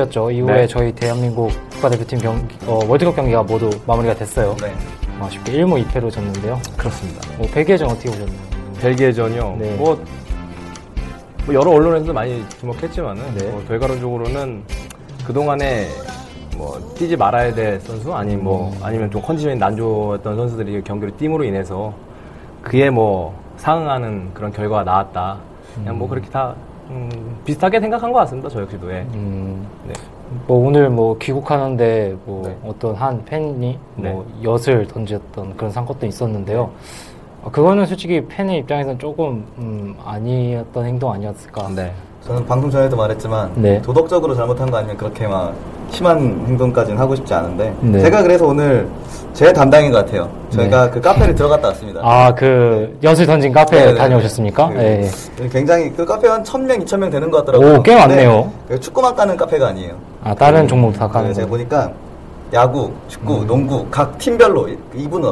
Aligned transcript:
이후였죠. 0.00 0.30
이후에 0.30 0.54
네. 0.54 0.66
저희 0.66 0.92
대한민국 0.92 1.50
국가대표팀 1.70 2.18
경기, 2.20 2.56
어, 2.66 2.80
월드컵 2.88 3.16
경기가 3.16 3.42
모두 3.42 3.70
마무리가 3.86 4.14
됐어요. 4.14 4.56
네. 4.60 4.72
아쉽게 5.20 5.52
1무 5.52 5.84
2패로 5.86 6.10
졌는데요. 6.10 6.58
그렇습니다. 6.76 7.20
뭐 7.36 7.46
벨기에전 7.52 7.90
어떻게 7.90 8.10
보셨나요? 8.10 8.38
벨기에전이요. 8.80 9.56
네. 9.58 9.76
뭐, 9.76 10.02
뭐 11.44 11.54
여러 11.54 11.70
언론에서도 11.70 12.12
많이 12.12 12.42
주목했지만은 12.48 13.34
네. 13.34 13.50
뭐 13.50 13.62
결과론적으로는 13.68 14.62
그 15.26 15.32
동안에 15.32 15.88
뭐 16.56 16.78
뛰지 16.96 17.16
말아야 17.16 17.54
될 17.54 17.80
선수 17.80 18.14
아니 18.14 18.36
뭐 18.36 18.70
음. 18.70 18.78
아니면 18.82 19.10
좀 19.10 19.20
컨디션이 19.22 19.56
난 19.56 19.76
좋았던 19.76 20.36
선수들이 20.36 20.82
경기를 20.82 21.16
뛴으로 21.16 21.44
인해서 21.44 21.92
그에 22.62 22.90
뭐 22.90 23.38
상응하는 23.58 24.32
그런 24.32 24.52
결과가 24.52 24.84
나왔다. 24.84 25.38
그냥 25.74 25.98
뭐 25.98 26.08
그렇게 26.08 26.28
다 26.30 26.54
음, 26.90 27.38
비슷하게 27.44 27.80
생각한 27.80 28.12
것 28.12 28.18
같습니다. 28.20 28.48
저 28.48 28.60
역시도 28.62 28.92
예. 28.92 29.06
음, 29.14 29.66
네. 29.86 29.92
뭐 30.46 30.66
오늘 30.66 30.90
뭐 30.90 31.16
귀국하는데 31.18 32.16
뭐 32.24 32.48
네. 32.48 32.56
어떤 32.64 32.94
한 32.94 33.24
팬이 33.24 33.78
뭐 33.94 34.26
엿을 34.42 34.86
던졌던 34.88 35.56
그런 35.56 35.70
사건도 35.70 36.06
있었는데요. 36.06 36.64
네. 36.64 36.70
어, 37.42 37.50
그거는 37.50 37.86
솔직히 37.86 38.26
팬의 38.26 38.58
입장에서는 38.58 38.98
조금 38.98 39.46
음, 39.58 39.96
아니었던 40.04 40.84
행동 40.84 41.12
아니었을까. 41.12 41.68
네. 41.74 41.92
저는 42.26 42.46
방송 42.46 42.70
전에도 42.70 42.96
말했지만 42.96 43.50
네. 43.54 43.80
도덕적으로 43.82 44.34
잘못한 44.34 44.70
거 44.70 44.76
아니면 44.78 44.96
그렇게 44.96 45.26
막 45.26 45.54
심한 45.90 46.44
행동까지는 46.46 46.98
하고 46.98 47.16
싶지 47.16 47.32
않은데 47.34 47.74
네. 47.80 48.00
제가 48.00 48.22
그래서 48.22 48.46
오늘 48.46 48.86
제 49.32 49.52
담당인 49.52 49.90
것 49.90 50.04
같아요. 50.04 50.30
저희가 50.50 50.90
그 50.90 51.00
카페를 51.00 51.34
들어갔다 51.34 51.68
왔습니다. 51.68 52.00
아, 52.02 52.34
그 52.34 52.98
엿을 53.02 53.26
던진 53.26 53.52
카페 53.52 53.78
네, 53.78 53.92
네, 53.92 53.94
다녀오셨습니까? 53.94 54.68
그 54.68 54.78
예. 54.78 55.10
굉장히 55.50 55.90
그 55.92 56.04
카페 56.04 56.28
한 56.28 56.42
1000명, 56.42 56.84
2000명 56.84 57.10
되는 57.10 57.30
것 57.30 57.38
같더라고요. 57.38 57.78
오, 57.78 57.82
꽤 57.82 57.94
많네요. 57.94 58.52
그 58.68 58.78
축구만 58.78 59.14
까는 59.14 59.36
카페가 59.36 59.68
아니에요. 59.68 59.94
아, 60.22 60.34
다른 60.34 60.68
종목 60.68 60.92
다그 60.92 61.12
가는 61.12 61.32
제가 61.32 61.46
거. 61.46 61.50
보니까 61.50 61.90
야구, 62.52 62.92
축구, 63.08 63.42
음. 63.42 63.46
농구 63.46 63.86
각 63.90 64.18
팀별로 64.18 64.68
이분은 64.94 65.28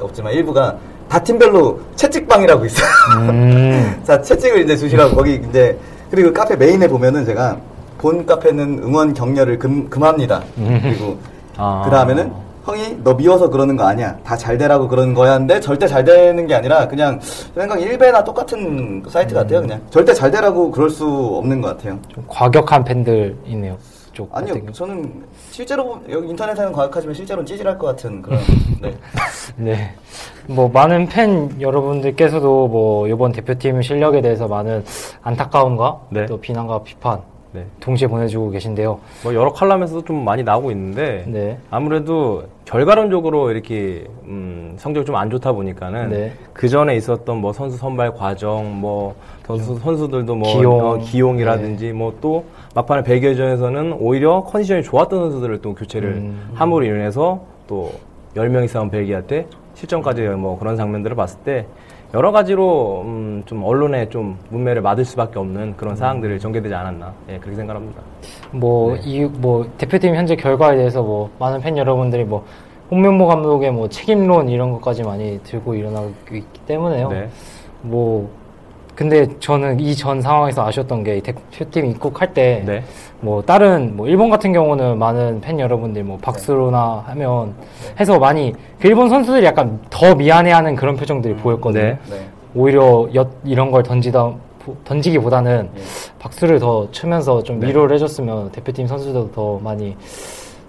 없, 0.00 0.14
지만 0.14 0.32
일부가 0.32 0.74
다 1.08 1.18
팀별로 1.22 1.78
채찍방이라고 1.94 2.64
있어요. 2.64 2.88
음. 3.28 4.00
자, 4.04 4.20
채찍을 4.20 4.62
이제 4.64 4.76
주시라고 4.76 5.14
거기 5.16 5.40
이제 5.48 5.78
그리고 6.12 6.28
그 6.28 6.34
카페 6.34 6.56
메인에 6.56 6.86
보면은 6.88 7.24
제가 7.24 7.56
본 7.96 8.26
카페는 8.26 8.80
응원 8.84 9.14
격려를 9.14 9.58
금, 9.58 9.88
금합니다. 9.88 10.42
음. 10.58 10.78
그리고 10.82 11.16
아. 11.56 11.80
그 11.86 11.90
다음에는 11.90 12.30
형이 12.66 12.98
너 13.02 13.14
미워서 13.14 13.48
그러는 13.48 13.76
거 13.76 13.84
아니야. 13.86 14.18
다 14.22 14.36
잘 14.36 14.58
되라고 14.58 14.88
그러는 14.88 15.14
거야인데 15.14 15.60
절대 15.60 15.86
잘 15.88 16.04
되는 16.04 16.46
게 16.46 16.54
아니라 16.54 16.86
그냥 16.86 17.18
생각 17.54 17.80
일배나 17.80 18.22
똑같은 18.24 19.02
사이트 19.08 19.34
같아요. 19.34 19.62
그냥 19.62 19.80
절대 19.88 20.12
잘 20.12 20.30
되라고 20.30 20.70
그럴 20.70 20.90
수 20.90 21.06
없는 21.06 21.62
것 21.62 21.68
같아요. 21.78 21.98
좀 22.14 22.22
과격한 22.28 22.84
팬들이네요. 22.84 23.78
쪽 24.12 24.28
아니요, 24.36 24.54
같은. 24.54 24.72
저는 24.72 25.24
실제로 25.50 25.84
보면 25.84 26.10
여기 26.10 26.28
인터넷에는 26.28 26.72
과학하지만 26.72 27.14
실제로는 27.14 27.46
찌질할 27.46 27.78
것 27.78 27.86
같은 27.88 28.22
그런. 28.22 28.38
네. 28.80 28.94
네. 29.56 29.94
뭐 30.46 30.68
많은 30.68 31.06
팬 31.06 31.60
여러분들께서도 31.60 32.68
뭐 32.68 33.08
이번 33.08 33.32
대표팀 33.32 33.82
실력에 33.82 34.20
대해서 34.20 34.48
많은 34.48 34.84
안타까움과 35.22 36.00
네. 36.10 36.26
또 36.26 36.38
비난과 36.40 36.82
비판 36.82 37.20
네. 37.52 37.66
동시에 37.80 38.08
보내주고 38.08 38.48
계신데요. 38.50 38.98
뭐 39.24 39.34
여러 39.34 39.52
칼럼에서도 39.52 40.04
좀 40.04 40.24
많이 40.24 40.42
나오고 40.42 40.70
있는데 40.70 41.24
네. 41.26 41.58
아무래도 41.70 42.44
결과론적으로 42.64 43.50
이렇게 43.50 44.04
음, 44.24 44.74
성적이 44.78 45.04
좀 45.06 45.16
안 45.16 45.28
좋다 45.28 45.52
보니까는 45.52 46.08
네. 46.08 46.32
그 46.54 46.66
전에 46.68 46.96
있었던 46.96 47.36
뭐 47.36 47.52
선수 47.52 47.76
선발 47.76 48.14
과정, 48.14 48.80
뭐 48.80 49.14
선수 49.46 49.78
선수들도 49.78 50.34
뭐 50.34 50.48
기용. 50.56 50.78
네. 50.78 50.82
어, 50.82 50.98
기용이라든지 50.98 51.92
뭐 51.92 52.14
또 52.22 52.44
막판에 52.74 53.02
벨기에전에서는 53.02 53.94
오히려 54.00 54.42
컨디션이 54.44 54.82
좋았던 54.82 55.18
선수들을 55.18 55.60
또 55.60 55.74
교체를 55.74 56.08
음. 56.10 56.50
함으로 56.54 56.84
인해서 56.84 57.40
또 57.66 57.92
10명이 58.34 58.68
싸운 58.68 58.90
벨기에 58.90 59.22
실점까지 59.74 60.22
뭐 60.28 60.58
그런 60.58 60.76
장면들을 60.76 61.16
봤을 61.16 61.40
때 61.40 61.66
여러 62.14 62.30
가지로 62.30 63.02
음, 63.06 63.42
좀 63.46 63.64
언론에 63.64 64.08
좀 64.10 64.38
문매를 64.50 64.82
맞을 64.82 65.04
수밖에 65.04 65.38
없는 65.38 65.76
그런 65.76 65.96
사항들이 65.96 66.38
전개되지 66.38 66.74
않았나 66.74 67.12
예, 67.30 67.38
그렇게 67.38 67.56
생각합니다. 67.56 68.02
뭐, 68.50 68.94
네. 68.94 69.00
이, 69.04 69.24
뭐, 69.24 69.66
대표팀 69.78 70.14
현재 70.14 70.36
결과에 70.36 70.76
대해서 70.76 71.02
뭐, 71.02 71.30
많은 71.38 71.60
팬 71.60 71.76
여러분들이 71.78 72.24
뭐, 72.24 72.44
홍명보 72.90 73.26
감독의 73.26 73.72
뭐, 73.72 73.88
책임론 73.88 74.50
이런 74.50 74.72
것까지 74.72 75.02
많이 75.02 75.40
들고 75.42 75.74
일어나고 75.74 76.12
있기 76.30 76.60
때문에요. 76.66 77.08
네. 77.08 77.28
뭐, 77.80 78.28
근데 78.94 79.26
저는 79.40 79.80
이전 79.80 80.20
상황에서 80.20 80.66
아쉬웠던 80.66 81.02
게, 81.04 81.16
이 81.16 81.20
대표팀 81.22 81.86
입국할 81.86 82.34
때, 82.34 82.62
네. 82.66 82.82
뭐, 83.20 83.42
다른, 83.42 83.96
뭐, 83.96 84.06
일본 84.06 84.28
같은 84.28 84.52
경우는 84.52 84.98
많은 84.98 85.40
팬 85.40 85.58
여러분들이 85.58 86.04
뭐, 86.04 86.18
박수로나 86.20 87.04
하면, 87.06 87.54
해서 87.98 88.18
많이, 88.18 88.52
그 88.78 88.88
일본 88.88 89.08
선수들이 89.08 89.46
약간 89.46 89.80
더 89.88 90.14
미안해하는 90.14 90.76
그런 90.76 90.96
표정들이 90.96 91.36
보였거든요. 91.36 91.82
네. 91.82 91.98
네. 92.10 92.26
오히려 92.54 93.08
엿 93.14 93.30
이런 93.44 93.70
걸 93.70 93.82
던지다 93.82 94.30
보- 94.58 94.76
던지기보다는 94.84 95.70
예. 95.74 95.80
박수를 96.18 96.58
더 96.58 96.86
치면서 96.92 97.42
좀 97.42 97.58
네. 97.60 97.68
위로를 97.68 97.94
해줬으면 97.94 98.52
대표팀 98.52 98.86
선수들도 98.86 99.32
더 99.32 99.58
많이 99.62 99.96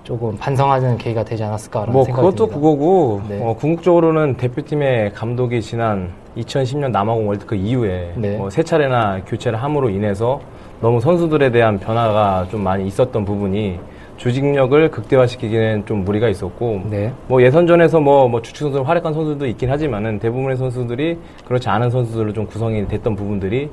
조금 0.03 0.37
반성하는 0.37 0.97
계기가 0.97 1.23
되지 1.23 1.43
않았을까라는 1.43 1.93
뭐 1.93 2.03
생각이 2.03 2.21
그것도 2.21 2.47
듭니다. 2.47 2.55
그거고 2.55 3.21
네. 3.29 3.39
어, 3.41 3.55
궁극적으로는 3.55 4.35
대표팀의 4.35 5.13
감독이 5.13 5.61
지난 5.61 6.11
2010년 6.37 6.91
남아공 6.91 7.27
월드컵 7.27 7.55
이후에 7.55 8.13
네. 8.15 8.37
뭐세 8.37 8.63
차례나 8.63 9.21
교체를 9.25 9.61
함으로 9.61 9.89
인해서 9.89 10.41
너무 10.81 10.99
선수들에 10.99 11.51
대한 11.51 11.79
변화가 11.79 12.47
좀 12.51 12.61
많이 12.61 12.85
있었던 12.87 13.23
부분이 13.23 13.79
조직력을 14.17 14.91
극대화시키기에는 14.91 15.85
좀 15.85 16.03
무리가 16.03 16.27
있었고 16.27 16.81
네. 16.89 17.13
뭐 17.27 17.41
예선전에서 17.41 18.01
뭐, 18.01 18.27
뭐 18.27 18.41
주축 18.41 18.71
선수 18.71 18.81
활약한 18.81 19.13
선수도 19.13 19.47
있긴 19.47 19.69
하지만은 19.69 20.19
대부분의 20.19 20.57
선수들이 20.57 21.17
그렇지 21.45 21.69
않은 21.69 21.89
선수들로 21.89 22.33
좀 22.33 22.45
구성이 22.45 22.87
됐던 22.87 23.15
부분들이 23.15 23.69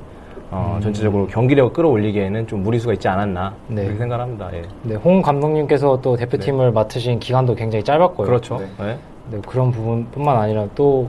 어, 0.51 0.77
전체적으로 0.83 1.27
경기력을 1.27 1.71
끌어올리기에는 1.73 2.45
좀 2.47 2.61
무리수가 2.63 2.93
있지 2.93 3.07
않았나 3.07 3.53
음. 3.69 3.75
네. 3.75 3.83
그렇게 3.83 3.99
생각합니다. 3.99 4.49
예. 4.53 4.61
네, 4.83 4.95
홍 4.95 5.21
감독님께서 5.21 5.99
또 6.01 6.15
대표팀을 6.17 6.71
맡으신 6.71 7.19
기간도 7.19 7.55
굉장히 7.55 7.83
짧았고요. 7.83 8.27
그렇죠. 8.27 8.57
네. 8.59 8.65
네. 8.85 8.97
네, 9.31 9.37
그런 9.47 9.71
부분뿐만 9.71 10.37
아니라 10.37 10.67
또 10.75 11.07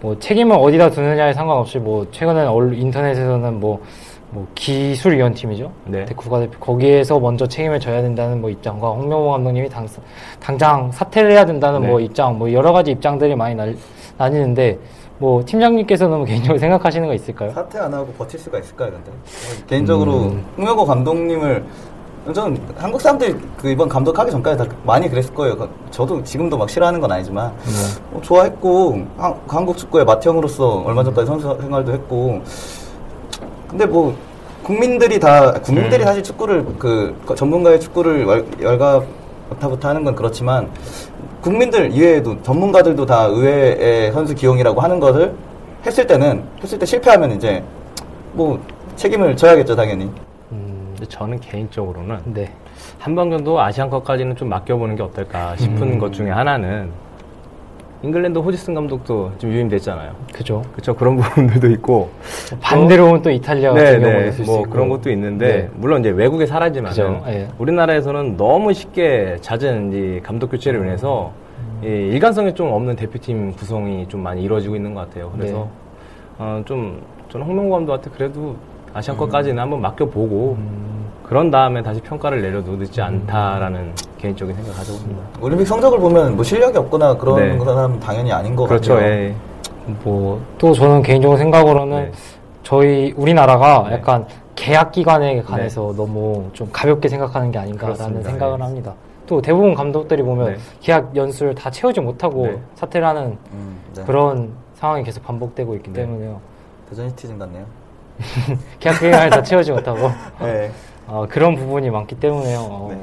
뭐 0.00 0.18
책임을 0.18 0.54
어디다 0.54 0.90
두느냐에 0.90 1.32
상관없이 1.32 1.78
뭐 1.78 2.06
최근에 2.10 2.42
언- 2.44 2.74
인터넷에서는 2.74 3.58
뭐, 3.58 3.80
뭐 4.28 4.46
기술위원팀이죠. 4.54 5.72
네. 5.86 6.04
국가대표 6.04 6.58
거기에서 6.58 7.18
먼저 7.18 7.46
책임을 7.46 7.80
져야 7.80 8.02
된다는 8.02 8.38
뭐 8.42 8.50
입장과 8.50 8.90
홍명호 8.90 9.30
감독님이 9.30 9.66
당, 9.70 9.86
당장 10.40 10.90
사퇴를 10.92 11.30
해야 11.30 11.46
된다는 11.46 11.80
네. 11.80 11.88
뭐 11.88 12.00
입장, 12.00 12.36
뭐 12.38 12.52
여러 12.52 12.70
가지 12.70 12.90
입장들이 12.90 13.34
많이 13.34 13.54
날, 13.54 13.74
나뉘는데 14.18 14.78
뭐 15.24 15.42
팀장님께서는 15.46 16.18
뭐 16.18 16.26
개인적으로 16.26 16.58
생각하시는 16.58 17.08
거 17.08 17.14
있을까요? 17.14 17.50
사퇴 17.52 17.78
안 17.78 17.94
하고 17.94 18.08
버틸 18.18 18.38
수가 18.38 18.58
있을까요, 18.58 18.90
근데? 18.90 19.10
개인적으로 19.66 20.12
음. 20.24 20.44
홍명호 20.58 20.84
감독님을 20.84 21.64
저는 22.34 22.60
한국 22.76 23.00
사람들이 23.00 23.34
그 23.56 23.70
이번 23.70 23.88
감독하기 23.88 24.30
전까지 24.30 24.58
다 24.68 24.76
많이 24.84 25.08
그랬을 25.08 25.32
거예요. 25.32 25.56
그- 25.56 25.68
저도 25.90 26.22
지금도 26.24 26.58
막 26.58 26.68
싫어하는 26.68 27.00
건 27.00 27.10
아니지만 27.10 27.54
어, 28.12 28.20
좋아했고 28.20 29.02
한, 29.16 29.34
한국 29.48 29.78
축구의 29.78 30.04
맏형으로서 30.04 30.82
얼마 30.84 31.02
전까지 31.02 31.26
선수 31.26 31.56
생활도 31.58 31.92
했고 31.92 32.42
근데 33.66 33.86
뭐 33.86 34.14
국민들이 34.62 35.18
다 35.18 35.52
국민들이 35.54 36.02
음. 36.02 36.06
사실 36.06 36.22
축구를 36.22 36.66
그 36.78 37.16
전문가의 37.34 37.80
축구를 37.80 38.26
월- 38.26 38.44
열가부터 38.60 39.88
하는 39.88 40.04
건 40.04 40.14
그렇지만 40.14 40.70
국민들 41.44 41.92
이외에도 41.92 42.42
전문가들도 42.42 43.04
다 43.04 43.24
의회의 43.24 44.10
선수 44.12 44.34
기용이라고 44.34 44.80
하는 44.80 44.98
것을 44.98 45.34
했을 45.84 46.06
때는 46.06 46.42
했을 46.62 46.78
때 46.78 46.86
실패하면 46.86 47.32
이제 47.32 47.62
뭐 48.32 48.58
책임을 48.96 49.36
져야겠죠 49.36 49.76
당연히. 49.76 50.10
음, 50.52 50.96
저는 51.06 51.38
개인적으로는 51.40 52.20
네. 52.24 52.50
한번 52.98 53.30
정도 53.30 53.60
아시안컵까지는 53.60 54.36
좀 54.36 54.48
맡겨보는 54.48 54.96
게 54.96 55.02
어떨까 55.02 55.54
싶은 55.56 55.82
음. 55.82 55.98
것 55.98 56.14
중에 56.14 56.30
하나는 56.30 56.90
잉글랜드 58.04 58.38
호지슨 58.38 58.74
감독도 58.74 59.32
지금 59.38 59.54
유임됐잖아요. 59.54 60.12
그죠. 60.32 60.62
그렇죠 60.72 60.94
그런 60.94 61.16
부분들도 61.20 61.70
있고 61.70 62.10
반대로 62.60 63.06
보면 63.06 63.22
또 63.22 63.30
이탈리아 63.30 63.72
같은 63.72 64.02
경우도 64.02 64.28
있을 64.28 64.44
수뭐 64.44 64.60
있고. 64.60 64.70
그런 64.70 64.88
것도 64.90 65.10
있는데 65.10 65.46
네. 65.46 65.70
물론 65.74 66.00
이제 66.00 66.10
외국에 66.10 66.44
살았지만 66.44 66.90
그죠, 66.90 67.22
예. 67.28 67.48
우리나라에서는 67.58 68.36
너무 68.36 68.74
쉽게 68.74 69.38
잦은 69.40 69.92
이 69.92 70.20
감독 70.20 70.50
교체로 70.50 70.80
음. 70.80 70.84
인해서 70.84 71.32
이 71.82 71.86
일관성이 71.86 72.54
좀 72.54 72.72
없는 72.72 72.94
대표팀 72.96 73.52
구성이 73.52 74.06
좀 74.08 74.22
많이 74.22 74.42
이루어지고 74.42 74.76
있는 74.76 74.92
것 74.92 75.08
같아요. 75.08 75.30
그래서 75.34 75.56
네. 75.56 75.64
어, 76.38 76.62
좀 76.66 77.00
저는 77.30 77.46
홍명보 77.46 77.74
감독한테 77.74 78.10
그래도 78.10 78.54
아시안컵까지는 78.92 79.58
한번 79.60 79.80
맡겨보고 79.80 80.56
음, 80.58 81.03
그런 81.24 81.50
다음에 81.50 81.82
다시 81.82 82.00
평가를 82.02 82.42
내려도 82.42 82.76
늦지 82.76 83.00
않다라는 83.00 83.94
개인적인 84.18 84.54
생각을 84.54 84.76
가지고 84.76 84.96
있습니다. 84.98 85.22
올림픽 85.40 85.66
성적을 85.66 85.98
보면 85.98 86.36
뭐 86.36 86.44
실력이 86.44 86.76
없거나 86.76 87.16
그런 87.16 87.36
네. 87.36 87.58
사람은 87.58 87.98
당연히 87.98 88.30
아닌 88.30 88.54
것 88.54 88.68
그렇죠. 88.68 88.94
같아요. 88.94 89.10
예. 89.10 89.34
뭐, 90.04 90.40
또 90.58 90.72
저는 90.74 91.02
개인적으로 91.02 91.38
생각으로는 91.38 92.04
네. 92.04 92.12
저희 92.62 93.12
우리나라가 93.16 93.86
네. 93.88 93.96
약간 93.96 94.26
계약 94.54 94.92
기간에 94.92 95.42
관해서 95.42 95.94
너무 95.96 96.48
좀 96.52 96.68
가볍게 96.70 97.08
생각하는 97.08 97.50
게 97.50 97.58
아닌가라는 97.58 97.96
그렇습니다. 97.96 98.30
생각을 98.30 98.58
네. 98.58 98.64
합니다. 98.64 98.94
또 99.26 99.40
대부분 99.40 99.74
감독들이 99.74 100.22
보면 100.22 100.52
네. 100.52 100.56
계약 100.80 101.16
연수를 101.16 101.54
다 101.54 101.70
채우지 101.70 102.00
못하고 102.00 102.46
네. 102.46 102.60
사퇴를 102.74 103.06
하는 103.06 103.38
음, 103.52 103.78
네. 103.96 104.04
그런 104.04 104.52
상황이 104.74 105.02
계속 105.02 105.24
반복되고 105.24 105.74
있기 105.76 105.90
네. 105.90 106.02
때문에요. 106.02 106.38
대전 106.90 107.08
시티즌 107.08 107.38
같네요. 107.38 107.64
계약 108.78 109.00
기간을 109.00 109.30
다 109.30 109.42
채우지 109.42 109.72
못하고 109.72 110.10
네. 110.40 110.70
어, 111.06 111.26
그런 111.28 111.54
부분이 111.54 111.90
많기 111.90 112.14
때문에요. 112.16 112.58
어, 112.60 112.88
네. 112.90 112.98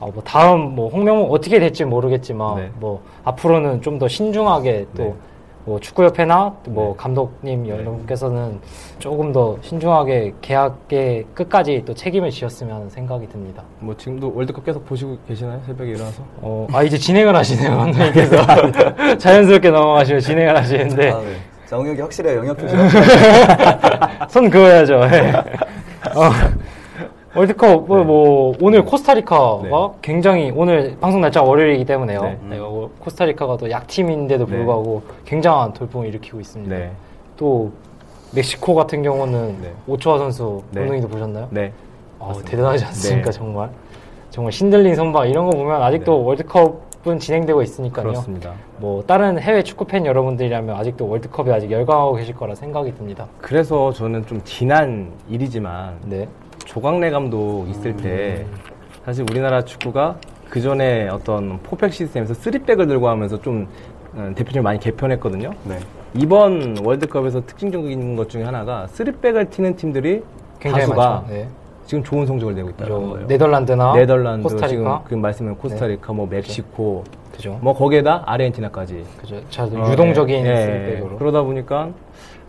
어, 0.00 0.10
뭐 0.12 0.22
다음 0.24 0.74
뭐 0.74 0.88
홍명호 0.88 1.24
어떻게 1.32 1.58
될지 1.58 1.84
모르겠지만 1.84 2.56
네. 2.56 2.70
뭐 2.78 3.02
앞으로는 3.24 3.82
좀 3.82 3.98
더 3.98 4.06
신중하게 4.08 4.86
또 4.96 5.02
네. 5.02 5.14
뭐 5.64 5.78
축구협회나 5.80 6.54
뭐 6.68 6.92
네. 6.92 6.94
감독님 6.96 7.68
여러분께서는 7.68 8.58
조금 9.00 9.32
더 9.32 9.58
신중하게 9.60 10.32
계약의 10.40 11.26
끝까지 11.34 11.82
또 11.84 11.92
책임을 11.92 12.30
지었으면 12.30 12.76
하는 12.76 12.88
생각이 12.88 13.28
듭니다. 13.28 13.62
뭐 13.80 13.94
지금도 13.96 14.32
월드컵 14.34 14.64
계속 14.64 14.86
보시고 14.86 15.18
계시나요? 15.28 15.60
새벽에 15.66 15.90
일어나서? 15.90 16.22
어, 16.40 16.66
아 16.72 16.82
이제 16.84 16.96
진행을 16.96 17.34
하시네요, 17.36 17.76
감독님께서 17.76 18.36
자연스럽게 19.18 19.70
넘어가시면 19.70 20.20
진행을 20.22 20.56
하시는데 20.56 21.10
아, 21.10 21.18
네. 21.20 21.26
정혁이 21.66 22.00
확실히 22.00 22.34
영역 22.36 22.56
표시. 22.56 22.74
손 24.30 24.48
그어야죠. 24.48 24.94
예. 25.12 25.32
어, 26.14 26.30
월드컵 27.34 27.86
뭐, 27.86 27.98
네. 27.98 28.04
뭐 28.04 28.54
오늘 28.60 28.84
코스타리카가 28.84 29.60
네. 29.62 29.70
굉장히 30.00 30.50
오늘 30.54 30.96
방송 31.00 31.20
날짜가 31.20 31.46
월요일이기 31.46 31.84
때문에요. 31.84 32.22
네. 32.22 32.38
네, 32.50 32.58
어, 32.58 32.88
코스타리카가 33.00 33.56
또 33.58 33.70
약팀인데도 33.70 34.46
네. 34.46 34.56
불구하고 34.56 35.02
굉장한 35.26 35.74
돌풍을 35.74 36.08
일으키고 36.08 36.40
있습니다. 36.40 36.74
네. 36.74 36.90
또 37.36 37.70
멕시코 38.32 38.74
같은 38.74 39.02
경우는 39.02 39.58
네. 39.60 39.72
오초아 39.86 40.18
선수 40.18 40.62
네. 40.70 40.80
감독님도 40.80 41.08
보셨나요? 41.08 41.48
네. 41.50 41.72
아, 42.18 42.28
맞습니다. 42.28 42.50
대단하지 42.50 42.84
않습니까 42.86 43.30
네. 43.30 43.38
정말 43.38 43.70
정말 44.30 44.52
신들린 44.52 44.94
선방 44.94 45.28
이런 45.28 45.46
거 45.46 45.56
보면 45.56 45.82
아직도 45.82 46.18
네. 46.18 46.24
월드컵은 46.24 47.18
진행되고 47.18 47.62
있으니까요. 47.62 48.06
그렇습니다. 48.06 48.52
뭐 48.78 49.02
다른 49.06 49.38
해외 49.38 49.62
축구 49.62 49.84
팬 49.84 50.06
여러분들이라면 50.06 50.74
아직도 50.76 51.08
월드컵에 51.08 51.52
아직 51.52 51.70
열광하고 51.70 52.14
계실 52.14 52.34
거라 52.34 52.54
생각이 52.54 52.94
듭니다. 52.94 53.26
그래서 53.40 53.92
저는 53.92 54.24
좀 54.26 54.40
지난 54.44 55.12
일이지만 55.28 55.98
네. 56.04 56.26
조광래 56.68 57.10
감독 57.10 57.66
있을 57.70 57.96
때 57.96 58.44
사실 59.04 59.24
우리나라 59.28 59.62
축구가 59.62 60.16
그 60.50 60.60
전에 60.60 61.08
어떤 61.08 61.58
포백 61.62 61.94
시스템에서 61.94 62.34
쓰리백을 62.34 62.86
들고 62.86 63.08
하면서 63.08 63.40
좀 63.40 63.66
어, 64.14 64.30
대표팀을 64.36 64.62
많이 64.62 64.78
개편했거든요. 64.78 65.50
네. 65.64 65.78
이번 66.14 66.76
월드컵에서 66.84 67.46
특징적인 67.46 68.16
것 68.16 68.28
중에 68.28 68.42
하나가 68.42 68.86
쓰리백을 68.88 69.48
튀는 69.48 69.76
팀들이 69.76 70.22
굉장히 70.60 70.84
다수가. 70.84 71.24
네. 71.28 71.48
지금 71.86 72.04
좋은 72.04 72.26
성적을 72.26 72.54
내고 72.54 72.68
있다는 72.68 72.92
저 72.92 73.00
거예요. 73.00 73.26
네덜란드나 73.26 73.94
네덜란드, 73.94 74.42
코스타리카 74.42 74.68
지금 74.68 74.98
그 75.04 75.14
말씀은 75.14 75.56
코스타리카, 75.56 76.12
뭐 76.12 76.26
멕시코, 76.26 77.02
그죠. 77.32 77.58
뭐 77.62 77.72
거기에다 77.72 78.24
아르헨티나까지 78.26 79.04
그죠. 79.18 79.40
자, 79.48 79.64
어, 79.64 79.90
유동적인 79.90 80.44
예, 80.44 80.50
예. 80.50 80.56
쓰리백으로. 80.56 81.16
그러다 81.16 81.42
보니까 81.42 81.88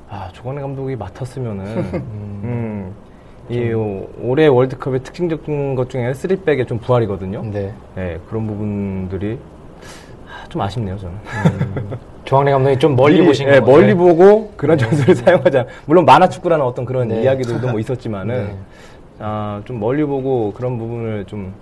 아 0.10 0.28
조광래 0.34 0.60
감독이 0.60 0.98
맡았으면은 0.98 1.66
음, 2.44 2.94
이 3.50 3.74
올해 4.22 4.48
월드컵의 4.48 5.02
특징적인 5.02 5.76
것 5.76 5.90
중에 5.90 6.14
쓰리백의 6.14 6.68
좀 6.68 6.78
부활이거든요. 6.78 7.44
네. 7.52 7.74
예, 7.98 8.20
그런 8.30 8.46
부분들이 8.46 9.40
아, 10.28 10.48
좀 10.50 10.62
아쉽네요 10.62 10.98
저는. 10.98 11.16
조항래 12.26 12.52
감독이 12.52 12.78
좀 12.78 12.96
멀리 12.96 13.26
보신 13.26 13.48
예, 13.48 13.60
거죠. 13.60 13.72
멀리 13.72 13.96
보고 13.96 14.52
그런 14.56 14.78
전술을 14.78 15.16
사용하지 15.16 15.58
않. 15.58 15.68
물론 15.86 16.06
만화 16.06 16.30
축구라는 16.30 16.64
어떤 16.64 16.86
그런 16.86 17.08
네. 17.08 17.24
이야기들도 17.24 17.70
뭐 17.70 17.80
있었지만은 17.80 18.48
네. 18.48 18.56
아, 19.18 19.62
좀 19.66 19.80
멀리 19.80 20.04
보고 20.04 20.54
그런 20.54 20.78
부분을 20.78 21.26
좀 21.26 21.56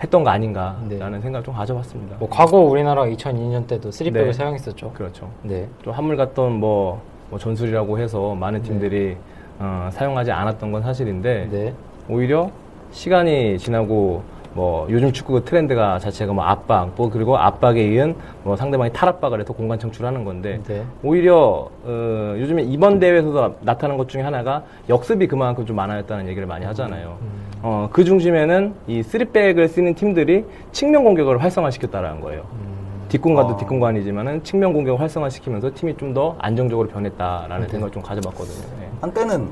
했던 0.00 0.22
거 0.22 0.30
아닌가라는 0.30 0.88
네. 0.88 1.20
생각을 1.20 1.44
좀 1.44 1.54
가져봤습니다. 1.54 2.16
뭐 2.20 2.28
과거 2.30 2.58
우리나라 2.58 3.04
2002년 3.04 3.66
때도 3.66 3.90
쓰리백을 3.90 4.28
네. 4.28 4.32
사용했었죠. 4.32 4.92
그렇죠. 4.92 5.28
네. 5.42 5.66
좀 5.82 5.92
한물 5.92 6.16
갔던 6.16 6.52
뭐, 6.52 7.02
뭐 7.30 7.38
전술이라고 7.40 7.98
해서 7.98 8.36
많은 8.36 8.62
팀들이 8.62 9.16
어, 9.62 9.88
사용하지 9.92 10.32
않았던 10.32 10.72
건 10.72 10.82
사실인데 10.82 11.48
네. 11.50 11.72
오히려 12.08 12.50
시간이 12.90 13.58
지나고 13.58 14.22
뭐 14.54 14.86
요즘 14.90 15.12
축구 15.12 15.44
트렌드가 15.44 15.98
자체가 16.00 16.32
뭐 16.32 16.44
압박 16.44 16.90
뭐 16.96 17.08
그리고 17.08 17.38
압박에 17.38 17.80
이은 17.80 18.14
뭐 18.42 18.56
상대방이 18.56 18.92
탈압박을 18.92 19.40
해서 19.40 19.52
공간 19.52 19.78
창출하는 19.78 20.24
건데 20.24 20.60
네. 20.66 20.82
오히려 21.04 21.68
어, 21.84 22.34
요즘에 22.36 22.62
이번 22.64 22.98
대회에서도 22.98 23.56
나타난 23.60 23.96
것 23.96 24.08
중에 24.08 24.22
하나가 24.22 24.64
역습이 24.88 25.28
그만큼 25.28 25.64
좀 25.64 25.76
많아졌다는 25.76 26.28
얘기를 26.28 26.46
많이 26.46 26.66
하잖아요. 26.66 27.16
음. 27.22 27.28
어, 27.62 27.88
그 27.92 28.04
중심에는 28.04 28.74
이 28.88 29.02
쓰리백을 29.04 29.68
쓰는 29.68 29.94
팀들이 29.94 30.44
측면 30.72 31.04
공격을 31.04 31.40
활성화시켰다라는 31.40 32.20
거예요. 32.20 32.42
음. 32.52 32.72
뒷공간도 33.08 33.54
아. 33.54 33.56
뒷공간이지만은 33.58 34.42
측면 34.42 34.72
공격을 34.72 35.00
활성화시키면서 35.00 35.70
팀이 35.74 35.96
좀 35.96 36.12
더 36.12 36.34
안정적으로 36.40 36.88
변했다라는 36.88 37.66
네. 37.66 37.70
생각을 37.70 37.92
좀 37.92 38.02
가져봤거든요. 38.02 38.81
예. 39.02 39.06
한때는 39.06 39.48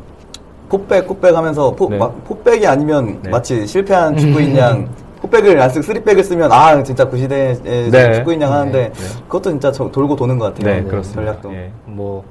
포백 0.68 1.06
포백 1.06 1.34
하면서 1.36 1.70
포, 1.72 1.88
네. 1.88 1.98
막 1.98 2.24
포백이 2.24 2.66
아니면 2.66 3.18
네. 3.22 3.30
마치 3.30 3.66
실패한 3.66 4.16
축구인 4.18 4.56
양 4.56 4.88
포백을 5.20 5.60
안 5.60 5.68
쓰고 5.68 5.82
쓰리백을 5.82 6.22
쓰면 6.24 6.50
아 6.52 6.80
진짜 6.82 7.04
그 7.08 7.18
시대의 7.18 7.56
네. 7.90 8.12
축구인 8.14 8.40
양 8.40 8.52
하는데 8.52 8.88
네. 8.88 8.92
그것도 9.26 9.50
진짜 9.50 9.72
저- 9.72 9.90
돌고 9.90 10.16
도는 10.16 10.38
것 10.38 10.54
같아요. 10.54 10.74
네, 10.74 10.80
네, 10.80 10.88
그렇습니다. 10.88 11.20
전략도. 11.42 11.52
예. 11.54 11.70
뭐, 11.84 12.24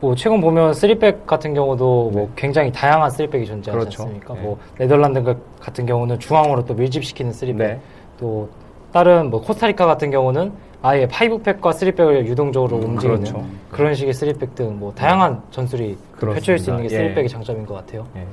뭐 0.00 0.14
최근 0.14 0.40
보면 0.40 0.74
쓰리백 0.74 1.26
같은 1.26 1.54
경우도 1.54 2.10
뭐 2.12 2.30
굉장히 2.34 2.72
다양한 2.72 3.10
쓰리백이 3.10 3.46
존재하지 3.46 3.70
네. 3.70 3.78
그렇죠. 3.78 4.02
않습니까? 4.02 4.34
네. 4.34 4.40
뭐 4.40 4.58
네덜란드 4.78 5.36
같은 5.60 5.86
경우는 5.86 6.18
중앙으로 6.18 6.64
또 6.64 6.74
밀집시키는 6.74 7.32
쓰리백, 7.32 7.58
네. 7.68 7.80
또 8.18 8.48
다른 8.92 9.30
뭐 9.30 9.40
코스타리카 9.42 9.84
같은 9.86 10.10
경우는 10.10 10.50
아예 10.86 11.06
파이브백과 11.08 11.72
쓰리백을 11.72 12.26
유동적으로 12.26 12.76
움직이는 12.76 13.16
그렇죠. 13.20 13.44
그런 13.70 13.94
식의 13.94 14.14
쓰리백 14.14 14.54
등 14.54 14.76
뭐 14.78 14.92
다양한 14.94 15.42
전술이 15.50 15.96
펼쳐질 16.20 16.58
수 16.58 16.70
있는 16.70 16.82
게 16.82 16.88
그렇습니다. 16.88 16.94
예. 16.94 16.98
쓰리백의 17.08 17.28
장점인 17.28 17.66
것 17.66 17.74
같아요. 17.74 18.06
예. 18.16 18.24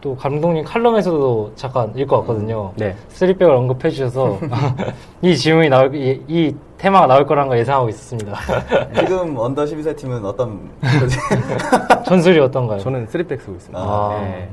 또 0.00 0.14
감독님 0.16 0.64
칼럼에서도 0.64 1.52
잠깐 1.56 1.92
읽어왔거든요. 1.96 2.72
네. 2.76 2.94
쓰리백을 3.08 3.54
언급해 3.54 3.90
주셔서 3.90 4.38
이 5.22 5.36
질문이 5.36 5.68
나올 5.68 5.94
이, 5.94 6.20
이 6.28 6.54
테마가 6.78 7.06
나올 7.06 7.26
거라는 7.26 7.48
걸 7.48 7.58
예상하고 7.58 7.88
있었습니다. 7.90 8.36
지금 8.98 9.36
under 9.38 9.64
12세 9.64 9.96
팀은 9.96 10.24
어떤 10.24 10.68
전술이 12.04 12.38
어떤가요? 12.40 12.78
저는 12.80 13.06
쓰리백 13.06 13.40
쓰고 13.40 13.54
있습니다. 13.54 13.78
아. 13.80 14.20
예. 14.24 14.48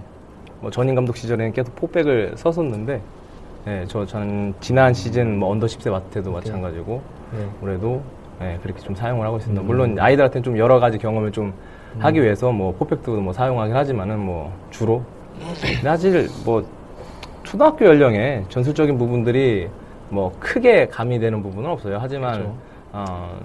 뭐 0.62 0.70
전임 0.70 0.94
감독 0.96 1.18
시절에는 1.18 1.52
계속 1.54 1.76
포백을 1.76 2.34
썼었는데, 2.38 3.02
예, 3.68 3.86
저 3.88 4.06
저는 4.06 4.54
지난 4.60 4.94
시즌 4.94 5.38
뭐 5.38 5.52
언더 5.52 5.68
10세 5.68 5.92
맡을 5.92 6.10
때도 6.12 6.32
마찬가지고 6.32 7.02
네. 7.32 7.46
올해도 7.62 8.02
예, 8.42 8.58
그렇게 8.64 8.82
좀 8.82 8.96
사용을 8.96 9.26
하고 9.26 9.38
있습니다. 9.38 9.62
물론 9.62 10.00
아이들한테는 10.00 10.44
좀 10.44 10.58
여러 10.58 10.80
가지 10.80 10.98
경험을 10.98 11.32
좀 11.32 11.54
하기 12.00 12.22
위해서 12.24 12.52
뭐 12.52 12.74
포백도 12.74 13.22
뭐 13.22 13.34
사용하긴 13.34 13.76
하지만은 13.76 14.20
뭐 14.20 14.52
주로 14.72 15.04
사실 15.84 16.28
뭐 16.46 16.66
초등학교 17.44 17.86
연령에 17.86 18.46
전술적인 18.50 18.98
부분들이 18.98 19.68
뭐 20.10 20.34
크게 20.40 20.88
가미되는 20.88 21.44
부분은 21.44 21.70
없어요. 21.70 21.98
하지만 22.02 22.34
그렇죠. 22.34 22.56
어, 22.94 23.40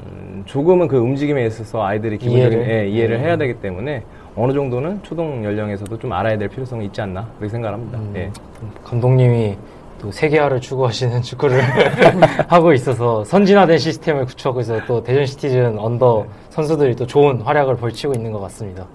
조금은 0.47 0.89
그 0.89 0.97
움직임에 0.97 1.47
있어서 1.47 1.85
아이들이 1.85 2.19
기본적인 2.19 2.59
이해를? 2.59 2.75
예, 2.75 2.89
이해를 2.89 3.17
음. 3.17 3.21
해야 3.21 3.37
되기 3.37 3.55
때문에 3.55 4.03
어느 4.35 4.53
정도는 4.53 5.03
초동 5.03 5.45
연령에서도 5.45 5.99
좀 5.99 6.13
알아야 6.13 6.37
될 6.37 6.49
필요성이 6.49 6.87
있지 6.87 7.01
않나 7.01 7.29
그렇게 7.39 7.53
생각합니다. 7.53 7.99
음, 7.99 8.13
예. 8.17 8.31
감독님이 8.85 9.57
또 10.01 10.13
세계화를 10.13 10.61
추구하시는 10.61 11.23
축구를 11.23 11.63
하고 12.49 12.73
있어서 12.73 13.25
선진화된 13.25 13.79
시스템을 13.79 14.27
구축하고 14.27 14.61
있어서 14.61 14.85
또 14.87 15.03
대전 15.03 15.27
시티즌 15.27 15.79
언더 15.79 16.27
네. 16.27 16.33
선수들이 16.51 16.97
또 16.97 17.07
좋은 17.07 17.41
활약을 17.41 17.77
벌치고 17.77 18.13
있는 18.15 18.33
것 18.33 18.41
같습니다. 18.41 18.87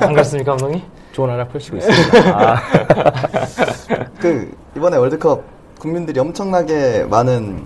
안 0.00 0.12
그렇습니까, 0.12 0.52
감독님? 0.52 0.82
좋은 1.12 1.30
활약 1.30 1.52
펼치고 1.52 1.76
있습니다. 1.76 2.38
아, 2.38 2.56
그 4.18 4.52
이번에 4.76 4.96
월드컵 4.96 5.44
국민들이 5.78 6.18
엄청나게 6.18 7.04
많은 7.04 7.62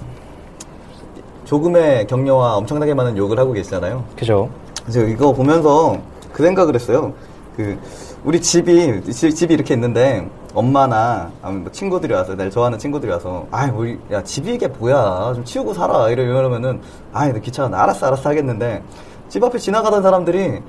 조금의 1.45 2.07
격려와 2.09 2.57
엄청나게 2.57 2.93
많은 2.93 3.17
욕을 3.17 3.39
하고 3.39 3.53
계시잖아요. 3.53 4.05
그죠? 4.17 4.51
그래서 4.83 5.01
이거 5.07 5.33
보면서 5.33 5.99
그 6.33 6.43
생각을 6.43 6.75
했어요. 6.75 7.15
그 7.57 7.79
우리 8.25 8.41
집이 8.41 9.03
집, 9.13 9.31
집이 9.31 9.55
이렇게 9.55 9.73
있는데 9.75 10.29
엄마나 10.55 11.31
아니면 11.43 11.64
뭐 11.64 11.73
친구들이 11.73 12.12
와서 12.12 12.35
날 12.35 12.50
좋아하는 12.50 12.78
친구들이 12.78 13.11
와서 13.12 13.47
아 13.50 13.71
우리 13.75 13.99
야 14.11 14.23
집이 14.23 14.55
이게 14.55 14.67
뭐야 14.67 15.33
좀 15.35 15.45
치우고 15.45 15.75
살아 15.75 16.09
이러 16.11 16.23
이러면은 16.23 16.81
아이 17.12 17.33
너 17.33 17.38
귀찮아 17.38 17.83
알았어 17.83 18.07
알았어 18.07 18.31
하겠는데 18.31 18.83
집 19.28 19.45
앞에 19.45 19.59
지나가던 19.59 20.02
사람들이 20.02 20.61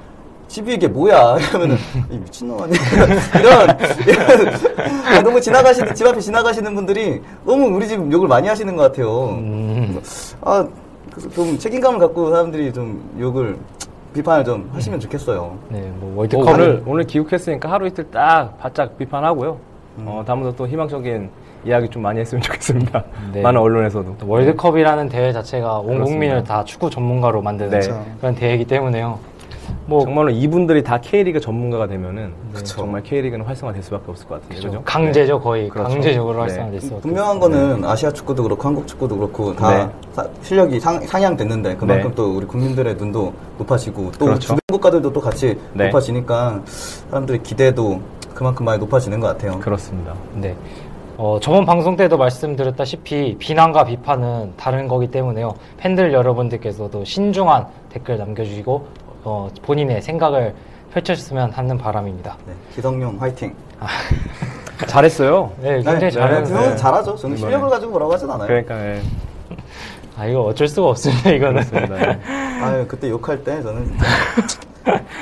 집이 0.48 0.74
이게 0.74 0.88
뭐야 0.88 1.38
이러면은 1.38 1.77
이 2.09 2.17
미친놈 2.17 2.62
아니야 2.62 2.79
이런, 3.39 3.77
이런 4.07 5.05
아, 5.05 5.21
너무 5.21 5.39
지나가시는 5.39 5.95
집 5.95 6.07
앞에 6.07 6.19
지나가시는 6.19 6.75
분들이 6.75 7.21
너무 7.45 7.67
우리 7.67 7.88
집 7.88 8.12
욕을 8.12 8.27
많이 8.27 8.48
하시는 8.48 8.75
것 8.75 8.83
같아요. 8.83 9.29
음. 9.29 10.01
아, 10.41 10.67
그래서 11.12 11.29
좀 11.29 11.57
책임감을 11.57 12.00
갖고 12.00 12.31
사람들이 12.31 12.74
좀 12.74 13.15
욕을 13.19 13.57
비판을 14.13 14.43
좀 14.43 14.69
하시면 14.74 15.00
좋겠어요. 15.00 15.57
네, 15.69 15.81
뭐뭐 16.00 16.17
월드컵 16.17 16.48
오늘 16.48 16.83
오늘 16.86 17.03
기욱했으니까 17.03 17.71
하루 17.71 17.86
이틀 17.88 18.09
딱 18.09 18.57
바짝 18.57 18.98
비판하고요. 18.98 19.68
어, 20.06 20.24
다음부터 20.25 20.56
또 20.56 20.68
희망적인 20.68 21.29
이야기 21.65 21.89
좀 21.89 22.01
많이 22.03 22.20
했으면 22.20 22.41
좋겠습니다. 22.41 23.03
네. 23.34 23.41
많은 23.41 23.60
언론에서도. 23.60 24.15
또 24.18 24.27
월드컵이라는 24.27 25.10
대회 25.10 25.32
자체가 25.34 25.79
온 25.79 25.86
그렇습니다. 25.88 26.06
국민을 26.06 26.44
다 26.44 26.63
축구 26.63 26.89
전문가로 26.89 27.41
만드는 27.41 27.79
네. 27.79 27.89
그런 28.20 28.36
대회이기 28.36 28.65
때문에요. 28.65 29.20
뭐 29.86 30.03
정말로 30.03 30.29
이분들이 30.32 30.84
다 30.84 31.00
K리그 31.00 31.39
전문가가 31.39 31.86
되면은 31.88 32.32
그쵸. 32.53 32.77
정말 32.77 33.03
K리그는 33.03 33.46
활성화될 33.46 33.84
수밖에 33.84 34.03
없을 34.08 34.27
것 34.27 34.41
같은데 34.41 34.56
그죠? 34.68 34.82
강제죠 34.84 35.39
거의 35.39 35.70
그렇죠. 35.70 35.89
강제적으로 35.94 36.34
네. 36.38 36.39
활성화될 36.41 36.82
수 36.82 37.00
분명한 37.01 37.39
거는 37.39 37.86
아시아 37.86 38.12
축구도 38.12 38.41
그렇고 38.44 38.68
한국 38.68 38.88
축구도 38.88 39.15
그렇고 39.18 39.56
다 39.56 39.86
네. 39.86 39.89
사- 40.13 40.27
실력이 40.41 40.79
상, 40.79 41.00
상향됐는데 41.01 41.75
그만큼 41.75 42.10
네. 42.10 42.15
또 42.15 42.36
우리 42.38 42.46
국민들의 42.48 42.96
눈도 42.96 43.32
높아지고 43.60 44.12
또 44.18 44.25
그렇죠. 44.25 44.39
주변 44.41 44.60
국가들도 44.72 45.13
또 45.13 45.22
같이 45.22 45.56
네. 45.74 45.86
높아지니까 45.86 46.62
사람들의 46.65 47.44
기대도 47.44 48.01
그만큼 48.39 48.63
많이 48.65 48.79
높아지는 48.79 49.19
것 49.19 49.27
같아요. 49.27 49.60
그렇습니다. 49.60 50.15
네. 50.34 50.55
어, 51.17 51.39
저번 51.41 51.65
방송 51.65 51.98
때도 51.98 52.17
말씀드렸다시피 52.17 53.36
비난과 53.38 53.84
비판은 53.84 54.53
다른 54.55 54.88
거기 54.88 55.12
때문에요. 55.12 55.55
팬들 55.75 56.13
여러분들께서도 56.13 57.03
신중한 57.03 57.67
댓글 57.89 58.17
남겨주시고 58.17 58.88
어, 59.25 59.50
본인의 59.62 60.01
생각을 60.01 60.55
펼쳐주셨으면 60.93 61.51
하는 61.51 61.77
바람입니다. 61.77 62.38
네, 62.48 62.53
기성용 62.74 63.17
화이팅. 63.19 63.53
잘했어요. 64.88 65.51
네, 65.60 65.74
굉장히 65.74 66.00
네, 66.00 66.12
잘했는데 66.12 66.48
기성용 66.50 66.77
잘하죠. 66.77 67.15
저는. 67.17 67.36
실력을 67.36 67.67
가지고 67.67 67.91
뭐라고 67.91 68.13
하진 68.13 68.31
않아요. 68.31 68.48
그러니까 68.48 68.86
예. 68.86 69.01
아 70.17 70.25
이거 70.27 70.43
어쩔 70.43 70.65
수가 70.65 70.88
없습니다 70.88 71.29
이거는. 71.31 71.62
아유 72.63 72.86
그때 72.88 73.10
욕할 73.10 73.43
때 73.43 73.62
저는 73.62 73.98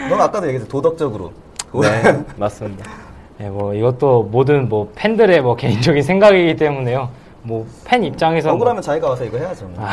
넌 0.07 0.21
아까도 0.21 0.45
얘기했어 0.45 0.67
도덕적으로. 0.67 1.33
네, 1.81 2.23
맞습니다. 2.37 3.06
네, 3.39 3.49
뭐 3.49 3.73
이것도 3.73 4.23
모든 4.31 4.67
뭐 4.67 4.91
팬들의 4.95 5.41
뭐 5.41 5.55
개인적인 5.55 6.01
생각이기 6.03 6.55
때문에요. 6.55 7.09
뭐 7.43 7.65
팬 7.85 8.03
입장에서 8.03 8.51
억울하면 8.51 8.81
자기가 8.81 9.09
와서 9.09 9.23
이거 9.23 9.37
해야죠. 9.37 9.65
뭐. 9.67 9.87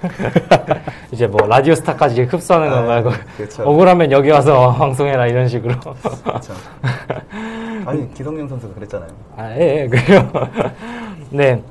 이제 1.12 1.26
뭐 1.26 1.46
라디오 1.46 1.74
스타까지 1.74 2.22
흡수하는 2.22 2.70
건 2.70 2.78
아, 2.78 2.82
말고 2.86 3.10
그렇죠. 3.36 3.62
억울하면 3.68 4.10
여기 4.10 4.30
와서 4.30 4.72
방송해라 4.78 5.26
이런 5.26 5.46
식으로. 5.46 5.74
그렇죠. 5.78 6.54
아니 7.86 8.12
기성용 8.14 8.48
선수가 8.48 8.74
그랬잖아요. 8.74 9.10
아, 9.36 9.50
예, 9.56 9.82
예, 9.82 9.86
그래요. 9.88 10.30
네. 11.30 11.62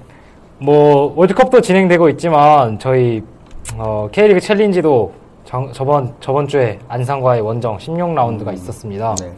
뭐, 0.62 1.14
월드컵도 1.16 1.62
진행되고 1.62 2.10
있지만, 2.10 2.78
저희, 2.80 3.24
어, 3.78 4.10
K리그 4.12 4.42
챌린지도 4.42 5.14
정- 5.46 5.72
저번, 5.72 6.14
저번 6.20 6.48
주에 6.50 6.80
안상과의 6.90 7.40
원정 7.42 7.78
16라운드가 7.78 8.54
있었습니다. 8.56 9.16
네. 9.22 9.32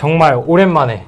정말 0.00 0.42
오랜만에, 0.46 1.04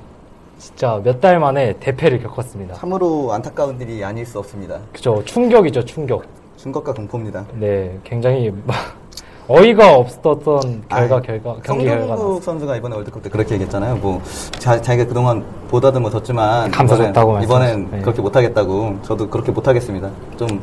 진짜 0.59 1.01
몇 1.03 1.19
달 1.19 1.41
만에 1.41 1.73
대패를 1.81 2.23
겪었습니다. 2.25 2.75
참으로 2.75 3.33
안타까운 3.33 3.81
일이 3.81 4.05
아닐 4.05 4.27
수 4.27 4.39
없습니다. 4.39 4.81
그죠. 4.93 5.23
충격이죠, 5.25 5.83
충격. 5.87 6.25
충격과 6.59 6.93
공포입니다. 6.93 7.43
네, 7.55 7.99
굉장히 8.05 8.53
막 8.67 8.77
어이가 9.49 9.97
없었던 9.97 10.85
결과, 10.91 11.17
아이, 11.17 11.23
결과, 11.23 11.57
경기 11.65 11.87
성동국 11.87 12.07
나왔어요. 12.07 12.41
선수가 12.43 12.77
이번에 12.77 12.97
월드컵 12.97 13.23
때 13.23 13.31
그렇게 13.31 13.55
얘기했잖아요. 13.55 13.97
뭐 13.97 14.21
자, 14.59 14.79
자기가 14.79 15.07
그동안 15.09 15.43
보다듬어 15.71 16.11
줬지만 16.11 16.71
감사했다고 16.71 17.41
이번엔, 17.41 17.45
이번엔 17.45 17.91
네. 17.93 18.01
그렇게 18.03 18.21
못하겠다고 18.21 18.99
저도 19.01 19.27
그렇게 19.31 19.51
못하겠습니다. 19.53 20.11
좀 20.37 20.61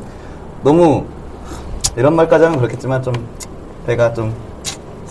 너무 0.62 1.04
이런 1.96 2.14
말까지 2.14 2.44
하면 2.44 2.58
그렇겠지만 2.60 3.02
좀 3.02 3.12
배가 3.88 4.14
좀 4.14 4.32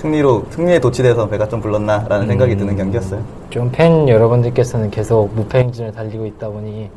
승리로 0.03 0.45
승리에 0.51 0.79
도취돼서 0.79 1.27
배가 1.27 1.45
좀 1.49 1.59
불렀나라는 1.59 2.25
생각이 2.27 2.53
음. 2.53 2.57
드는 2.59 2.77
경기였어요. 2.77 3.21
좀 3.49 3.69
팬 3.71 4.07
여러분들께서는 4.07 4.89
계속 4.89 5.29
무패 5.35 5.59
행진을 5.59 5.91
달리고 5.91 6.25
있다 6.25 6.47
보니 6.49 6.89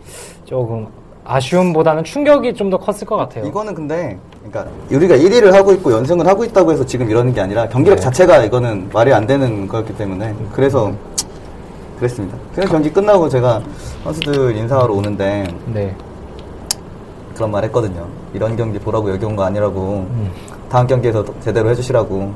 조금 0.44 0.86
아쉬움보다는 1.24 2.04
충격이 2.04 2.54
좀 2.54 2.70
더 2.70 2.78
컸을 2.78 3.00
것 3.04 3.16
같아요. 3.16 3.44
이거는 3.44 3.74
근데 3.74 4.16
그러니까 4.44 4.72
우리가 4.92 5.16
1위를 5.16 5.50
하고 5.52 5.72
있고 5.72 5.90
연승을 5.92 6.26
하고 6.28 6.44
있다고 6.44 6.70
해서 6.72 6.86
지금 6.86 7.10
이러는 7.10 7.34
게 7.34 7.40
아니라 7.40 7.68
경기력 7.68 7.96
네. 7.96 8.02
자체가 8.02 8.44
이거는 8.44 8.88
말이 8.92 9.12
안 9.12 9.26
되는 9.26 9.66
거였기 9.66 9.96
때문에 9.96 10.32
그래서 10.52 10.92
그랬습니다. 11.98 12.36
그래서 12.54 12.70
경기 12.70 12.88
끝나고 12.90 13.28
제가 13.28 13.60
선수들 14.04 14.56
인사하러 14.56 14.94
오는데 14.94 15.44
네. 15.74 15.94
그런 17.34 17.50
말 17.50 17.64
했거든요. 17.64 18.06
이런 18.32 18.56
경기 18.56 18.78
보라고 18.78 19.10
여기 19.10 19.24
온 19.24 19.34
거 19.34 19.42
아니라고 19.42 20.06
음. 20.08 20.30
다음 20.68 20.86
경기에서 20.86 21.24
더 21.24 21.34
제대로 21.40 21.68
해주시라고 21.70 22.32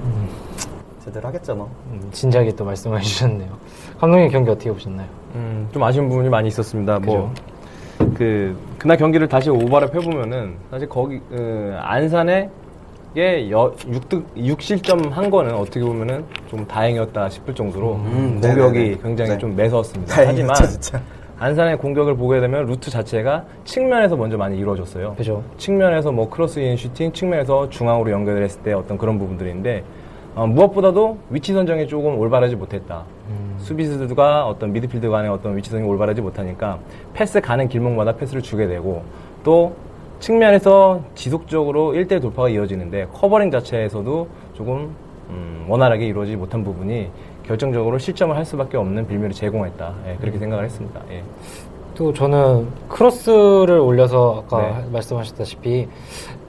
제대로 1.06 1.28
하겠죠 1.28 1.54
뭐. 1.54 1.70
음, 1.92 2.08
진지하게 2.10 2.54
또 2.56 2.64
말씀해 2.64 3.00
주셨네요. 3.02 3.48
감독님 3.98 4.28
경기 4.30 4.50
어떻게 4.50 4.70
보셨나요? 4.72 5.06
음, 5.34 5.68
좀 5.72 5.82
아쉬운 5.84 6.08
부분이 6.08 6.28
많이 6.28 6.48
있었습니다. 6.48 6.98
뭐, 6.98 7.32
그죠. 7.98 8.14
그, 8.14 8.56
그날 8.78 8.96
경기를 8.96 9.28
다시 9.28 9.48
오버랩 9.50 9.94
해보면은, 9.94 10.54
사실 10.70 10.88
거기, 10.88 11.20
그, 11.30 11.74
안산에, 11.80 12.50
게 13.14 13.48
6득, 13.48 14.24
6실점 14.36 15.10
한 15.10 15.30
거는 15.30 15.54
어떻게 15.54 15.80
보면은 15.80 16.22
좀 16.50 16.66
다행이었다 16.66 17.30
싶을 17.30 17.54
정도로 17.54 17.94
음, 17.94 18.38
공격이 18.42 18.78
네네네. 18.78 18.98
굉장히 19.02 19.30
네. 19.30 19.38
좀 19.38 19.56
매서웠습니다. 19.56 20.14
다행이었죠, 20.14 20.52
하지만 20.52 20.70
진짜. 20.70 21.00
안산의 21.38 21.78
공격을 21.78 22.14
보게 22.16 22.40
되면 22.40 22.66
루트 22.66 22.90
자체가 22.90 23.44
측면에서 23.64 24.16
먼저 24.16 24.36
많이 24.36 24.58
이루어졌어요. 24.58 25.14
그죠. 25.16 25.42
측면에서 25.56 26.12
뭐 26.12 26.28
크로스인 26.28 26.76
슈팅, 26.76 27.10
측면에서 27.12 27.70
중앙으로 27.70 28.10
연결했을 28.10 28.60
때 28.62 28.74
어떤 28.74 28.98
그런 28.98 29.18
부분들인데 29.18 29.82
어, 30.36 30.46
무엇보다도 30.46 31.16
위치 31.30 31.54
선정이 31.54 31.88
조금 31.88 32.18
올바르지 32.18 32.56
못했다. 32.56 33.04
음. 33.30 33.54
수비수들과 33.58 34.46
어떤 34.46 34.70
미드필드 34.70 35.08
간의 35.08 35.30
어떤 35.30 35.56
위치 35.56 35.70
선정이 35.70 35.90
올바르지 35.90 36.20
못하니까 36.20 36.78
패스 37.14 37.40
가는 37.40 37.66
길목마다 37.68 38.16
패스를 38.16 38.42
주게 38.42 38.66
되고 38.66 39.02
또 39.42 39.74
측면에서 40.20 41.00
지속적으로 41.14 41.92
1대1 41.92 42.20
돌파가 42.20 42.50
이어지는데 42.50 43.08
커버링 43.14 43.50
자체에서도 43.50 44.28
조금 44.52 44.94
음, 45.30 45.64
원활하게 45.68 46.06
이루어지지 46.06 46.36
못한 46.36 46.62
부분이 46.62 47.08
결정적으로 47.46 47.98
실점을 47.98 48.36
할 48.36 48.44
수밖에 48.44 48.76
없는 48.76 49.06
빌미를 49.08 49.32
제공했다. 49.32 49.94
예, 50.08 50.16
그렇게 50.20 50.38
생각을 50.38 50.64
했습니다. 50.64 51.00
예. 51.10 51.22
또 51.94 52.12
저는 52.12 52.68
크로스를 52.88 53.78
올려서 53.78 54.44
아까 54.46 54.80
네. 54.80 54.84
말씀하셨다시피 54.92 55.88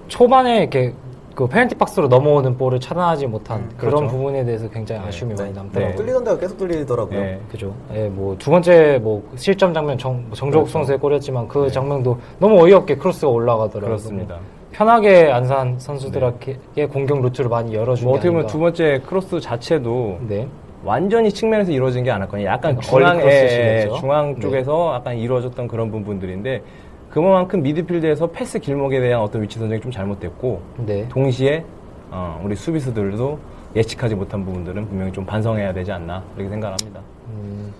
초반에 0.10 0.60
이렇게 0.60 0.94
그 1.38 1.46
페널티 1.46 1.75
박스로 1.75 2.08
넘어오는 2.08 2.58
볼을 2.58 2.79
차단하지 2.79 3.27
못한 3.27 3.70
그런 3.77 3.94
그렇죠. 3.94 4.08
부분에 4.08 4.44
대해서 4.44 4.67
굉장히 4.70 5.08
아쉬움이 5.08 5.36
많이 5.36 5.53
남더라고요. 5.53 5.91
네. 5.91 5.96
뚫리던 5.96 6.24
데가 6.24 6.39
계속 6.39 6.58
뚫리더라고요. 6.58 7.20
예. 7.20 7.39
그죠. 7.51 7.75
예, 7.94 8.08
뭐, 8.08 8.36
두 8.39 8.50
번째, 8.50 9.00
뭐, 9.03 9.22
실점 9.36 9.72
장면, 9.72 10.00
정, 10.00 10.15
정조국 10.34 10.63
그렇죠. 10.63 10.72
선수의 10.72 10.98
골이었지만 10.98 11.48
그 11.48 11.70
장면도 11.70 12.17
너무 12.39 12.60
어이없게 12.63 12.96
크로스가 12.96 13.32
올라가더라고요. 13.32 13.86
그렇습니다. 13.86 14.39
편하게 14.72 15.29
안산 15.32 15.77
선수들에게 15.77 16.88
공격 16.91 17.22
루트를 17.22 17.51
많이 17.51 17.75
열어준 17.75 18.06
뭐게 18.06 18.17
어떻게 18.17 18.32
보면. 18.32 18.48
두 18.48 18.58
번째 18.58 19.01
크로스 19.06 19.39
자체도 19.39 20.17
네. 20.27 20.48
완전히 20.84 21.32
측면에서 21.32 21.72
이루어진 21.72 22.03
게 22.03 22.10
않았거든요. 22.10 22.48
약간 22.48 22.74
크로스 22.77 22.89
중앙에 22.89 23.48
식이었죠. 23.48 24.00
중앙 24.00 24.34
네. 24.34 24.41
쪽에서 24.41 24.96
약간 24.96 25.15
이루어졌던 25.15 25.67
그런 25.67 25.91
부분들인데 25.91 26.63
그만큼 27.09 27.61
미드필드에서 27.63 28.27
패스 28.27 28.59
길목에 28.59 28.99
대한 28.99 29.21
어떤 29.21 29.41
위치 29.41 29.57
선정이 29.59 29.81
좀 29.81 29.91
잘못됐고 29.91 30.61
네. 30.85 31.07
동시에 31.09 31.63
어, 32.11 32.39
우리 32.43 32.55
수비수들도 32.55 33.39
예측하지 33.75 34.15
못한 34.15 34.45
부분들은 34.45 34.87
분명히 34.87 35.11
좀 35.11 35.25
반성해야 35.25 35.73
되지 35.73 35.91
않나 35.91 36.23
그렇게 36.35 36.49
생각합니다. 36.49 36.99
음, 37.29 37.73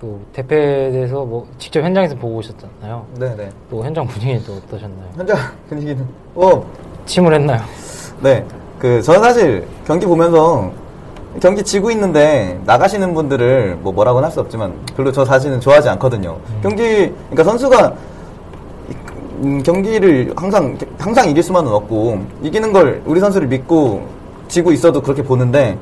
또 0.00 0.20
대패에 0.32 0.90
대해서 0.92 1.24
뭐 1.24 1.46
직접 1.58 1.80
현장에서 1.82 2.14
보고 2.16 2.36
오셨잖아요. 2.36 3.06
네네. 3.18 3.48
또 3.70 3.84
현장 3.84 4.06
분위기는 4.06 4.42
또 4.44 4.54
어떠셨나요? 4.54 5.08
현장 5.16 5.36
분위기는 5.68 6.04
어 6.34 6.64
침울했나요? 7.06 7.60
네. 8.22 8.44
그, 8.78 9.02
저는 9.02 9.20
사실 9.20 9.66
경기 9.86 10.06
보면서 10.06 10.72
경기 11.40 11.62
지고 11.62 11.90
있는데 11.90 12.58
나가시는 12.64 13.12
분들을 13.14 13.76
뭐 13.82 13.92
뭐라고는 13.92 14.24
할 14.26 14.32
수 14.32 14.40
없지만 14.40 14.72
별로 14.96 15.12
저 15.12 15.24
자신은 15.24 15.60
좋아하지 15.60 15.88
않거든요. 15.90 16.38
경기, 16.62 16.82
그러니까 17.30 17.44
선수가 17.44 17.94
음, 19.40 19.62
경기를 19.62 20.32
항상, 20.36 20.76
항상 20.98 21.30
이길 21.30 21.42
수만은 21.42 21.72
없고 21.72 22.24
이기는 22.42 22.72
걸 22.72 23.02
우리 23.06 23.20
선수를 23.20 23.48
믿고 23.48 24.06
지고 24.48 24.70
있어도 24.72 25.00
그렇게 25.00 25.22
보는데 25.22 25.78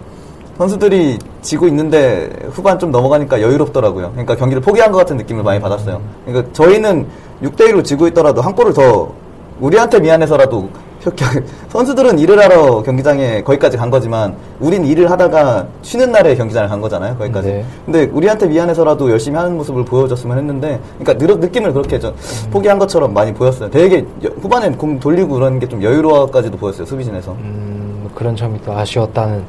선수들이 0.58 1.18
지고 1.42 1.66
있는데 1.68 2.30
후반 2.50 2.78
좀 2.78 2.90
넘어가니까 2.90 3.40
여유롭더라고요. 3.40 4.10
그러니까 4.10 4.36
경기를 4.36 4.60
포기한 4.60 4.90
것 4.92 4.98
같은 4.98 5.16
느낌을 5.16 5.42
많이 5.42 5.60
받았어요. 5.60 6.00
그러니까 6.24 6.52
저희는 6.52 7.06
6대 7.42 7.70
1로 7.70 7.84
지고 7.84 8.06
있더라도 8.08 8.42
한 8.42 8.54
골을 8.54 8.72
더 8.72 9.12
우리한테 9.60 10.00
미안해서라도 10.00 10.68
선수들은 11.68 12.18
일을 12.18 12.38
하러 12.40 12.82
경기장에 12.82 13.42
거기까지 13.42 13.76
간 13.76 13.88
거지만 13.90 14.36
우린 14.60 14.84
일을 14.84 15.10
하다가 15.10 15.66
쉬는 15.82 16.10
날에 16.12 16.34
경기장을 16.34 16.68
간 16.68 16.80
거잖아요. 16.80 17.16
거기까지. 17.16 17.48
네. 17.48 17.64
근데 17.84 18.04
우리한테 18.06 18.46
미안해서라도 18.48 19.10
열심히 19.10 19.36
하는 19.38 19.56
모습을 19.56 19.84
보여줬으면 19.84 20.36
했는데 20.38 20.80
그러니까 20.98 21.24
느, 21.26 21.32
느낌을 21.32 21.72
그렇게 21.72 21.98
좀 21.98 22.14
포기한 22.50 22.78
것처럼 22.78 23.14
많이 23.14 23.32
보였어요. 23.32 23.70
되게 23.70 24.04
여- 24.24 24.28
후반엔 24.40 24.76
공 24.76 24.98
돌리고 24.98 25.34
그러는 25.34 25.58
게좀 25.60 25.82
여유로워까지도 25.82 26.56
보였어요. 26.58 26.84
수비진에서. 26.84 27.32
음, 27.32 28.00
뭐 28.02 28.10
그런 28.14 28.34
점이 28.36 28.60
또 28.62 28.72
아쉬웠다는 28.72 29.44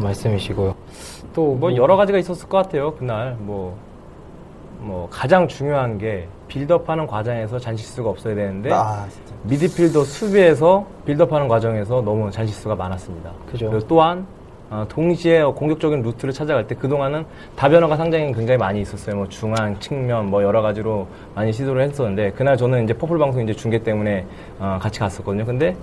말씀이시고요. 0.00 0.74
또 1.34 1.56
뭐 1.58 1.74
여러 1.76 1.96
가지가 1.96 2.18
있었을 2.18 2.46
것 2.48 2.58
같아요. 2.58 2.92
그날 2.94 3.36
뭐, 3.40 3.74
뭐 4.80 5.08
가장 5.10 5.48
중요한 5.48 5.96
게 5.96 6.28
빌드업하는 6.48 7.06
과정에서 7.06 7.58
잔실수가 7.58 8.10
없어야 8.10 8.34
되는데 8.34 8.70
아, 8.70 9.06
진짜. 9.10 9.31
미드필더 9.44 10.04
수비에서 10.04 10.86
빌드업하는 11.04 11.48
과정에서 11.48 12.00
너무 12.02 12.30
잔실수가 12.30 12.74
많았습니다. 12.76 13.32
그죠. 13.50 13.66
리고 13.66 13.80
또한 13.86 14.26
어, 14.70 14.86
동시에 14.88 15.42
공격적인 15.42 16.00
루트를 16.02 16.32
찾아갈 16.32 16.66
때 16.66 16.74
그동안은 16.74 17.26
다변화가 17.56 17.96
상당히 17.96 18.32
굉장히 18.32 18.56
많이 18.56 18.80
있었어요. 18.80 19.16
뭐 19.16 19.28
중앙, 19.28 19.78
측면 19.80 20.30
뭐 20.30 20.42
여러 20.42 20.62
가지로 20.62 21.06
많이 21.34 21.52
시도를 21.52 21.82
했었는데 21.82 22.30
그날 22.32 22.56
저는 22.56 22.84
이제 22.84 22.94
퍼플 22.94 23.18
방송 23.18 23.42
이제 23.42 23.52
중계 23.52 23.78
때문에 23.78 24.24
어, 24.58 24.78
같이 24.80 25.00
갔었거든요. 25.00 25.44
근데 25.44 25.76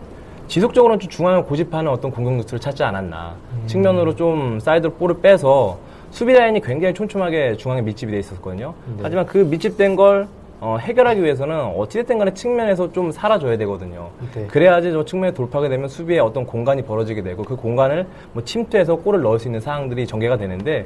지속적으로는 0.48 1.00
좀 1.00 1.10
중앙을 1.10 1.44
고집하는 1.44 1.92
어떤 1.92 2.10
공격 2.10 2.38
루트를 2.38 2.60
찾지 2.60 2.84
않았나. 2.84 3.36
측면으로 3.68 4.16
좀 4.16 4.60
사이드로 4.60 4.94
볼을 4.94 5.22
빼서 5.22 5.78
수비 6.10 6.34
라인이 6.34 6.60
굉장히 6.62 6.96
촘촘하게 6.96 7.56
중앙에 7.58 7.82
밀집이 7.84 8.12
돼 8.12 8.18
있었거든요. 8.18 8.74
하지만 9.04 9.28
그 9.28 9.38
밀집된 9.38 9.96
걸 9.96 10.28
어, 10.62 10.78
해결하기 10.80 11.24
위해서는 11.24 11.58
어찌됐든 11.78 12.18
간에 12.18 12.34
측면에서 12.34 12.92
좀 12.92 13.12
살아줘야 13.12 13.58
되거든요. 13.60 14.10
네. 14.36 14.46
그래야지 14.48 14.92
저 14.92 15.06
측면에 15.06 15.34
돌파하게 15.34 15.70
되면 15.70 15.88
수비에 15.88 16.20
어떤 16.20 16.46
공간이 16.46 16.82
벌어지게 16.82 17.24
되고 17.24 17.44
그 17.44 17.56
공간을 17.56 18.06
뭐 18.34 18.44
침투해서 18.44 18.98
골을 18.98 19.22
넣을 19.22 19.40
수 19.40 19.48
있는 19.48 19.62
상황들이 19.62 20.06
전개가 20.06 20.36
되는데 20.38 20.86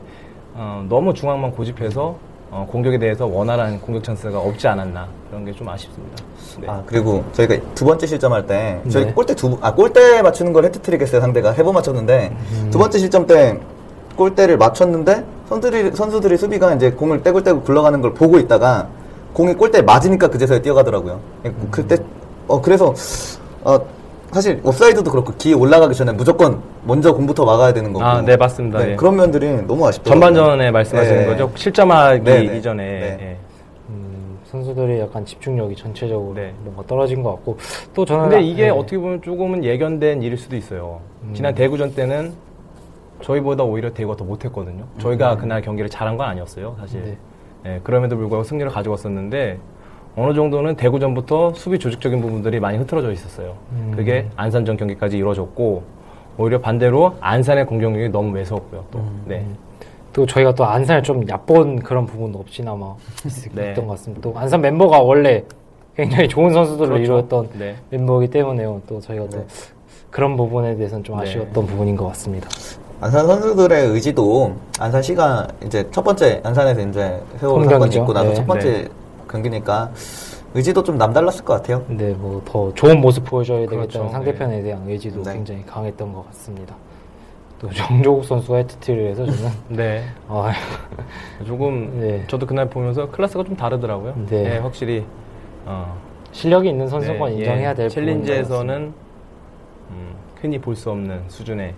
어, 0.54 0.86
너무 0.88 1.14
중앙만 1.16 1.52
고집해서 1.52 2.16
어, 2.52 2.68
공격에 2.70 3.00
대해서 3.00 3.26
원활한 3.26 3.82
공격 3.82 4.04
찬스가 4.04 4.38
없지 4.40 4.68
않았나 4.68 5.08
그런 5.32 5.44
게 5.44 5.52
좀 5.54 5.68
아쉽습니다. 5.70 6.24
네. 6.62 6.68
아 6.70 6.84
그리고 6.86 7.24
저희가 7.32 7.56
두 7.74 7.84
번째 7.84 8.06
실점할 8.06 8.46
때 8.46 8.80
저희 8.92 9.06
네. 9.06 9.14
골대 9.14 9.34
두아 9.34 9.74
골대 9.74 10.22
맞추는 10.22 10.54
걸 10.54 10.66
헤트트릭 10.66 11.02
했어요 11.02 11.20
상대가 11.20 11.52
해보 11.52 11.74
맞췄는데 11.74 12.32
음. 12.32 12.70
두 12.70 12.78
번째 12.78 13.00
실점 13.00 13.26
때 13.26 13.58
골대를 14.16 14.58
맞췄는데 14.58 15.24
선수들이 15.50 15.92
선수들이 15.96 16.38
수비가 16.38 16.76
이제 16.76 16.92
공을 16.92 17.24
떼굴떼굴 17.24 17.64
굴러가는 17.64 18.02
걸 18.02 18.14
보고 18.14 18.38
있다가 18.38 18.88
공이 19.34 19.54
골대에 19.56 19.82
맞으니까 19.82 20.30
그제서야 20.30 20.60
뛰어가더라고요. 20.62 21.20
음. 21.46 21.68
그때 21.72 21.98
어 22.48 22.62
그래서 22.62 22.94
어 23.64 23.78
사실 24.32 24.60
옵사이드도 24.64 25.12
그렇고 25.12 25.34
기에 25.38 25.54
올라가기 25.54 25.94
전에 25.96 26.12
무조건 26.12 26.62
먼저 26.84 27.14
공부터 27.14 27.46
막아야 27.46 27.72
되는 27.74 27.94
거고. 27.94 28.04
아, 28.04 28.22
네, 28.22 28.36
맞습니다. 28.36 28.92
예. 28.92 28.96
그런 28.96 29.16
면들이 29.16 29.62
너무 29.68 29.88
아쉽더라고요. 29.88 30.34
전반전에 30.34 30.72
말씀하시는 30.72 31.20
네. 31.20 31.26
거죠? 31.28 31.52
실점하기 31.56 32.24
네, 32.24 32.44
네. 32.44 32.58
이전에 32.58 32.84
네. 32.84 33.18
예. 33.22 33.38
음, 33.90 34.40
선수들이 34.46 35.00
약간 35.00 35.24
집중력이 35.24 35.76
전체적으로 35.76 36.34
네. 36.34 36.52
뭔가 36.62 36.84
떨어진 36.88 37.22
것 37.22 37.32
같고 37.36 37.58
또 37.94 38.06
저는 38.06 38.30
근데 38.30 38.42
이게 38.42 38.64
네. 38.64 38.70
어떻게 38.70 38.98
보면 38.98 39.22
조금은 39.22 39.64
예견된 39.64 40.24
일일 40.24 40.38
수도 40.38 40.56
있어요. 40.56 41.00
지난 41.34 41.54
대구전 41.54 41.94
때는 41.94 42.34
저희보다 43.22 43.64
오히려 43.64 43.94
대구가 43.94 44.18
더 44.18 44.26
못했거든요. 44.26 44.84
저희가 44.98 45.38
그날 45.38 45.62
경기를 45.62 45.90
잘한 45.90 46.18
건 46.18 46.28
아니었어요, 46.28 46.76
사실. 46.80 47.18
네. 47.64 47.76
예, 47.76 47.80
그럼에도 47.84 48.18
불구하고 48.18 48.44
승리를 48.44 48.70
가져갔었는데 48.72 49.58
어느 50.16 50.34
정도는 50.34 50.76
대구 50.76 51.00
전부터 51.00 51.54
수비 51.56 51.80
조직적인 51.80 52.22
부분들이 52.22 52.60
많이 52.60 52.78
흐트러져 52.78 53.12
있었어요. 53.12 53.56
음. 53.72 53.94
그게 53.96 54.28
안산전 54.36 54.78
경기까지 54.78 55.18
이루어졌고 55.18 55.84
오히려 56.38 56.60
반대로 56.60 57.14
안산의 57.20 57.66
공격력이 57.66 58.10
너무 58.10 58.32
매서웠고요. 58.32 58.86
또. 58.92 59.00
네. 59.26 59.46
또 60.12 60.26
저희가 60.28 60.54
또 60.54 60.66
안산을 60.66 61.02
좀 61.02 61.28
얕본 61.28 61.80
그런 61.80 62.06
부분도 62.06 62.38
없이나마 62.40 62.94
있- 63.26 63.50
네. 63.56 63.72
있던 63.72 63.86
것 63.88 63.94
같습니다. 63.94 64.22
또 64.30 64.38
안산 64.38 64.62
멤버가 64.62 65.00
원래 65.02 65.44
굉장히 65.96 66.28
좋은 66.28 66.52
선수들로 66.54 66.90
그렇죠. 66.90 67.04
이루었던 67.04 67.50
네. 67.58 67.76
멤버이기 67.90 68.32
때문에요. 68.32 68.82
또 68.88 69.00
저희가 69.00 69.28
또 69.30 69.46
그런 70.12 70.36
부분에 70.38 70.76
대해서는 70.76 71.04
좀 71.04 71.18
네. 71.18 71.24
아쉬웠던 71.24 71.66
부분인 71.66 71.96
것 71.96 72.08
같습니다. 72.10 72.48
안산 73.04 73.28
선수들의 73.28 73.88
의지도 73.90 74.56
안산시가 74.80 75.46
이제 75.66 75.86
첫 75.92 76.04
번째 76.04 76.40
안산에서 76.42 76.88
이제 76.88 77.22
세월 77.38 77.66
사건이. 77.66 77.96
있고 77.98 78.14
나서 78.14 78.30
네. 78.30 78.34
첫 78.34 78.48
번째 78.48 78.72
네. 78.72 78.88
경기니까 79.30 79.92
의지도 80.54 80.82
좀 80.84 80.98
남달랐을 80.98 81.44
것 81.44 81.56
같아요. 81.56 81.84
근데 81.86 82.14
뭐더 82.14 82.74
좋은 82.76 83.02
모습 83.02 83.26
보여줘야 83.26 83.60
되겠다는 83.60 83.88
그렇죠. 83.90 84.10
상대편에 84.10 84.62
대한 84.62 84.88
의지도 84.88 85.22
네. 85.22 85.34
굉장히 85.34 85.66
강했던 85.66 86.14
것 86.14 86.26
같습니다. 86.28 86.76
또 87.60 87.70
정조국 87.72 88.24
선수가 88.24 88.58
헤트트릭을 88.60 89.10
해서 89.10 89.26
저는 89.26 89.52
네. 89.68 90.06
아, 90.30 90.54
조금 91.46 92.00
네. 92.00 92.24
저도 92.28 92.46
그날 92.46 92.70
보면서 92.70 93.10
클래스가 93.12 93.44
좀 93.44 93.58
다르더라고요. 93.58 94.14
네. 94.30 94.44
네, 94.44 94.58
확실히 94.60 95.04
어, 95.66 95.94
실력이 96.32 96.70
있는 96.70 96.88
선수건 96.88 97.32
네, 97.32 97.36
인정해야 97.40 97.72
예, 97.72 97.74
될 97.76 97.90
부분인 97.90 98.20
것 98.22 98.26
챌린지에서는 98.28 98.94
음, 99.92 100.14
흔히 100.40 100.58
볼 100.58 100.74
수 100.78 100.90
없는 100.90 101.24
수준의 101.28 101.74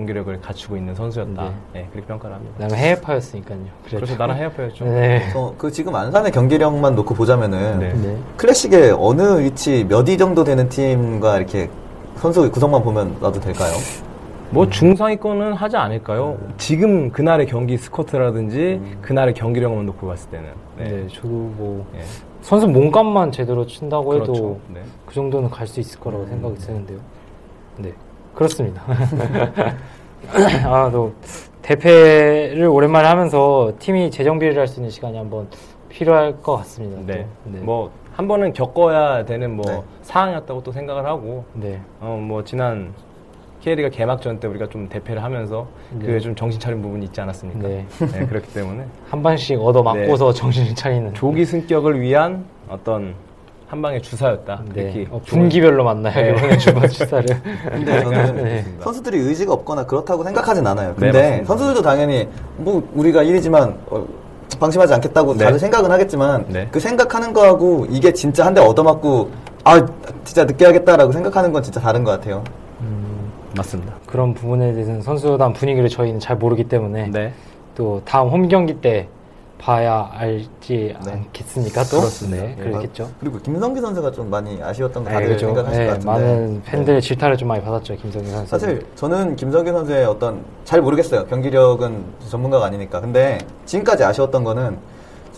경기력을 0.00 0.40
갖추고 0.42 0.76
있는 0.76 0.94
선수였다. 0.94 1.42
네. 1.42 1.50
네, 1.72 1.88
그렇게 1.90 2.06
평가를 2.06 2.36
합니다. 2.36 2.54
그다음에 2.58 2.82
해외파였으니까요. 2.82 3.58
그래도. 3.84 3.96
그래서 4.04 4.16
나랑 4.18 4.36
헤어파였죠. 4.36 4.84
네. 4.84 5.32
어, 5.34 5.54
그 5.56 5.70
지금 5.72 5.94
안산의 5.94 6.32
경기력만 6.32 6.94
놓고 6.94 7.14
보자면은 7.14 7.78
네. 7.78 7.92
네. 7.94 8.18
클래식의 8.36 8.94
어느 8.98 9.40
위치 9.40 9.84
몇 9.88 10.06
위 10.06 10.18
정도 10.18 10.44
되는 10.44 10.68
팀과 10.68 11.38
이렇게 11.38 11.70
선수 12.16 12.48
구성만 12.50 12.82
보면 12.82 13.16
놔도 13.20 13.40
될까요? 13.40 13.72
뭐 14.50 14.68
중상위권은 14.68 15.54
하지 15.54 15.76
않을까요? 15.76 16.38
지금 16.58 17.10
그날의 17.10 17.46
경기 17.46 17.76
스쿼트라든지 17.78 18.80
그날의 19.02 19.32
경기력만 19.34 19.86
놓고 19.86 20.06
봤을 20.06 20.30
때는. 20.30 20.50
네. 20.78 20.84
네. 20.84 21.06
저도 21.08 21.28
뭐 21.28 21.86
예. 21.96 22.02
선수 22.42 22.68
몸값만 22.68 23.32
제대로 23.32 23.66
친다고 23.66 24.14
해도 24.14 24.24
그렇죠. 24.26 24.58
네. 24.74 24.80
그 25.06 25.14
정도는 25.14 25.48
갈 25.50 25.66
수 25.66 25.80
있을 25.80 25.98
거라고 25.98 26.26
생각이 26.26 26.54
드는데요. 26.58 26.98
네, 27.78 27.92
그렇습니다. 28.36 28.82
아, 30.66 30.90
또 30.92 31.12
대패를 31.62 32.66
오랜만에 32.66 33.08
하면서 33.08 33.72
팀이 33.78 34.10
재정비를 34.10 34.56
할 34.58 34.68
수 34.68 34.78
있는 34.78 34.90
시간이 34.90 35.16
한번 35.16 35.48
필요할 35.88 36.42
것 36.42 36.56
같습니다. 36.58 37.00
또. 37.00 37.06
네. 37.06 37.26
네. 37.44 37.58
뭐 37.60 37.90
한 38.16 38.28
번은 38.28 38.54
겪어야 38.54 39.26
되는 39.26 39.54
뭐 39.56 39.64
네. 39.66 39.82
사항이었다고 40.00 40.62
또 40.62 40.72
생각을 40.72 41.04
하고 41.04 41.44
네. 41.52 41.80
어 42.00 42.16
뭐 42.18 42.42
지난 42.44 42.94
K리가 43.60 43.90
개막전 43.90 44.40
때 44.40 44.48
우리가 44.48 44.68
좀 44.68 44.88
대패를 44.88 45.22
하면서 45.22 45.66
네. 45.90 46.06
그게 46.06 46.18
좀 46.20 46.34
정신 46.34 46.58
차린 46.58 46.80
부분이 46.80 47.04
있지 47.06 47.20
않았습니까? 47.20 47.68
네. 47.68 47.84
네, 48.12 48.26
그렇기 48.26 48.54
때문에 48.54 48.86
한 49.10 49.22
번씩 49.22 49.60
얻어 49.60 49.82
맞고서 49.82 50.32
정신을 50.32 50.74
차리는. 50.74 51.12
조기 51.12 51.44
승격을 51.44 52.00
위한 52.00 52.46
어떤 52.70 53.14
한 53.68 53.82
방의 53.82 54.00
주사였다. 54.00 54.62
네. 54.74 55.06
어, 55.10 55.20
분기별로 55.26 55.82
만나요. 55.82 56.14
네. 56.14 56.30
이번에 56.30 56.58
주말 56.58 56.88
주사를. 56.88 57.24
근데 57.68 58.00
저는 58.00 58.36
네. 58.44 58.64
선수들이 58.80 59.18
의지가 59.18 59.52
없거나 59.54 59.84
그렇다고 59.86 60.22
생각하진 60.22 60.64
않아요. 60.66 60.90
네, 60.90 60.94
근데 61.10 61.20
맞습니다. 61.20 61.46
선수들도 61.48 61.82
당연히 61.82 62.28
뭐 62.58 62.88
우리가 62.94 63.24
1위지만 63.24 63.74
방심하지 64.60 64.94
않겠다고 64.94 65.34
네. 65.36 65.44
다들 65.46 65.58
생각은 65.58 65.90
하겠지만 65.90 66.44
네. 66.48 66.68
그 66.70 66.78
생각하는 66.78 67.32
거하고 67.32 67.86
이게 67.90 68.12
진짜 68.12 68.46
한 68.46 68.54
대 68.54 68.60
얻어맞고 68.60 69.30
아 69.64 69.84
진짜 70.24 70.44
늦게 70.44 70.64
하겠다라고 70.64 71.10
생각하는 71.10 71.52
건 71.52 71.62
진짜 71.62 71.80
다른 71.80 72.04
것 72.04 72.12
같아요. 72.12 72.44
맞습니다. 73.56 73.94
그런 74.06 74.32
부분에 74.34 74.72
대해서는 74.74 75.00
선수단 75.02 75.52
분위기를 75.54 75.88
저희는 75.88 76.20
잘 76.20 76.36
모르기 76.36 76.64
때문에 76.64 77.08
네. 77.10 77.32
또 77.74 78.00
다음 78.04 78.28
홈 78.28 78.48
경기 78.48 78.74
때 78.74 79.08
봐야 79.58 80.10
알지 80.12 80.94
네. 81.04 81.10
않겠습니까? 81.12 81.82
또 81.84 81.98
그렇습니다. 81.98 82.42
네, 82.44 82.54
예. 82.58 82.62
그렇겠죠. 82.62 83.08
그리고 83.18 83.38
김성기 83.38 83.80
선수가 83.80 84.10
좀 84.12 84.28
많이 84.30 84.62
아쉬웠던 84.62 85.02
거 85.04 85.08
네, 85.08 85.14
다들 85.14 85.26
그렇죠. 85.28 85.46
생각하실 85.46 85.78
네, 85.80 85.86
것 85.86 85.92
같은데 85.92 86.10
많은 86.10 86.62
팬들의 86.64 87.00
네. 87.00 87.06
질타를 87.08 87.36
좀 87.36 87.48
많이 87.48 87.62
받았죠 87.62 87.96
김성기 87.96 88.30
선수. 88.30 88.50
사실 88.50 88.86
저는 88.94 89.34
김성기 89.36 89.70
선수의 89.72 90.04
어떤 90.04 90.44
잘 90.64 90.82
모르겠어요 90.82 91.24
경기력은 91.26 92.04
전문가가 92.28 92.66
아니니까 92.66 93.00
근데 93.00 93.38
지금까지 93.64 94.04
아쉬웠던 94.04 94.44
거는 94.44 94.76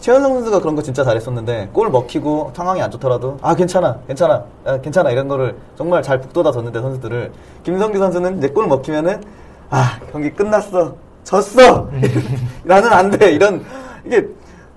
최현성 0.00 0.34
선수가 0.34 0.60
그런 0.60 0.74
거 0.76 0.82
진짜 0.82 1.02
잘했었는데 1.04 1.70
골 1.72 1.88
먹히고 1.90 2.52
상황이 2.54 2.82
안 2.82 2.90
좋더라도 2.90 3.38
아 3.40 3.54
괜찮아 3.54 3.98
괜찮아 4.06 4.44
아, 4.64 4.78
괜찮아 4.80 5.10
이런 5.10 5.28
거를 5.28 5.56
정말 5.76 6.02
잘 6.02 6.20
북돋아 6.20 6.50
줬는데 6.52 6.80
선수들을 6.80 7.32
김성기 7.62 7.98
선수는 7.98 8.38
이제 8.38 8.48
골 8.48 8.66
먹히면은 8.66 9.22
아 9.70 9.98
경기 10.12 10.30
끝났어 10.30 10.94
졌어 11.24 11.88
나는 12.64 12.92
안 12.92 13.10
돼 13.10 13.32
이런 13.32 13.64
이게 14.08 14.26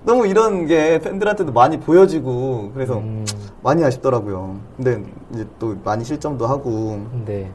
너무 0.04 0.26
이런 0.26 0.66
게 0.66 0.98
팬들한테도 0.98 1.52
많이 1.52 1.80
보여지고 1.80 2.72
그래서 2.74 2.98
음. 2.98 3.24
많이 3.62 3.82
아쉽더라고요 3.84 4.56
근데 4.76 5.02
이제 5.32 5.46
또 5.58 5.74
많이 5.82 6.04
실점도 6.04 6.46
하고 6.46 7.00
네. 7.24 7.50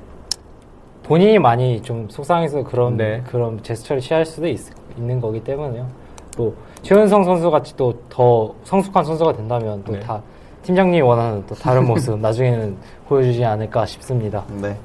본인이 1.03 1.39
많이 1.39 1.81
좀 1.81 2.09
속상해서 2.09 2.63
그런 2.63 2.97
네. 2.97 3.23
그런 3.29 3.61
제스처를 3.63 4.01
취할 4.01 4.25
수도 4.25 4.45
있, 4.47 4.59
는 4.97 5.21
거기 5.21 5.41
때문에요. 5.41 5.87
또 6.35 6.53
최은성 6.81 7.23
선수 7.23 7.49
같이 7.49 7.75
또 7.77 7.93
더 8.09 8.53
성숙한 8.63 9.05
선수가 9.05 9.33
된다면 9.33 9.81
또 9.85 9.93
네. 9.93 9.99
다 10.01 10.21
팀장님이 10.63 11.01
원하는 11.01 11.45
또 11.47 11.55
다른 11.55 11.85
모습 11.87 12.19
나중에는 12.19 12.75
보여주지 13.07 13.45
않을까 13.45 13.85
싶습니다. 13.85 14.43
네. 14.61 14.75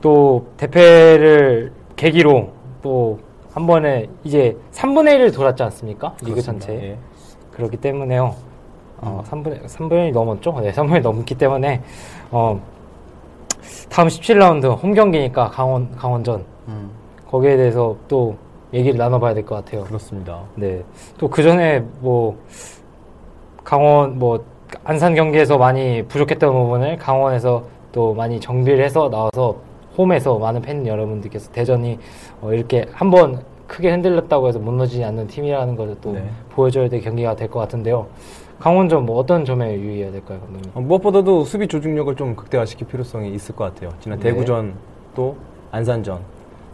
또 0.00 0.46
대패를 0.56 1.72
계기로 1.94 2.50
또 2.82 3.20
한 3.52 3.66
번에 3.66 4.08
이제 4.24 4.56
3분의 4.72 5.18
1을 5.18 5.34
돌았지 5.34 5.62
않습니까? 5.64 6.14
리그 6.20 6.32
그렇습니다. 6.32 6.66
전체. 6.66 6.82
예. 6.84 6.98
그렇기 7.52 7.76
때문에요. 7.76 8.34
어, 9.02 9.22
3분의, 9.28 9.64
3분의 9.66 9.90
1이 10.10 10.12
넘었죠? 10.12 10.58
네, 10.62 10.72
3분의 10.72 10.96
1 10.96 11.02
넘기 11.02 11.34
때문에, 11.34 11.82
어, 12.30 12.60
다음 13.90 14.08
17라운드 14.08 14.80
홈 14.82 14.94
경기니까 14.94 15.50
강원, 15.50 15.94
강원전. 15.96 16.44
음. 16.68 16.90
거기에 17.30 17.56
대해서 17.56 17.96
또 18.08 18.36
얘기를 18.72 18.96
나눠봐야 18.96 19.34
될 19.34 19.44
것 19.44 19.56
같아요. 19.56 19.84
그렇습니다. 19.84 20.40
네. 20.54 20.82
또 21.18 21.28
그 21.28 21.42
전에 21.42 21.80
뭐, 22.00 22.36
강원, 23.64 24.18
뭐, 24.18 24.42
안산 24.84 25.14
경기에서 25.14 25.58
많이 25.58 26.02
부족했던 26.08 26.50
부분을 26.52 26.96
강원에서 26.96 27.62
또 27.92 28.14
많이 28.14 28.40
정비를 28.40 28.82
해서 28.82 29.10
나와서 29.10 29.56
홈에서 29.96 30.38
많은 30.38 30.62
팬 30.62 30.86
여러분들께서 30.86 31.50
대전이 31.52 31.98
어, 32.40 32.52
이렇게 32.52 32.86
한번 32.92 33.42
크게 33.66 33.90
흔들렸다고 33.90 34.48
해서 34.48 34.58
무너지지 34.58 35.02
않는 35.04 35.26
팀이라는 35.28 35.76
것을 35.76 35.96
또 36.00 36.12
네. 36.12 36.28
보여줘야 36.50 36.88
될 36.88 37.00
경기가 37.00 37.34
될 37.36 37.48
것 37.48 37.60
같은데요. 37.60 38.06
강원전 38.58 39.06
뭐 39.06 39.18
어떤 39.18 39.44
점에 39.44 39.74
유의해야 39.74 40.12
될까요, 40.12 40.38
감독님? 40.40 40.70
어, 40.74 40.80
무엇보다도 40.80 41.44
수비 41.44 41.66
조직력을 41.66 42.14
좀 42.16 42.36
극대화시킬 42.36 42.86
필요성이 42.86 43.32
있을 43.34 43.54
것 43.56 43.64
같아요. 43.64 43.90
지난 44.00 44.18
네. 44.20 44.30
대구전 44.30 44.74
또 45.14 45.36
안산전 45.70 46.20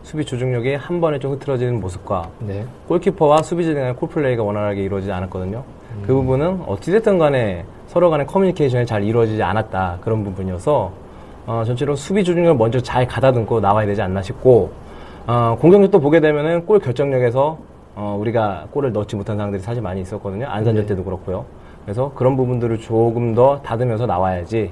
수비 0.03 0.25
조직력이 0.25 0.75
한 0.75 1.01
번에 1.01 1.19
좀 1.19 1.33
흐트러지는 1.33 1.81
모습과 1.81 2.31
네. 2.41 2.65
골키퍼와 2.89 3.43
수비진 3.43 3.75
간의 3.75 3.97
콜플레이가 3.97 4.43
원활하게 4.43 4.83
이루어지지 4.83 5.13
않았거든요. 5.13 5.63
음. 5.97 6.03
그 6.07 6.15
부분은 6.15 6.63
어찌됐든 6.67 7.19
간에 7.19 7.65
서로 7.87 8.11
간의 8.11 8.27
커뮤니케이션이 8.27 8.85
잘 8.87 9.03
이루어지지 9.03 9.43
않았다 9.43 9.99
그런 10.03 10.25
부분이어서 10.25 10.93
어, 11.49 11.65
전체로 11.65 11.97
수비 11.97 12.23
조직력을 12.23 12.59
먼저 12.59 12.79
잘 12.79 13.09
가다듬고 13.09 13.61
나와야 13.61 13.87
되지 13.87 14.03
않나 14.03 14.21
싶고 14.21 14.71
어, 15.27 15.57
공격력도 15.59 15.99
보게 15.99 16.21
되면은 16.21 16.67
골 16.67 16.79
결정력에서 16.79 17.57
어, 17.97 18.17
우리가 18.21 18.67
골을 18.71 18.93
넣지 18.93 19.17
못한 19.17 19.37
상황들이 19.39 19.63
사실 19.63 19.83
많이 19.83 20.03
있었거든요. 20.03 20.47
안산전 20.47 20.83
네. 20.83 20.87
때도 20.87 21.05
그렇고요. 21.05 21.47
그래서 21.85 22.13
그런 22.15 22.37
부분들을 22.37 22.79
조금 22.81 23.35
더 23.35 23.63
다듬어서 23.63 24.05
나와야지 24.05 24.71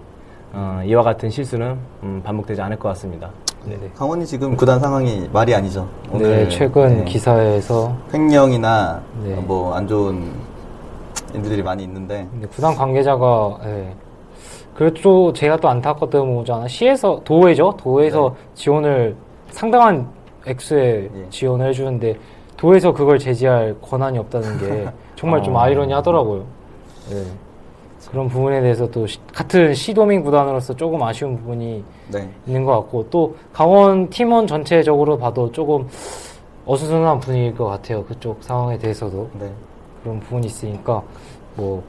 어, 0.53 0.83
이와 0.85 1.03
같은 1.03 1.31
실수는 1.31 1.79
음, 2.03 2.21
반복되지 2.23 2.61
않을 2.61 2.79
것 2.79 2.91
같습니다. 2.91 3.31
네. 3.65 3.79
강원이 3.97 4.27
지금 4.27 4.55
구단 4.55 4.79
상황이 4.79 5.31
말이 5.33 5.55
아니죠. 5.55 5.89
네, 6.13 6.47
최근 6.51 6.99
네, 6.99 7.05
기사에서 7.05 7.97
횡령이나 8.13 9.01
네. 9.25 9.35
뭐안 9.37 9.89
좋은 9.89 10.31
일들이 11.35 11.63
많이 11.63 11.85
있는데 11.85 12.29
구단 12.55 12.75
관계자가 12.75 13.61
예. 13.65 13.95
그래도 14.77 15.33
제가 15.33 15.57
또 15.57 15.69
안타깝던 15.71 16.37
거잖아. 16.37 16.69
시에서 16.69 17.21
도에죠. 17.25 17.75
도에서 17.79 18.35
지원을 18.55 19.17
상당한 19.49 20.07
액수의 20.47 21.11
예. 21.17 21.31
지원을 21.31 21.69
해주는데 21.69 22.15
도에서 22.59 22.93
그걸 22.93 23.19
제지할 23.19 23.75
권한이 23.81 24.19
없다는 24.19 24.59
게 24.59 24.89
정말 25.17 25.43
좀 25.43 25.55
어. 25.57 25.61
아이러니 25.61 25.93
하더라고요. 25.95 26.45
예. 27.13 27.25
그런 28.11 28.29
부분에 28.29 28.61
대해서 28.61 28.89
또 28.91 29.07
시- 29.07 29.19
같은 29.33 29.73
시도민 29.75 30.23
구단으로서 30.23 30.77
조금 30.77 31.03
아쉬운 31.03 31.37
부분이 31.39 31.83
네. 32.13 32.29
있는 32.47 32.65
것 32.65 32.73
같고 32.73 33.09
또 33.11 33.35
강원 33.53 34.09
팀원 34.11 34.47
전체적으로 34.47 35.17
봐도 35.19 35.51
조금 35.51 35.89
어수선한 36.67 37.19
분위기일 37.21 37.55
것 37.57 37.65
같아요. 37.65 38.05
그쪽 38.05 38.43
상황에 38.43 38.77
대해서도. 38.79 39.29
네. 39.41 39.51
그런 40.03 40.21
부분이 40.21 40.47
있으니까 40.47 41.03
뭐, 41.57 41.83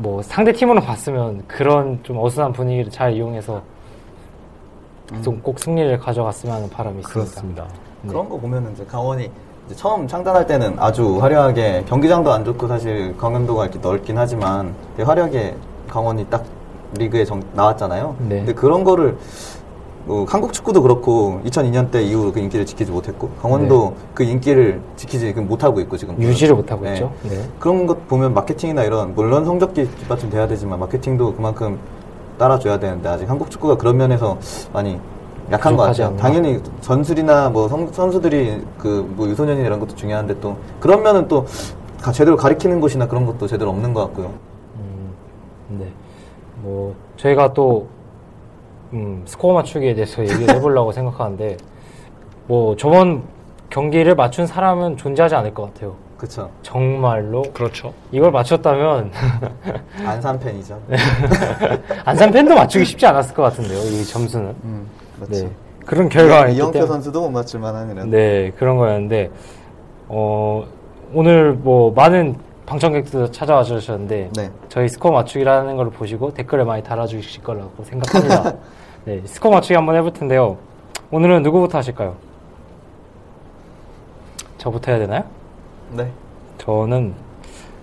뭐 0.00 0.22
상대 0.22 0.50
팀으로 0.52 0.80
봤으면 0.80 1.42
그런 1.46 2.00
좀 2.02 2.16
어수선한 2.18 2.52
분위기를 2.54 2.90
잘 2.90 3.12
이용해서 3.12 3.60
좀 5.22 5.42
꼭 5.42 5.58
승리를 5.58 5.98
가져갔으면 5.98 6.54
하는 6.56 6.70
바람이 6.70 7.00
있습니다. 7.00 7.12
그렇습니다. 7.30 7.64
네. 8.02 8.08
그런 8.08 8.28
거 8.28 8.38
보면은 8.38 8.72
이제 8.72 8.84
강원이 8.86 9.28
이제 9.66 9.74
처음 9.76 10.06
창단할 10.08 10.46
때는 10.46 10.76
아주 10.78 11.20
화려하게 11.20 11.84
경기장도 11.86 12.32
안 12.32 12.44
좋고 12.44 12.66
사실 12.68 13.14
강원도가 13.18 13.64
이렇게 13.64 13.78
넓긴 13.80 14.16
하지만 14.16 14.74
되게 14.96 15.02
화려하게 15.06 15.54
강원이 15.88 16.24
딱 16.30 16.44
리그에 16.96 17.24
정- 17.26 17.42
나왔잖아요. 17.52 18.16
네. 18.20 18.36
근데 18.38 18.54
그런 18.54 18.84
거를 18.84 19.18
뭐 20.06 20.24
한국 20.28 20.52
축구도 20.52 20.82
그렇고 20.82 21.40
2002년 21.44 21.90
때 21.90 22.02
이후로 22.02 22.32
그 22.32 22.40
인기를 22.40 22.64
지키지 22.66 22.90
못했고 22.90 23.28
강원도 23.40 23.94
그 24.14 24.22
인기를 24.24 24.80
지키지 24.96 25.32
그 25.32 25.40
못하고 25.40 25.80
있고 25.80 25.96
지금 25.96 26.16
네. 26.18 26.26
유지를 26.26 26.54
못하고 26.56 26.84
네. 26.84 26.94
있죠. 26.94 27.12
네. 27.22 27.46
그런 27.58 27.86
것 27.86 28.08
보면 28.08 28.32
마케팅이나 28.34 28.84
이런 28.84 29.14
물론 29.14 29.44
성적이 29.44 29.88
뒷받침 29.98 30.30
돼야 30.30 30.46
되지만 30.48 30.78
마케팅도 30.80 31.34
그만큼 31.34 31.78
따라줘야 32.38 32.78
되는데 32.78 33.08
아직 33.08 33.28
한국 33.28 33.50
축구가 33.50 33.76
그런 33.76 33.98
면에서 33.98 34.38
많이 34.72 34.98
약한 35.52 35.76
것 35.76 35.82
같아요. 35.84 36.06
않나? 36.08 36.16
당연히 36.16 36.60
전술이나 36.80 37.50
뭐 37.50 37.68
선, 37.68 37.92
선수들이 37.92 38.62
그 38.78 39.06
뭐 39.16 39.28
유소년이나 39.28 39.66
이런 39.66 39.78
것도 39.80 39.94
중요한데 39.96 40.40
또 40.40 40.56
그런 40.80 41.02
면은 41.02 41.28
또 41.28 41.44
가- 42.00 42.12
제대로 42.12 42.36
가리키는 42.36 42.80
곳이나 42.80 43.06
그런 43.06 43.26
것도 43.26 43.46
제대로 43.46 43.70
없는 43.70 43.92
것 43.92 44.00
같고요. 44.06 44.32
음, 44.76 45.12
네. 45.80 45.86
뭐 46.62 46.94
저희가 47.18 47.52
또 47.52 47.86
음, 48.92 49.22
스코어 49.24 49.54
맞추기에 49.54 49.94
대해서 49.94 50.22
얘기를 50.22 50.54
해보려고 50.54 50.92
생각하는데 50.92 51.56
뭐 52.46 52.76
저번 52.76 53.22
경기를 53.70 54.14
맞춘 54.14 54.46
사람은 54.46 54.96
존재하지 54.96 55.34
않을 55.36 55.54
것 55.54 55.72
같아요. 55.72 55.94
그쵸. 56.18 56.50
정말로 56.62 57.42
그렇죠. 57.54 57.94
이걸 58.12 58.30
맞췄다면 58.30 59.10
안산 60.04 60.38
팬이죠. 60.38 60.78
안산 62.04 62.30
팬도 62.30 62.54
맞추기 62.54 62.84
쉽지 62.84 63.06
않았을 63.06 63.34
것 63.34 63.42
같은데요. 63.44 63.78
이 63.78 64.04
점수는. 64.04 64.54
음, 64.64 64.86
그렇죠. 65.16 65.46
네. 65.46 65.50
그런 65.86 66.08
결과가 66.08 66.48
있기 66.48 66.58
이영표 66.58 66.72
때문에. 66.72 66.88
선수도 66.88 67.22
못 67.22 67.30
맞출 67.30 67.60
만한 67.60 67.90
이런. 67.90 68.10
네, 68.10 68.52
그런 68.58 68.76
거였는데, 68.76 69.30
어, 70.08 70.64
오늘 71.14 71.52
뭐 71.54 71.90
많은 71.92 72.36
방청객들 72.66 73.32
찾아와 73.32 73.62
주셨는데, 73.62 74.30
네. 74.36 74.50
저희 74.68 74.88
스코어 74.88 75.12
맞추기라는 75.12 75.76
걸 75.76 75.90
보시고 75.90 76.34
댓글을 76.34 76.66
많이 76.66 76.82
달아주실 76.82 77.42
거라고 77.42 77.82
생각합니다. 77.82 78.56
네, 79.04 79.22
스코어 79.24 79.52
맞추기 79.52 79.74
한번 79.74 79.96
해볼 79.96 80.12
텐데요. 80.12 80.58
오늘은 81.10 81.42
누구부터 81.42 81.78
하실까요? 81.78 82.16
저부터 84.58 84.92
해야 84.92 85.00
되나요? 85.00 85.24
네. 85.96 86.10
저는, 86.58 87.14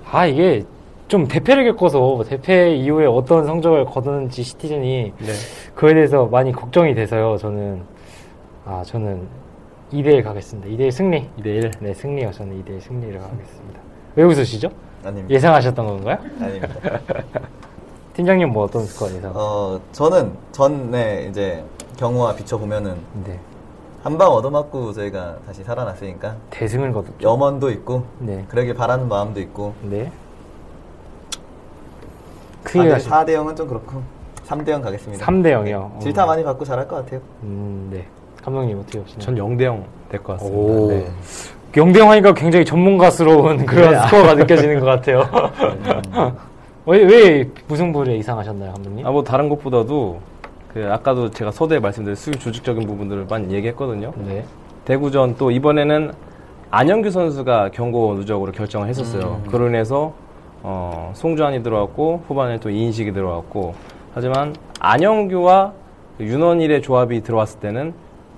아, 0.10 0.26
이게 0.26 0.64
좀 1.08 1.28
대패를 1.28 1.66
겪어서 1.72 2.24
대패 2.28 2.76
이후에 2.76 3.06
어떤 3.06 3.46
성적을 3.46 3.86
거두는지 3.86 4.44
시티즌이 4.44 5.14
네. 5.18 5.34
그에 5.74 5.94
대해서 5.94 6.26
많이 6.26 6.52
걱정이 6.52 6.94
돼서요. 6.94 7.38
저는 7.38 7.82
아 8.66 8.84
저는 8.86 9.26
2대1 9.94 10.22
가겠습니다. 10.22 10.70
2대1 10.70 10.92
승리. 10.92 11.30
2대1. 11.40 11.72
네 11.80 11.94
승리요. 11.94 12.32
저는 12.32 12.62
2대1 12.62 12.82
승리를 12.82 13.18
가겠습니다. 13.20 13.80
왜 14.16 14.24
웃으시죠? 14.26 14.70
아닙니다. 15.06 15.34
예상하셨던 15.34 15.88
건가요? 15.88 16.18
아닙니다. 16.42 17.00
팀장님 18.18 18.50
뭐 18.50 18.64
어떤 18.64 18.84
스코어 18.84 19.10
예상? 19.16 19.32
어, 19.36 19.80
저는 19.92 20.32
전에 20.52 21.28
이제 21.30 21.64
경우와 21.98 22.34
비춰보면은 22.36 22.96
네 23.24 23.40
한방 24.02 24.32
얻어맞고 24.32 24.92
저희가 24.94 25.36
다시 25.46 25.64
살아났으니까 25.64 26.36
대승을 26.50 26.94
거뒀죠. 26.94 27.14
염원도 27.22 27.70
있고 27.72 28.06
네. 28.18 28.44
그러길 28.50 28.74
바라는 28.74 29.08
마음도 29.08 29.40
있고 29.40 29.76
네. 29.84 30.12
크게 32.64 32.80
4대, 32.80 32.90
가시. 32.92 33.08
4대 33.10 33.30
0은 33.36 33.56
좀 33.56 33.68
그렇고 33.68 34.02
3대 34.48 34.70
0 34.70 34.82
가겠습니다. 34.82 35.24
3대 35.24 35.52
0이요. 35.54 36.00
질타 36.02 36.26
많이 36.26 36.44
받고 36.44 36.66
잘할 36.66 36.88
것 36.88 36.96
같아요. 36.96 37.22
음, 37.44 37.90
네. 37.92 38.08
감독님 38.44 38.80
어떻게 38.80 39.00
보시나요? 39.00 39.20
전 39.24 39.36
0대 39.36 39.62
0 39.62 39.86
될 40.10 40.24
것 40.24 40.34
같습니다. 40.40 40.58
오. 40.58 40.88
네. 40.90 41.08
영대형 41.76 42.10
하니까 42.10 42.34
굉장히 42.34 42.66
전문가스러운 42.66 43.64
그런 43.68 43.92
네. 43.92 44.00
스코어가 44.10 44.34
느껴지는 44.34 44.80
것 44.80 44.86
같아요. 44.88 45.24
왜, 46.88 47.04
왜 47.04 47.50
무승부를 47.68 48.16
예상하셨나요, 48.16 48.72
감독님? 48.72 49.06
아, 49.06 49.12
뭐 49.12 49.22
다른 49.22 49.50
것보다도 49.50 50.22
그 50.74 50.88
아까도 50.90 51.30
제가 51.30 51.52
서두에 51.52 51.80
말씀드린 51.80 52.16
수비 52.16 52.40
조직적인 52.40 52.88
부분들을 52.88 53.26
많이 53.30 53.54
얘기했거든요. 53.54 54.14
네. 54.26 54.46
대구전 54.86 55.36
또 55.38 55.52
이번에는 55.52 56.14
안영규 56.72 57.12
선수가 57.12 57.72
경고 57.74 58.14
누적으로 58.14 58.54
결정을 58.54 58.88
했었어요. 58.88 59.42
그로 59.50 59.68
인해서 59.68 60.14
어, 60.64 61.12
송주환이 61.14 61.62
들어왔고 61.62 62.24
후반에 62.28 62.60
또 62.60 62.70
이인식이 62.70 63.12
들어왔고 63.12 63.76
하지만 64.14 64.56
안영규와 64.80 65.74
윤원일의 66.22 66.82
조합이 66.82 67.22
들어왔을 67.22 67.60
때는 67.60 67.94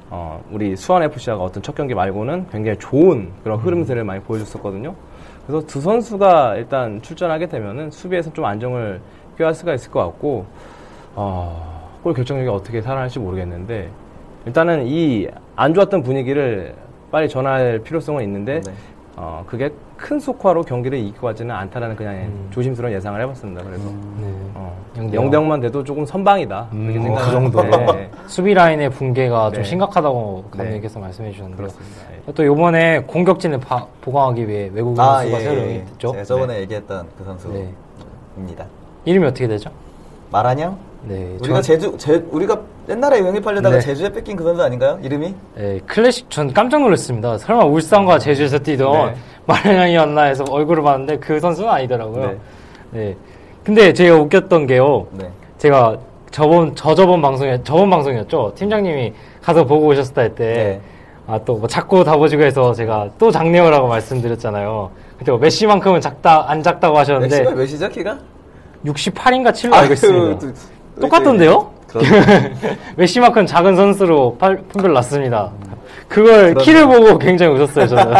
어, 0.09 0.43
우리 0.51 0.75
수원 0.75 1.03
FC가 1.03 1.37
어떤 1.37 1.61
첫 1.61 1.75
경기 1.75 1.93
말고는 1.93 2.47
굉장히 2.51 2.79
좋은 2.79 3.31
그런 3.43 3.59
흐름세를 3.59 4.03
많이 4.03 4.21
보여줬었거든요. 4.21 4.95
그래서 5.49 5.65
두 5.65 5.81
선수가 5.81 6.57
일단 6.57 7.01
출전하게 7.01 7.47
되면은 7.47 7.89
수비에서 7.89 8.31
좀 8.33 8.45
안정을 8.45 9.01
꾀할 9.35 9.55
수가 9.55 9.73
있을 9.73 9.89
것 9.89 9.99
같고 9.99 10.45
어, 11.15 11.89
골 12.03 12.13
결정력이 12.13 12.47
어떻게 12.49 12.83
살아날지 12.83 13.17
모르겠는데 13.17 13.89
일단은 14.45 14.85
이 14.85 15.27
안 15.59 15.73
좋았던 15.73 16.03
분위기를 16.03 16.73
빨리 17.11 17.27
전환할 17.27 17.79
필요성은 17.79 18.23
있는데 18.23 18.61
네. 18.61 18.71
어, 19.17 19.43
그게 19.45 19.71
큰 19.97 20.17
속화로 20.17 20.61
경기를 20.61 20.97
이기고 20.99 21.27
가지는 21.27 21.53
않다라는 21.53 21.97
그냥 21.97 22.15
음. 22.15 22.47
조심스러운 22.51 22.93
예상을 22.93 23.19
해봤습니다. 23.19 23.61
그래서 23.65 23.83
네. 23.89 24.33
어. 24.53 24.73
영대형만 25.13 25.59
돼도 25.59 25.83
조금 25.83 26.05
선방이다 26.05 26.67
그렇게 26.71 26.97
음, 26.97 27.03
생각을 27.03 27.25
그 27.25 27.31
정도. 27.31 27.61
네, 27.63 28.08
수비 28.29 28.53
라인의 28.53 28.91
붕괴가 28.91 29.49
좀 29.51 29.63
네. 29.63 29.67
심각하다고 29.67 30.43
네. 30.51 30.57
감독님께서 30.57 30.99
말씀해 30.99 31.31
주셨는데요. 31.31 31.67
예. 32.27 32.31
또 32.33 32.45
요번에 32.45 32.99
공격진을 33.07 33.59
바- 33.59 33.87
보강하기 34.01 34.47
위해 34.47 34.69
외국인 34.71 34.95
선수가 34.97 35.39
새로 35.39 35.61
영입됐죠. 35.61 36.11
제가 36.11 36.23
저번에 36.23 36.59
얘기했던 36.61 37.07
그 37.17 37.23
선수입니다. 37.23 37.73
네. 38.63 38.65
이름이 39.05 39.25
어떻게 39.25 39.47
되죠? 39.47 39.71
마라냥? 40.29 40.77
네. 41.05 41.37
우리가 41.41 41.55
전- 41.55 41.61
제주 41.63 41.95
제 41.97 42.23
우리가 42.29 42.59
옛날에 42.87 43.19
영입하려다가 43.19 43.75
네. 43.77 43.81
제주에 43.81 44.09
뺏긴 44.09 44.35
그 44.35 44.43
선수 44.43 44.61
아닌가요? 44.61 44.99
이름이? 45.01 45.33
네, 45.55 45.79
클래식 45.87 46.29
전 46.29 46.53
깜짝 46.53 46.81
놀랐습니다. 46.81 47.35
설마 47.39 47.63
울산과 47.65 48.19
제주에서 48.19 48.59
뛰던 48.59 48.91
네. 49.07 49.15
마련형이었나 49.47 50.21
해서 50.23 50.43
얼굴을 50.51 50.83
봤는데 50.83 51.17
그 51.17 51.39
선수는 51.39 51.67
아니더라고요. 51.67 52.27
네. 52.27 52.37
네. 52.91 53.17
근데 53.63 53.91
제가 53.91 54.17
웃겼던 54.17 54.67
게요. 54.67 55.07
네. 55.13 55.27
제가 55.57 55.97
저번 56.31 56.75
저저번 56.75 57.21
방송에 57.21 57.59
저번 57.63 57.89
방송이었죠. 57.89 58.53
팀장님이 58.55 59.13
가서 59.41 59.65
보고 59.65 59.87
오셨을 59.87 60.35
때 60.35 60.53
네. 60.53 60.81
아또 61.27 61.55
뭐 61.57 61.67
작고 61.67 62.03
다보지고 62.03 62.43
해서 62.43 62.73
제가 62.73 63.09
또 63.17 63.31
작네요라고 63.31 63.87
말씀드렸잖아요. 63.87 64.89
그때 65.17 65.31
뭐 65.31 65.39
메시만큼은 65.39 66.01
작다 66.01 66.49
안 66.49 66.61
작다고 66.63 66.97
하셨는데 66.97 67.37
메시가 67.39 67.55
몇이죠 67.55 67.89
키가? 67.89 68.17
68인가 68.85 69.51
7로 69.51 69.73
알고 69.73 69.93
있습니다. 69.93 70.39
또- 70.39 70.47
또 70.95 71.01
똑같던데요? 71.01 71.69
메시만큼 72.95 73.45
작은 73.45 73.75
선수로 73.75 74.37
팔- 74.37 74.57
분별 74.69 74.93
났습니다. 74.93 75.51
그걸 76.07 76.53
그러네. 76.53 76.63
키를 76.63 76.85
보고 76.87 77.17
굉장히 77.19 77.53
웃었어요, 77.55 77.87
저는. 77.87 78.13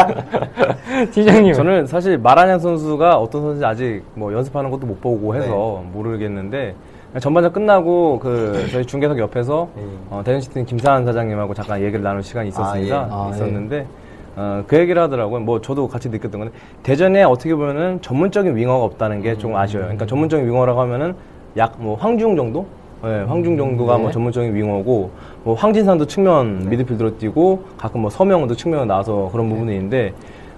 팀장님. 1.12 1.54
저는 1.54 1.88
사실 1.88 2.18
마라냥 2.18 2.60
선수가 2.60 3.18
어떤 3.18 3.42
선수인지 3.42 3.66
아직 3.66 4.04
뭐 4.16 4.32
연습하는 4.34 4.70
것도 4.70 4.86
못 4.86 5.00
보고 5.02 5.36
해서 5.36 5.84
모르겠는데 5.92 6.76
전반전 7.20 7.52
끝나고 7.54 8.20
그 8.20 8.68
저희 8.72 8.86
중계석 8.86 9.18
옆에서 9.18 9.68
예. 9.78 9.82
어, 10.12 10.22
대전시티 10.24 10.66
김사한 10.66 11.06
사장님하고 11.06 11.54
잠깐 11.56 11.82
얘기를 11.82 12.04
나눌 12.04 12.22
시간이 12.22 12.50
있었습니다. 12.50 12.96
아, 12.96 13.00
예. 13.02 13.12
아, 13.12 13.30
있었는데 13.36 13.88
어, 14.36 14.64
그 14.68 14.78
얘기를 14.78 15.02
하더라고요. 15.02 15.40
뭐 15.40 15.60
저도 15.60 15.88
같이 15.88 16.08
느꼈던 16.10 16.40
건데 16.40 16.56
대전에 16.84 17.24
어떻게 17.24 17.56
보면은 17.56 18.00
전문적인 18.02 18.56
윙어가 18.56 18.86
없다는 18.86 19.22
게 19.24 19.36
좀 19.38 19.56
아쉬워요. 19.56 19.86
그러니까 19.88 20.06
전문적인 20.06 20.46
윙어라고 20.46 20.80
하면은 20.82 21.16
약 21.58 21.74
뭐 21.80 21.96
황중 21.96 22.36
정도? 22.36 22.68
네, 23.02 23.24
황중 23.24 23.58
정도가 23.58 23.96
네. 23.96 24.04
뭐 24.04 24.12
전문적인 24.12 24.54
윙어고 24.54 25.10
뭐 25.46 25.56
황진산도 25.56 26.06
측면 26.06 26.70
미드필더로 26.70 27.18
뛰고 27.18 27.64
가끔 27.78 28.02
뭐 28.02 28.10
서명도 28.12 28.56
측면으로 28.56 28.86
나와서 28.86 29.30
그런 29.32 29.50
부분이 29.50 29.74
있는데 29.74 30.14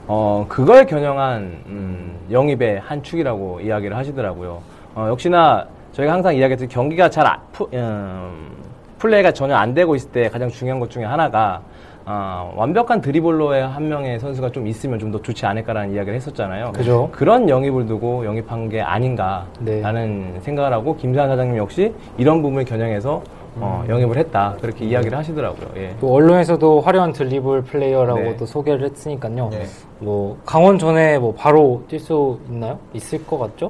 어 0.07 0.45
그걸 0.49 0.85
겨냥한 0.85 1.41
음, 1.67 2.11
영입의 2.29 2.79
한 2.81 3.01
축이라고 3.03 3.61
이야기를 3.61 3.95
하시더라고요. 3.95 4.59
어, 4.95 5.07
역시나 5.09 5.65
저희가 5.93 6.13
항상 6.13 6.35
이야기했듯이 6.35 6.67
경기가 6.69 7.09
잘 7.09 7.25
아- 7.27 7.39
푸- 7.51 7.69
음, 7.73 8.49
플레이가 8.97 9.31
전혀 9.31 9.55
안 9.55 9.73
되고 9.73 9.95
있을 9.95 10.11
때 10.11 10.29
가장 10.29 10.49
중요한 10.49 10.79
것 10.79 10.89
중에 10.89 11.03
하나가 11.03 11.61
어, 12.03 12.51
완벽한 12.55 12.99
드리블러의 12.99 13.67
한 13.67 13.87
명의 13.87 14.19
선수가 14.19 14.51
좀 14.51 14.65
있으면 14.67 14.97
좀 14.97 15.11
더 15.11 15.21
좋지 15.21 15.45
않을까라는 15.45 15.93
이야기를 15.93 16.15
했었잖아요. 16.15 16.71
그죠. 16.71 17.09
그런 17.11 17.47
영입을 17.47 17.85
두고 17.85 18.25
영입한 18.25 18.69
게 18.69 18.81
아닌가라는 18.81 20.33
네. 20.33 20.39
생각을 20.39 20.73
하고 20.73 20.95
김세환 20.95 21.29
사장님 21.29 21.57
역시 21.57 21.93
이런 22.17 22.41
부분을 22.41 22.65
겨냥해서 22.65 23.21
어, 23.57 23.83
영입을 23.89 24.17
했다 24.17 24.55
그렇게 24.61 24.85
이야기를 24.85 25.15
하시더라고요. 25.17 25.67
예. 25.75 25.93
또 25.99 26.13
언론에서도 26.13 26.79
화려한 26.81 27.11
드리블 27.13 27.63
플레이어라고 27.63 28.19
네. 28.19 28.37
또 28.37 28.45
소개를 28.45 28.89
했으니까요. 28.89 29.49
네. 29.49 29.63
뭐 29.99 30.37
강원 30.45 30.79
전에 30.79 31.19
뭐 31.19 31.33
바로 31.37 31.83
뛸 31.89 31.99
수 31.99 32.39
있나요? 32.49 32.79
있을 32.93 33.25
것 33.27 33.37
같죠? 33.37 33.69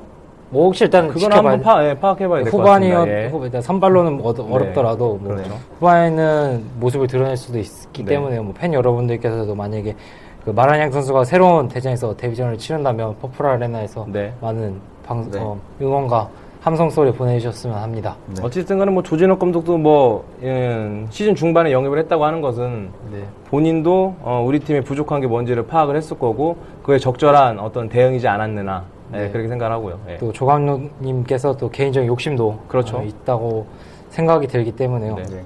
뭐 0.52 0.66
혹시 0.66 0.84
일단 0.84 1.08
그건 1.08 1.32
한번 1.32 1.62
파, 1.62 1.84
예, 1.88 1.94
파악해봐야 1.94 2.44
될 2.44 2.52
것 2.52 2.58
같습니다. 2.62 3.08
예. 3.08 3.28
후반, 3.30 3.46
일단 3.46 3.62
선발로는 3.62 4.18
뭐 4.18 4.34
네. 4.34 4.44
어렵더라도 4.50 5.18
뭐 5.22 5.34
그렇죠. 5.36 5.58
후반에는 5.80 6.64
모습을 6.80 7.08
드러낼 7.08 7.38
수도 7.38 7.58
있기 7.58 8.04
네. 8.04 8.16
때문에 8.16 8.40
뭐 8.40 8.54
팬 8.54 8.74
여러분들께서도 8.74 9.56
만약에 9.56 9.96
그 10.44 10.50
마라냥 10.50 10.92
선수가 10.92 11.24
새로운 11.24 11.68
대전에서 11.70 12.16
데뷔전을 12.18 12.58
치른다면 12.58 13.16
퍼플 13.22 13.46
아레나에서 13.46 14.06
네. 14.10 14.34
많은 14.42 14.76
방, 15.06 15.30
네. 15.32 15.40
어, 15.40 15.58
응원과 15.82 16.28
함성 16.60 16.90
소리 16.90 17.12
보내주셨으면 17.12 17.78
합니다. 17.78 18.16
네. 18.28 18.42
어쨌든 18.44 18.78
간에 18.78 18.92
뭐 18.92 19.02
조진욱 19.02 19.40
감독도 19.40 19.78
뭐 19.78 20.26
예, 20.44 21.06
시즌 21.12 21.34
중반에 21.34 21.72
영입을 21.72 21.98
했다고 22.00 22.26
하는 22.26 22.42
것은 22.42 22.90
네. 23.12 23.24
본인도 23.50 24.16
어, 24.22 24.44
우리 24.46 24.60
팀의 24.60 24.82
부족한 24.84 25.22
게 25.22 25.28
뭔지를 25.28 25.66
파악을 25.66 25.96
했을 25.96 26.20
거고 26.20 26.58
그에 26.84 26.98
적절한 27.00 27.58
어떤 27.60 27.88
대응이지 27.88 28.28
않았느냐 28.28 28.84
예, 28.84 29.01
네. 29.12 29.30
그렇게 29.30 29.48
생각을 29.48 29.74
하고요. 29.74 30.00
예. 30.10 30.18
또 30.18 30.32
조감독님께서 30.32 31.58
또 31.58 31.70
개인적인 31.70 32.08
욕심도 32.08 32.60
그렇죠. 32.68 32.98
어, 32.98 33.04
있다고 33.04 33.66
생각이 34.10 34.48
들기 34.48 34.72
때문에요. 34.72 35.16
네. 35.16 35.24
네. 35.24 35.44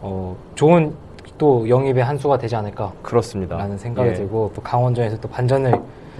어, 0.00 0.36
좋은 0.54 0.92
또 1.38 1.68
영입의 1.68 2.04
한 2.04 2.16
수가 2.18 2.38
되지 2.38 2.54
않을까라는 2.56 3.02
그렇습니다. 3.02 3.76
생각이 3.76 4.10
예. 4.10 4.14
들고 4.14 4.52
또 4.54 4.62
강원전에서 4.62 5.18
또 5.18 5.28
반전을 5.28 5.74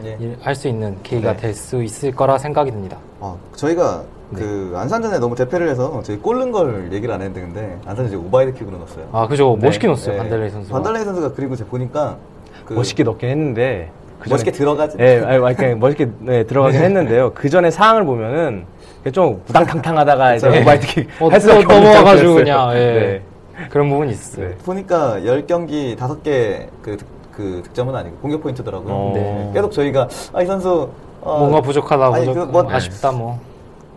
예. 0.04 0.36
할수 0.40 0.68
있는 0.68 0.96
계기가 1.02 1.32
네. 1.34 1.36
될수 1.42 1.82
있을 1.82 2.12
거라 2.12 2.36
생각이 2.38 2.70
듭니다. 2.70 2.96
아, 3.20 3.36
저희가 3.54 4.02
네. 4.30 4.40
그 4.40 4.72
안산전에 4.76 5.18
너무 5.18 5.36
대패를 5.36 5.68
해서 5.68 6.02
저희 6.02 6.18
골 6.18 6.28
넣은 6.28 6.50
걸 6.50 6.92
얘기를 6.92 7.14
안 7.14 7.22
했는데 7.22 7.78
안산이 7.86 8.08
이제 8.08 8.16
오버헤드 8.16 8.54
킥으로 8.54 8.78
넣었어요. 8.78 9.06
아, 9.12 9.26
그죠. 9.28 9.56
네. 9.60 9.66
멋있게 9.66 9.86
넣었어요. 9.86 10.14
네. 10.14 10.18
반달레이 10.18 10.50
선수가. 10.50 10.74
반달레이 10.74 11.04
선수가 11.04 11.32
그리고 11.34 11.54
제가 11.54 11.70
보니까 11.70 12.16
그 12.64 12.72
멋있게 12.72 13.04
넣긴 13.04 13.28
했는데 13.28 13.90
그 14.24 14.30
멋있게 14.30 14.50
들어가지. 14.50 14.96
예, 15.00 15.22
아니, 15.24 15.54
그냥 15.54 15.78
멋있게 15.78 16.08
네, 16.20 16.44
들어가긴 16.44 16.80
했는데요. 16.80 17.32
그 17.34 17.48
전에 17.50 17.70
상황을 17.70 18.04
보면은 18.04 18.64
그게 18.98 19.10
좀 19.10 19.42
우당탕탕하다가 19.46 20.34
이제. 20.36 20.60
오버헤드킥 20.62 21.08
어, 21.20 21.28
할 21.28 21.40
수밖에 21.40 21.62
또 21.64 21.74
넘어와가지고 21.74 22.30
없는 22.30 22.44
그냥. 22.44 22.72
예. 22.72 22.76
네. 22.78 23.22
그런 23.68 23.88
부분이 23.90 24.12
있어요. 24.12 24.48
네. 24.48 24.54
보니까 24.64 25.18
10경기 25.20 25.96
5개 25.96 26.66
그, 26.82 26.96
득- 26.96 27.06
그 27.32 27.60
득점은 27.64 27.94
아니고 27.94 28.16
공격 28.16 28.42
포인트더라고요. 28.42 28.92
어. 28.92 29.12
네. 29.14 29.50
계속 29.54 29.70
저희가 29.72 30.08
아, 30.32 30.42
이 30.42 30.46
선수 30.46 30.88
어, 31.20 31.38
뭔가 31.38 31.60
부족하다, 31.60 32.06
아니, 32.14 32.26
부족, 32.26 32.46
그 32.46 32.50
뭐- 32.52 32.66
아쉽다, 32.70 33.12
뭐. 33.12 33.38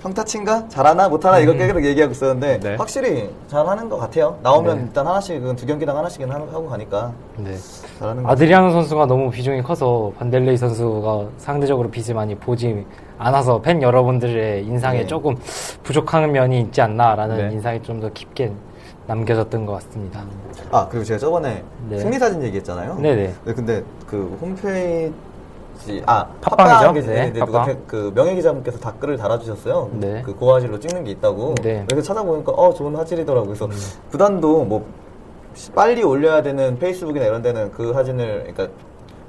평타친가? 0.01 0.67
잘하나? 0.69 1.10
못하나? 1.10 1.39
이거 1.39 1.53
계속 1.53 1.83
얘기하고 1.83 2.12
있었는데 2.12 2.60
네. 2.60 2.75
확실히 2.75 3.29
잘하는 3.47 3.89
것 3.89 3.97
같아요. 3.97 4.38
나오면 4.43 4.77
네. 4.77 4.83
일단 4.83 5.07
하나씩은 5.07 5.55
두 5.55 5.65
경기당 5.65 5.97
하나씩은 5.97 6.29
하- 6.31 6.36
하고 6.36 6.67
가니까 6.67 7.12
네. 7.38 7.55
잘하는 7.99 8.23
것 8.23 8.29
아드리아노 8.31 8.71
선수가 8.71 9.07
너무 9.07 9.31
비중이 9.31 9.63
커서 9.63 10.12
반델레이 10.19 10.55
선수가 10.57 11.25
상대적으로 11.38 11.89
빚을 11.89 12.13
많이 12.15 12.36
보지 12.36 12.86
않아서 13.17 13.60
팬 13.62 13.81
여러분들의 13.81 14.65
인상에 14.65 14.99
네. 14.99 15.07
조금 15.07 15.36
부족한 15.83 16.31
면이 16.31 16.60
있지 16.62 16.79
않나라는 16.81 17.49
네. 17.49 17.53
인상이 17.55 17.81
좀 17.81 17.97
더 17.99 18.10
깊게 18.13 18.51
남겨졌던 19.07 19.65
것 19.65 19.73
같습니다. 19.73 20.21
아 20.69 20.88
그리고 20.89 21.03
제가 21.05 21.17
저번에 21.17 21.63
네. 21.89 21.97
승리 21.97 22.19
사진 22.19 22.43
얘기했잖아요. 22.43 22.95
네네. 22.99 23.33
네, 23.45 23.53
근데 23.53 23.81
그 24.05 24.38
홈페이지 24.39 25.12
아 26.05 26.25
팟빵이죠? 26.41 26.85
팟빵 26.87 26.93
네, 26.93 27.01
네, 27.01 27.31
네, 27.33 27.39
누가. 27.45 27.65
그- 27.65 27.83
그 27.87 28.11
명예 28.15 28.35
기자분께서 28.35 28.77
댓글을 28.79 29.17
달아주셨어요. 29.17 29.89
네. 29.93 30.21
그 30.25 30.33
고화질로 30.35 30.79
찍는 30.79 31.03
게 31.03 31.11
있다고. 31.11 31.55
네. 31.61 31.79
음. 31.81 31.85
그래서 31.89 32.07
찾아보니까 32.07 32.51
어 32.53 32.73
좋은 32.73 32.95
화질이더라고. 32.95 33.47
그래서 33.47 33.69
구단도 34.11 34.63
뭐 34.65 34.85
시- 35.53 35.71
빨리 35.71 36.03
올려야 36.03 36.41
되는 36.41 36.77
페이스북이나 36.79 37.25
이런 37.25 37.41
데는 37.41 37.71
그 37.71 37.93
사진을 37.93 38.51
그러니까 38.53 38.67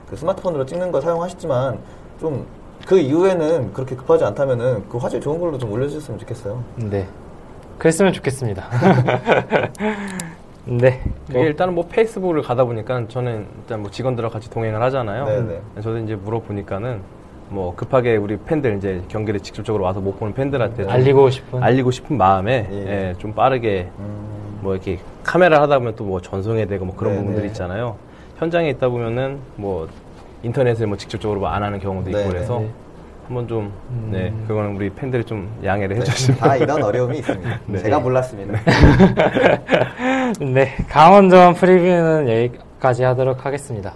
그 0.08 0.16
스마트폰으로 0.16 0.64
찍는 0.66 0.90
걸 0.92 1.02
사용하시지만 1.02 1.78
좀 2.20 2.44
그 2.86 2.96
이후에는 2.96 3.72
그렇게 3.74 3.96
급하지 3.96 4.24
않다면은 4.24 4.88
그 4.88 4.96
화질 4.98 5.20
좋은 5.20 5.38
걸로 5.40 5.58
좀 5.58 5.70
올려주셨으면 5.72 6.18
좋겠어요. 6.20 6.62
네. 6.76 7.06
그랬으면 7.76 8.12
좋겠습니다. 8.14 8.64
네. 10.68 11.00
그게 11.26 11.40
일단은 11.40 11.74
뭐 11.74 11.86
페이스북을 11.88 12.42
가다 12.42 12.64
보니까 12.64 13.08
저는 13.08 13.46
일단 13.60 13.80
뭐 13.80 13.90
직원들과 13.90 14.28
같이 14.30 14.50
동행을 14.50 14.82
하잖아요. 14.82 15.24
네네. 15.24 15.60
저도 15.82 15.98
이제 15.98 16.14
물어보니까는 16.14 17.00
뭐 17.50 17.74
급하게 17.74 18.16
우리 18.16 18.36
팬들 18.36 18.76
이제 18.76 19.00
경기를 19.08 19.40
직접적으로 19.40 19.84
와서 19.84 20.00
못 20.00 20.18
보는 20.18 20.34
팬들한테 20.34 20.82
좀 20.82 20.92
알리고 20.92 21.30
싶은 21.30 21.62
알리고 21.62 21.90
싶은 21.90 22.18
마음에 22.18 22.68
예. 22.70 22.76
예, 23.10 23.14
좀 23.16 23.32
빠르게 23.32 23.88
음, 23.98 24.58
뭐 24.60 24.74
이렇게 24.74 24.98
카메라 25.24 25.62
하다 25.62 25.78
보면 25.78 25.96
또 25.96 26.04
뭐 26.04 26.20
전송해야 26.20 26.66
되고 26.66 26.84
뭐 26.84 26.94
그런 26.94 27.12
네네. 27.14 27.22
부분들이 27.24 27.46
있잖아요. 27.48 27.96
현장에 28.38 28.68
있다 28.70 28.90
보면은 28.90 29.38
뭐 29.56 29.88
인터넷을 30.42 30.86
뭐 30.86 30.96
직접적으로 30.98 31.40
뭐 31.40 31.48
안 31.48 31.62
하는 31.62 31.78
경우도 31.80 32.10
있고 32.10 32.18
네네. 32.20 32.30
그래서 32.30 32.58
네. 32.60 32.70
한번 33.28 33.46
좀 33.46 33.72
음. 33.90 34.08
네, 34.10 34.32
그거는 34.46 34.74
우리 34.74 34.88
팬들이 34.88 35.22
좀 35.22 35.54
양해를 35.62 35.96
네, 35.96 36.00
해주시면 36.00 36.40
다 36.40 36.56
이런 36.56 36.82
어려움이 36.82 37.18
있습니다. 37.18 37.60
네. 37.66 37.78
제가 37.78 38.00
몰랐습니다. 38.00 38.58
네, 40.40 40.74
강원전 40.88 41.52
프리뷰는 41.52 42.26
여기까지 42.26 43.04
하도록 43.04 43.44
하겠습니다. 43.44 43.92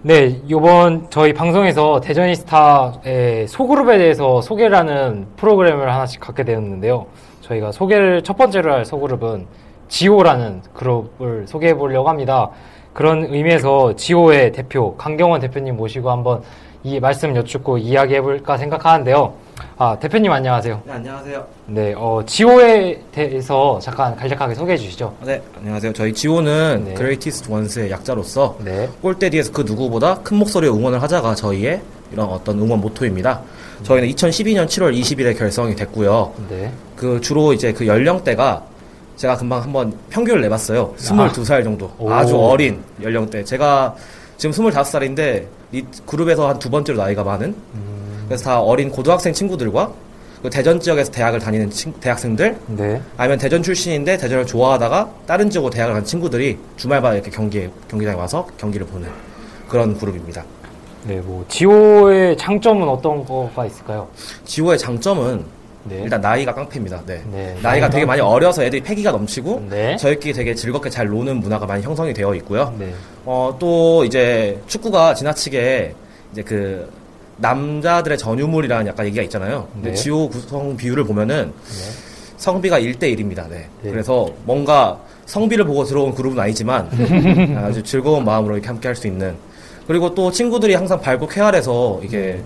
네, 0.00 0.40
요번 0.48 1.06
저희 1.10 1.34
방송에서 1.34 2.00
대전이스타의 2.00 3.46
소그룹에 3.46 3.98
대해서 3.98 4.40
소개를 4.40 4.74
하는 4.74 5.26
프로그램을 5.36 5.92
하나씩 5.92 6.20
갖게 6.20 6.44
되었는데요. 6.44 7.06
저희가 7.42 7.72
소개를, 7.72 8.22
첫 8.22 8.38
번째로 8.38 8.72
할 8.72 8.86
소그룹은 8.86 9.46
지오라는 9.88 10.62
그룹을 10.72 11.46
소개해 11.46 11.74
보려고 11.74 12.08
합니다. 12.08 12.48
그런 12.94 13.24
의미에서 13.24 13.96
지오의 13.96 14.52
대표, 14.52 14.96
강경원 14.96 15.40
대표님 15.40 15.76
모시고 15.76 16.10
한번 16.10 16.42
이 16.86 17.00
말씀 17.00 17.34
여쭙고 17.34 17.78
이야기해 17.78 18.20
볼까 18.20 18.58
생각하는데요. 18.58 19.32
아, 19.78 19.98
대표님 19.98 20.30
안녕하세요. 20.30 20.82
네, 20.84 20.92
안녕하세요. 20.92 21.46
네, 21.68 21.94
어, 21.96 22.22
지오에 22.26 23.00
대해서 23.10 23.78
잠깐 23.80 24.14
간략하게 24.14 24.54
소개해 24.54 24.76
주시죠. 24.76 25.14
네, 25.24 25.42
안녕하세요. 25.56 25.94
저희 25.94 26.12
지오는 26.12 26.84
네. 26.84 26.92
Greatest 26.92 27.50
Ones의 27.50 27.90
약자로서 27.90 28.58
네. 28.62 28.86
골대 29.00 29.30
뒤에서 29.30 29.50
그 29.50 29.62
누구보다 29.62 30.16
큰 30.20 30.36
목소리로 30.36 30.74
응원을 30.76 31.00
하자가 31.00 31.34
저희의 31.34 31.80
이런 32.12 32.28
어떤 32.28 32.58
응원 32.60 32.82
모토입니다. 32.82 33.40
저희는 33.82 34.10
2012년 34.10 34.66
7월 34.66 34.94
20일에 34.94 35.38
결성이 35.38 35.74
됐고요. 35.74 36.34
네. 36.50 36.70
그 36.96 37.18
주로 37.22 37.54
이제 37.54 37.72
그 37.72 37.86
연령대가 37.86 38.62
제가 39.16 39.38
금방 39.38 39.62
한번 39.62 39.96
평균을 40.10 40.42
내봤어요. 40.42 40.92
22살 40.98 41.64
정도. 41.64 41.90
오. 41.98 42.12
아주 42.12 42.38
어린 42.38 42.82
연령대. 43.02 43.42
제가 43.42 43.94
지금 44.36 44.52
25살인데 44.52 45.46
이 45.74 45.84
그룹에서 46.06 46.48
한 46.48 46.58
두 46.58 46.70
번째로 46.70 46.98
나이가 46.98 47.24
많은 47.24 47.54
그래서 48.28 48.44
다 48.44 48.60
어린 48.60 48.90
고등학생 48.90 49.32
친구들과 49.32 49.92
그 50.42 50.48
대전 50.50 50.78
지역에서 50.78 51.10
대학을 51.10 51.40
다니는 51.40 51.70
친- 51.70 51.92
대학생들 51.94 52.56
네. 52.68 53.00
아니면 53.16 53.38
대전 53.38 53.62
출신인데 53.62 54.16
대전을 54.18 54.46
좋아하다가 54.46 55.10
다른 55.26 55.50
지역으로 55.50 55.70
대학을 55.70 55.94
간 55.94 56.04
친구들이 56.04 56.58
주말마다 56.76 57.14
이렇게 57.14 57.30
경기 57.30 57.68
경기장에 57.88 58.16
와서 58.16 58.46
경기를 58.58 58.86
보는 58.86 59.08
그런 59.68 59.98
그룹입니다. 59.98 60.44
네, 61.06 61.16
뭐 61.20 61.44
지오의 61.48 62.36
장점은 62.38 62.86
어떤 62.88 63.24
거가 63.24 63.66
있을까요? 63.66 64.08
지오의 64.44 64.78
장점은 64.78 65.44
네. 65.84 66.00
일단 66.02 66.20
나이가 66.20 66.54
깡패입니다. 66.54 67.02
네. 67.06 67.22
네. 67.30 67.56
나이가 67.62 67.88
되게 67.90 68.04
많이 68.06 68.20
어려서 68.20 68.62
애들이 68.64 68.82
패기가 68.82 69.10
넘치고 69.12 69.66
네. 69.70 69.96
저희끼리 69.96 70.32
되게 70.32 70.54
즐겁게 70.54 70.88
잘 70.90 71.06
노는 71.08 71.38
문화가 71.40 71.66
많이 71.66 71.82
형성이 71.82 72.12
되어 72.14 72.34
있고요. 72.36 72.74
네. 72.78 72.92
어, 73.24 73.54
또 73.58 74.04
이제 74.04 74.60
축구가 74.66 75.14
지나치게 75.14 75.94
이제 76.32 76.42
그 76.42 76.90
남자들의 77.36 78.16
전유물이라는 78.16 78.86
약간 78.86 79.06
얘기가 79.06 79.22
있잖아요. 79.24 79.68
근데 79.72 79.90
네. 79.90 79.94
지오 79.94 80.28
구성 80.28 80.76
비율을 80.76 81.04
보면은 81.04 81.52
성비가 82.36 82.78
1대1입니다. 82.80 83.48
네. 83.48 83.68
네. 83.82 83.90
그래서 83.90 84.28
뭔가 84.44 84.98
성비를 85.26 85.64
보고 85.64 85.84
들어온 85.84 86.14
그룹은 86.14 86.38
아니지만 86.38 86.88
아주 87.64 87.82
즐거운 87.82 88.24
마음으로 88.24 88.54
이렇게 88.54 88.68
함께 88.68 88.88
할 88.88 88.94
수 88.94 89.06
있는 89.06 89.34
그리고 89.86 90.14
또 90.14 90.30
친구들이 90.30 90.74
항상 90.74 91.00
밝고 91.00 91.26
쾌활해서 91.26 92.00
이게 92.02 92.40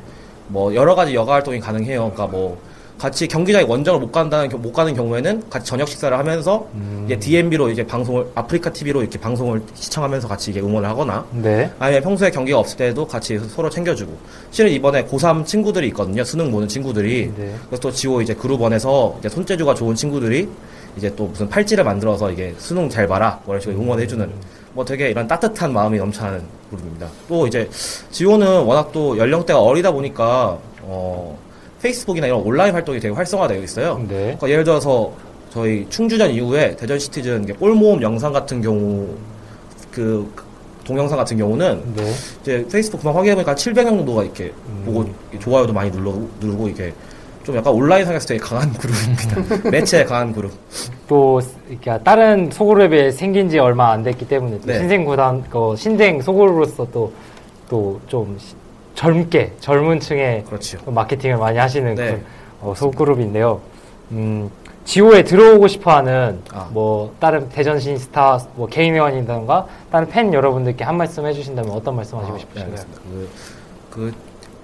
뭐 0.48 0.74
여러 0.74 0.94
가지 0.94 1.14
여가 1.14 1.34
활동이 1.34 1.60
가능해요. 1.60 2.10
그러니까 2.12 2.26
뭐 2.26 2.58
같이 2.98 3.28
경기장에 3.28 3.64
원정을 3.64 4.00
못 4.00 4.10
간다는 4.10 4.48
겨- 4.48 4.56
못 4.58 4.72
가는 4.72 4.92
경우에는 4.92 5.44
같이 5.48 5.66
저녁 5.66 5.86
식사를 5.86 6.16
하면서 6.18 6.66
이제 7.06 7.16
DMB로 7.16 7.70
이제 7.70 7.86
방송을 7.86 8.26
아프리카 8.34 8.72
TV로 8.72 9.02
이렇게 9.02 9.18
방송을 9.20 9.62
시청하면서 9.74 10.26
같이 10.26 10.50
이게 10.50 10.60
응원을 10.60 10.88
하거나 10.88 11.24
네. 11.30 11.70
아니면 11.78 12.02
평소에 12.02 12.30
경기가 12.30 12.58
없을 12.58 12.76
때도 12.76 13.06
같이 13.06 13.38
서로 13.38 13.70
챙겨주고. 13.70 14.12
실은 14.50 14.70
이번에 14.72 15.04
고3 15.06 15.46
친구들이 15.46 15.86
있거든요. 15.88 16.24
수능 16.24 16.50
보는 16.50 16.66
친구들이. 16.66 17.32
네. 17.36 17.54
그래서 17.68 17.80
또 17.80 17.90
지오 17.92 18.20
이제 18.20 18.34
그룹 18.34 18.60
원에서 18.60 19.14
이제 19.20 19.28
손재주가 19.28 19.74
좋은 19.74 19.94
친구들이 19.94 20.48
이제 20.96 21.14
또 21.14 21.26
무슨 21.26 21.48
팔찌를 21.48 21.84
만들어서 21.84 22.32
이게 22.32 22.52
수능 22.58 22.88
잘 22.88 23.06
봐라. 23.06 23.38
뭐 23.44 23.54
이런 23.54 23.60
식으로 23.60 23.78
응원해주는 23.80 24.28
뭐 24.74 24.84
되게 24.84 25.08
이런 25.10 25.28
따뜻한 25.28 25.72
마음이 25.72 25.98
넘쳐나는 25.98 26.42
그룹입니다. 26.70 27.06
또 27.28 27.46
이제 27.46 27.70
지오는 28.10 28.62
워낙 28.64 28.90
또 28.92 29.16
연령대가 29.16 29.60
어리다 29.60 29.92
보니까 29.92 30.58
어 30.82 31.38
페이스북이나 31.82 32.26
이런 32.26 32.40
온라인 32.40 32.74
활동이 32.74 33.00
되게 33.00 33.14
활성화되어 33.14 33.62
있어요 33.62 33.98
네. 34.08 34.16
그러니까 34.24 34.50
예를 34.50 34.64
들어서 34.64 35.12
저희 35.50 35.86
충주전 35.88 36.30
이후에 36.30 36.76
대전 36.76 36.98
시티즌 36.98 37.46
골 37.56 37.74
모음 37.74 38.02
영상 38.02 38.32
같은 38.32 38.60
경우 38.60 39.08
그 39.90 40.30
동영상 40.84 41.18
같은 41.18 41.36
경우는 41.36 41.94
네. 41.96 42.12
이제 42.42 42.66
페이스북 42.70 43.00
그만 43.00 43.14
확인해보니까 43.14 43.54
700명 43.54 43.84
정도가 43.84 44.24
이렇게 44.24 44.52
음. 44.68 44.82
보고 44.84 45.38
좋아요도 45.38 45.72
많이 45.72 45.90
눌러, 45.90 46.14
누르고 46.40 46.68
이게 46.68 46.92
좀 47.44 47.56
약간 47.56 47.72
온라인상에서 47.72 48.26
되게 48.26 48.40
강한 48.40 48.72
그룹입니다. 48.74 49.68
매체에 49.70 50.04
강한 50.04 50.32
그룹. 50.32 50.52
또 51.06 51.40
이렇게 51.68 51.98
다른 52.04 52.50
소그룹에 52.50 53.10
생긴 53.10 53.48
지 53.48 53.58
얼마 53.58 53.92
안 53.92 54.02
됐기 54.02 54.28
때문에 54.28 54.60
또 54.60 54.66
네. 54.66 54.78
신생 54.78 55.04
구단 55.04 55.44
어, 55.52 55.74
신생 55.76 56.20
소그룹으로서 56.20 56.86
또 56.90 57.12
또 57.68 58.00
좀 58.08 58.36
젊게 58.98 59.52
젊은 59.60 60.00
층에 60.00 60.42
그렇죠. 60.44 60.76
마케팅을 60.90 61.36
많이 61.36 61.56
하시는 61.56 61.94
네. 61.94 62.06
그런 62.06 62.24
어, 62.60 62.74
소그룹인데요. 62.76 63.60
음, 64.10 64.50
지오에 64.84 65.22
들어오고 65.22 65.68
싶어하는 65.68 66.40
아. 66.50 66.68
뭐 66.72 67.14
다른 67.20 67.48
대전 67.48 67.78
신스타 67.78 68.40
뭐 68.56 68.66
개인 68.66 68.94
회원이든가 68.94 69.68
다른 69.92 70.08
팬 70.08 70.34
여러분들께 70.34 70.82
한 70.82 70.96
말씀 70.96 71.24
해주신다면 71.24 71.70
어떤 71.70 71.94
말씀 71.94 72.18
하시고 72.18 72.32
아, 72.32 72.38
네, 72.38 72.40
싶으신가요? 72.40 72.70
알겠습니다. 72.72 73.00
그, 73.04 73.28
그, 73.90 74.14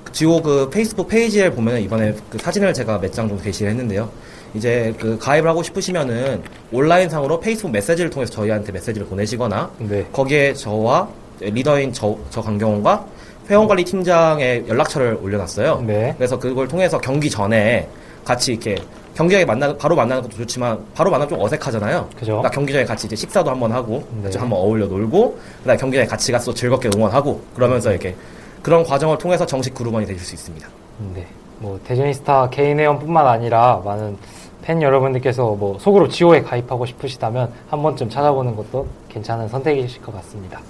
그 0.02 0.12
지오 0.12 0.42
그 0.42 0.68
페이스북 0.68 1.06
페이지에 1.06 1.52
보면 1.52 1.78
이번에 1.78 2.16
그 2.28 2.36
사진을 2.36 2.74
제가 2.74 2.98
몇 2.98 3.12
장 3.12 3.28
정도 3.28 3.40
게시를 3.40 3.70
했는데요. 3.70 4.08
이제 4.54 4.92
그 4.98 5.16
가입을 5.16 5.48
하고 5.48 5.62
싶으시면은 5.62 6.42
온라인상으로 6.72 7.38
페이스북 7.38 7.70
메시지를 7.70 8.10
통해서 8.10 8.32
저희한테 8.32 8.72
메시지를 8.72 9.06
보내시거나 9.06 9.70
네. 9.78 10.04
거기에 10.12 10.54
저와 10.54 11.08
리더인 11.38 11.92
저, 11.92 12.16
저 12.30 12.40
강경원과 12.42 13.13
회원관리 13.48 13.85
팀장의 13.85 14.64
연락처를 14.68 15.18
올려놨어요. 15.22 15.83
네. 15.87 16.14
그래서 16.16 16.38
그걸 16.38 16.66
통해서 16.68 16.98
경기 16.98 17.28
전에 17.28 17.88
같이 18.24 18.52
이렇게 18.52 18.76
경기장에 19.14 19.44
만나 19.44 19.76
바로 19.76 19.94
만나는 19.94 20.22
것도 20.22 20.37
좋지만 20.37 20.78
바로 20.94 21.11
만나면 21.11 21.28
좀 21.28 21.40
어색하잖아요. 21.40 22.09
그죠. 22.16 22.33
그러니까 22.33 22.50
경기장에 22.50 22.85
같이 22.85 23.07
이제 23.07 23.14
식사도 23.14 23.50
한번 23.50 23.70
하고 23.72 24.04
네. 24.16 24.24
같이 24.24 24.38
한번 24.38 24.59
어울려 24.59 24.87
놀고 24.87 25.38
그다음 25.61 25.74
에 25.74 25.78
경기장에 25.78 26.07
같이 26.07 26.33
가서 26.33 26.52
즐겁게 26.52 26.90
응원하고 26.94 27.40
그러면서 27.54 27.90
이렇게 27.90 28.14
그런 28.62 28.83
과정을 28.83 29.18
통해서 29.18 29.46
정식 29.46 29.74
그룹원이 29.74 30.07
되실 30.07 30.24
수 30.24 30.35
있습니다. 30.35 30.68
네. 31.14 31.26
뭐 31.59 31.78
대전이스타 31.85 32.50
개인 32.50 32.78
회원뿐만 32.80 33.26
아니라 33.26 33.80
많은 33.85 34.16
팬 34.62 34.80
여러분들께서 34.80 35.54
뭐 35.54 35.78
속으로 35.78 36.09
지오에 36.09 36.42
가입하고 36.42 36.87
싶으시다면 36.87 37.52
한 37.68 37.83
번쯤 37.83 38.09
찾아보는 38.09 38.57
것도 38.57 38.87
괜찮은 39.11 39.48
선택이실 39.48 40.02
것 40.02 40.14
같습니다. 40.16 40.61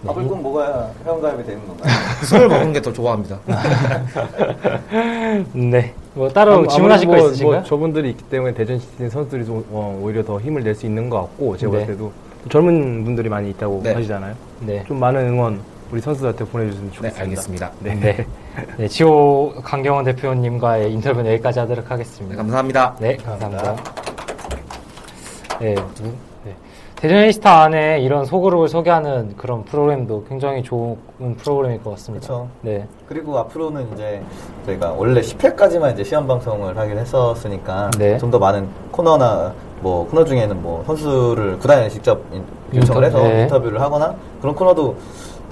네. 0.00 0.06
밥을 0.08 0.24
꼭 0.28 0.42
먹어야 0.42 0.90
회원가입이 1.04 1.44
되는 1.44 1.66
건가요? 1.66 1.92
술을 2.24 2.48
먹는 2.48 2.72
게 2.72 2.80
더 2.80 2.92
좋아합니다. 2.92 3.38
네. 5.52 5.92
뭐 6.14 6.28
따로 6.28 6.54
아무- 6.54 6.68
질문하실 6.68 7.06
거 7.06 7.12
아무래도 7.12 7.24
뭐- 7.26 7.32
있으신가요? 7.32 7.60
뭐 7.60 7.68
저분들이 7.68 8.10
있기 8.10 8.22
때문에 8.24 8.54
대전 8.54 8.78
시티 8.78 9.08
선수들이 9.10 9.44
좀, 9.44 9.64
어, 9.70 9.98
오히려 10.02 10.24
더 10.24 10.38
힘을 10.40 10.62
낼 10.62 10.74
수 10.74 10.86
있는 10.86 11.10
것 11.10 11.20
같고 11.22 11.56
제가 11.56 11.72
네. 11.72 11.78
볼 11.78 11.86
때도 11.94 12.12
또 12.44 12.48
젊은 12.48 13.04
분들이 13.04 13.28
많이 13.28 13.50
있다고 13.50 13.80
네. 13.82 13.92
하시잖아요. 13.94 14.34
네. 14.60 14.84
좀 14.86 15.00
많은 15.00 15.26
응원 15.28 15.60
우리 15.90 16.00
선수들한테 16.00 16.44
보내주시면 16.44 16.90
네, 16.90 16.96
좋겠습니다. 16.96 17.22
알겠습니다. 17.22 17.70
네. 17.80 17.94
네. 17.94 18.26
네, 18.76 18.88
지오 18.88 19.52
강경원 19.62 20.04
대표님과의 20.04 20.92
인터뷰는 20.92 21.32
여기까지 21.32 21.58
하도록 21.60 21.90
하겠습니다. 21.90 22.34
네, 22.34 22.36
감사합니다. 22.36 22.96
네, 23.00 23.16
감사합니다. 23.16 23.76
네, 25.60 25.74
누- 25.74 26.04
네. 26.04 26.12
대전이스타 27.00 27.62
안에 27.62 28.00
이런 28.00 28.24
소그룹을 28.24 28.66
소개하는 28.68 29.36
그런 29.36 29.64
프로그램도 29.64 30.24
굉장히 30.28 30.64
좋은 30.64 30.96
프로그램일 31.38 31.80
것 31.84 31.90
같습니다. 31.90 32.26
그쵸. 32.26 32.48
네. 32.60 32.84
그리고 33.08 33.38
앞으로는 33.38 33.86
이제 33.94 34.20
저희가 34.66 34.94
원래 34.98 35.20
10회까지만 35.20 35.92
이제 35.92 36.02
시험 36.02 36.26
방송을 36.26 36.76
하긴 36.76 36.98
했었으니까 36.98 37.90
네. 37.98 38.18
좀 38.18 38.32
더 38.32 38.38
많은 38.40 38.68
코너나 38.90 39.52
뭐 39.80 40.08
코너 40.08 40.24
중에는 40.24 40.60
뭐 40.60 40.82
선수를 40.86 41.58
구단에 41.60 41.88
직접 41.88 42.20
인- 42.32 42.44
요청을 42.74 43.04
해서 43.04 43.22
네. 43.22 43.42
인터뷰를 43.42 43.80
하거나 43.80 44.14
그런 44.40 44.54
코너도 44.56 44.96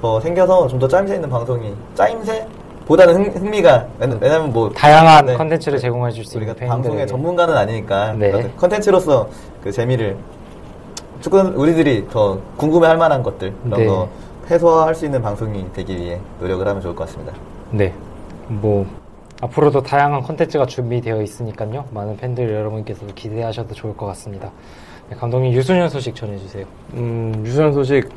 더 0.01 0.20
생겨서 0.20 0.66
좀 0.66 0.80
더 0.80 0.88
짜임새 0.88 1.14
있는 1.14 1.30
방송이 1.30 1.72
짜임새 1.94 2.44
보다는 2.86 3.14
흥, 3.14 3.22
흥미가 3.44 3.86
왜냐- 4.01 4.18
왜냐면 4.20 4.53
뭐 4.53 4.68
다양한 4.70 5.26
네. 5.26 5.34
컨텐츠를 5.36 5.78
제공해 5.78 6.11
줄 6.11 6.24
수 6.24 6.36
있는 6.38 6.51
우리가 6.53 6.66
방송의 6.66 7.07
전문가는 7.07 7.57
아니니까 7.57 8.14
네. 8.14 8.51
컨텐츠로서 8.57 9.28
그 9.62 9.70
재미를 9.70 10.16
축구는 11.20 11.54
우리들이 11.54 12.08
더 12.08 12.38
궁금해할 12.56 12.96
만한 12.96 13.22
것들 13.22 13.52
그런 13.64 13.80
네. 13.80 13.86
거 13.86 14.08
해소할 14.50 14.94
수 14.94 15.04
있는 15.04 15.22
방송이 15.22 15.72
되기 15.72 15.96
위해 15.96 16.20
노력을 16.40 16.66
하면 16.66 16.80
좋을 16.80 16.94
것 16.94 17.06
같습니다. 17.06 17.32
네. 17.70 17.92
뭐 18.48 18.86
앞으로도 19.42 19.82
다양한 19.82 20.22
콘텐츠가 20.22 20.66
준비되어 20.66 21.22
있으니까요. 21.22 21.84
많은 21.90 22.16
팬들 22.16 22.50
여러분께서도 22.52 23.12
기대하셔도 23.14 23.74
좋을 23.74 23.96
것 23.96 24.06
같습니다. 24.06 24.50
네, 25.10 25.16
감독님 25.16 25.52
유소년 25.52 25.88
소식 25.88 26.14
전해주세요. 26.14 26.64
음, 26.94 27.42
유소년 27.44 27.72
소식 27.72 28.08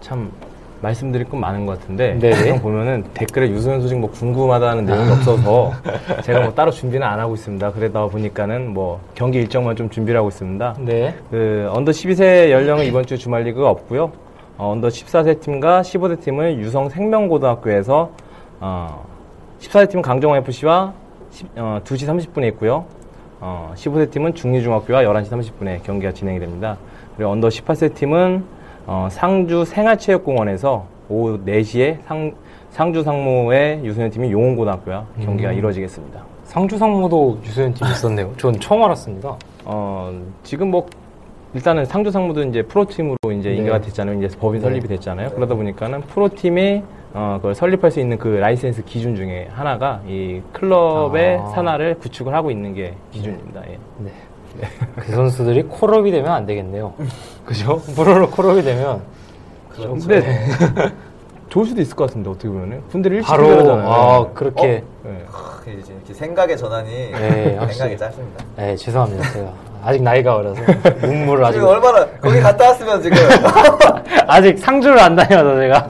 참 0.00 0.30
말씀드릴 0.82 1.28
건 1.28 1.40
많은 1.40 1.64
것 1.64 1.78
같은데 1.78 2.18
네네. 2.18 2.34
항상 2.34 2.60
보면은 2.60 3.04
댓글에 3.14 3.48
유소년 3.48 3.80
소식 3.80 3.98
뭐 3.98 4.10
궁금하다는 4.10 4.84
내용이 4.84 5.10
없어서 5.12 5.72
제가 6.22 6.40
뭐 6.40 6.52
따로 6.52 6.70
준비는 6.70 7.06
안 7.06 7.18
하고 7.18 7.34
있습니다. 7.34 7.72
그러다 7.72 8.06
보니까는 8.06 8.74
뭐 8.74 9.00
경기 9.14 9.38
일정만 9.38 9.76
좀 9.76 9.88
준비를 9.88 10.18
하고 10.18 10.28
있습니다. 10.28 10.76
네. 10.80 11.14
그 11.30 11.68
under 11.72 11.92
12세 11.92 12.50
연령은 12.50 12.84
이번 12.84 13.06
주 13.06 13.16
주말 13.16 13.44
리그가 13.44 13.70
없고요. 13.70 14.12
어, 14.58 14.72
under 14.72 14.88
14세 14.88 15.40
팀과 15.40 15.82
15세 15.82 16.20
팀을 16.20 16.58
유성 16.58 16.88
생명고등학교에서 16.90 18.10
어, 18.60 19.06
14세 19.60 19.88
팀은 19.90 20.02
강정호 20.02 20.36
FC와 20.36 20.92
어, 21.56 21.80
2시 21.84 22.32
30분에 22.34 22.48
있고요. 22.48 22.84
어, 23.40 23.72
15세 23.76 24.10
팀은 24.10 24.34
중리중학교와 24.34 25.02
11시 25.02 25.30
30분에 25.30 25.82
경기가 25.84 26.12
진행이 26.12 26.40
됩니다. 26.40 26.76
그리고 27.16 27.30
under 27.30 27.48
18세 27.48 27.94
팀은 27.94 28.44
어, 28.86 29.08
상주 29.10 29.64
생활체육공원에서 29.64 30.86
오후 31.08 31.38
4시에 31.44 31.98
상, 32.04 32.32
상주 32.70 33.02
상무의 33.02 33.84
유소년 33.84 34.10
팀이 34.10 34.32
용원고등학교와 34.32 35.06
경기가 35.22 35.50
음. 35.50 35.58
이루어지겠습니다. 35.58 36.24
상주 36.44 36.78
상무도 36.78 37.40
유소년 37.44 37.74
팀 37.74 37.86
있었네요. 37.86 38.32
전 38.36 38.58
처음 38.58 38.82
알았습니다. 38.82 39.36
어, 39.64 40.22
지금 40.42 40.70
뭐, 40.70 40.86
일단은 41.54 41.84
상주 41.84 42.10
상무도 42.10 42.44
이제 42.44 42.62
프로팀으로 42.62 43.16
이제 43.38 43.50
네. 43.50 43.56
인가가 43.56 43.80
됐잖아요. 43.80 44.22
이제 44.22 44.36
법인 44.38 44.60
네. 44.60 44.62
설립이 44.62 44.88
됐잖아요. 44.88 45.30
그러다 45.30 45.54
보니까는 45.54 46.00
프로팀이 46.02 46.82
어, 47.14 47.34
그걸 47.36 47.54
설립할 47.54 47.90
수 47.90 48.00
있는 48.00 48.16
그 48.16 48.28
라이센스 48.28 48.82
기준 48.84 49.14
중에 49.14 49.48
하나가 49.52 50.00
이 50.08 50.40
클럽의 50.52 51.38
아. 51.38 51.46
산하를 51.48 51.96
구축을 51.98 52.34
하고 52.34 52.50
있는 52.50 52.74
게 52.74 52.94
기준입니다. 53.10 53.62
예. 53.68 53.78
네. 53.98 54.10
그 54.96 55.12
선수들이 55.12 55.64
call 55.64 55.90
up이 55.90 56.10
되면 56.10 56.32
안 56.32 56.46
되겠네요. 56.46 56.94
그죠? 57.44 57.78
프로로 57.94 58.30
call 58.30 58.48
up이 58.48 58.62
되면 58.62 59.00
근데 59.74 60.46
좋을 61.48 61.66
수도 61.66 61.80
있을 61.80 61.96
것 61.96 62.06
같은데 62.06 62.30
어떻게 62.30 62.48
보면은 62.48 62.82
군대를 62.90 63.18
일찍 63.18 63.28
바로. 63.28 63.46
아 63.82 64.26
그렇게 64.34 64.82
네. 65.02 65.24
크, 65.30 65.70
이제 65.70 65.92
이렇게 65.92 66.14
생각의 66.14 66.56
전환이 66.56 66.90
네, 67.10 67.58
생각이. 67.70 67.96
짧습니다. 67.96 68.44
네 68.56 68.76
죄송합니다 68.76 69.30
제가 69.32 69.52
아직 69.84 70.02
나이가 70.02 70.36
어려서 70.36 70.62
눈물을 71.02 71.44
아직 71.44 71.54
지금 71.58 71.68
얼마나 71.68 72.06
거기 72.20 72.40
갔다 72.40 72.68
왔으면 72.68 73.02
지금 73.02 73.16
아직 74.28 74.58
상주를 74.58 74.98
안 74.98 75.14
다녀서 75.16 75.56
제가 75.56 75.86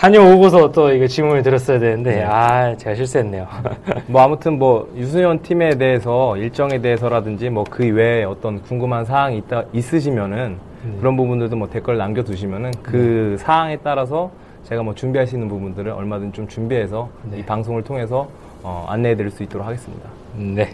다녀오고서 0.00 0.72
또 0.72 0.90
이거 0.92 1.06
질문을 1.06 1.42
드렸어야 1.42 1.78
되는데 1.78 2.22
아 2.24 2.74
제가 2.74 2.94
실수했네요. 2.94 3.46
뭐 4.08 4.22
아무튼 4.22 4.58
뭐 4.58 4.90
유소년 4.96 5.42
팀에 5.42 5.76
대해서 5.76 6.38
일정에 6.38 6.80
대해서라든지 6.80 7.50
뭐 7.50 7.64
그 7.68 7.86
외에 7.86 8.24
어떤 8.24 8.62
궁금한 8.62 9.04
사항이 9.04 9.36
있다 9.38 9.64
있으시면은 9.74 10.56
네. 10.84 10.96
그런 10.98 11.16
부분들도 11.16 11.54
뭐 11.54 11.68
댓글 11.68 11.98
남겨두시면은 11.98 12.70
그 12.82 13.36
사항에 13.38 13.76
따라서 13.84 14.30
제가 14.64 14.82
뭐 14.82 14.94
준비할 14.94 15.26
수 15.26 15.34
있는 15.36 15.48
부분들을 15.48 15.92
얼마든 15.92 16.32
좀 16.32 16.48
준비해서 16.48 17.10
네. 17.30 17.40
이 17.40 17.44
방송을 17.44 17.82
통해서 17.84 18.26
어, 18.62 18.86
안내해드릴 18.88 19.30
수 19.30 19.42
있도록 19.42 19.66
하겠습니다. 19.66 20.08
네. 20.36 20.70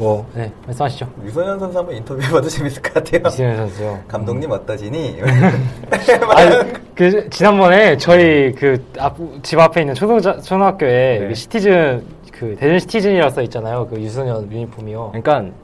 뭐, 0.00 0.26
네, 0.34 0.50
말씀하시죠. 0.66 1.06
유소년 1.22 1.58
선수 1.58 1.76
한번 1.78 1.94
인터뷰해봐도 1.94 2.48
재밌을 2.48 2.80
것 2.80 2.94
같아요. 2.94 3.20
이승현 3.28 3.56
선수요. 3.58 3.98
감독님 4.08 4.50
어떠시니? 4.50 5.20
아니, 5.20 6.72
그, 6.94 7.28
지난번에 7.28 7.98
저희 7.98 8.50
그, 8.52 8.82
앞, 8.98 9.14
집 9.42 9.58
앞에 9.58 9.82
있는 9.82 9.94
초등, 9.94 10.18
초등학교에 10.18 11.18
네. 11.18 11.28
그 11.28 11.34
시티즌, 11.34 12.02
그, 12.32 12.56
대전 12.58 12.78
시티즌이라 12.78 13.28
써 13.28 13.42
있잖아요. 13.42 13.86
그 13.88 14.00
유소년 14.00 14.50
유니폼이요. 14.50 15.10
그러니까 15.12 15.54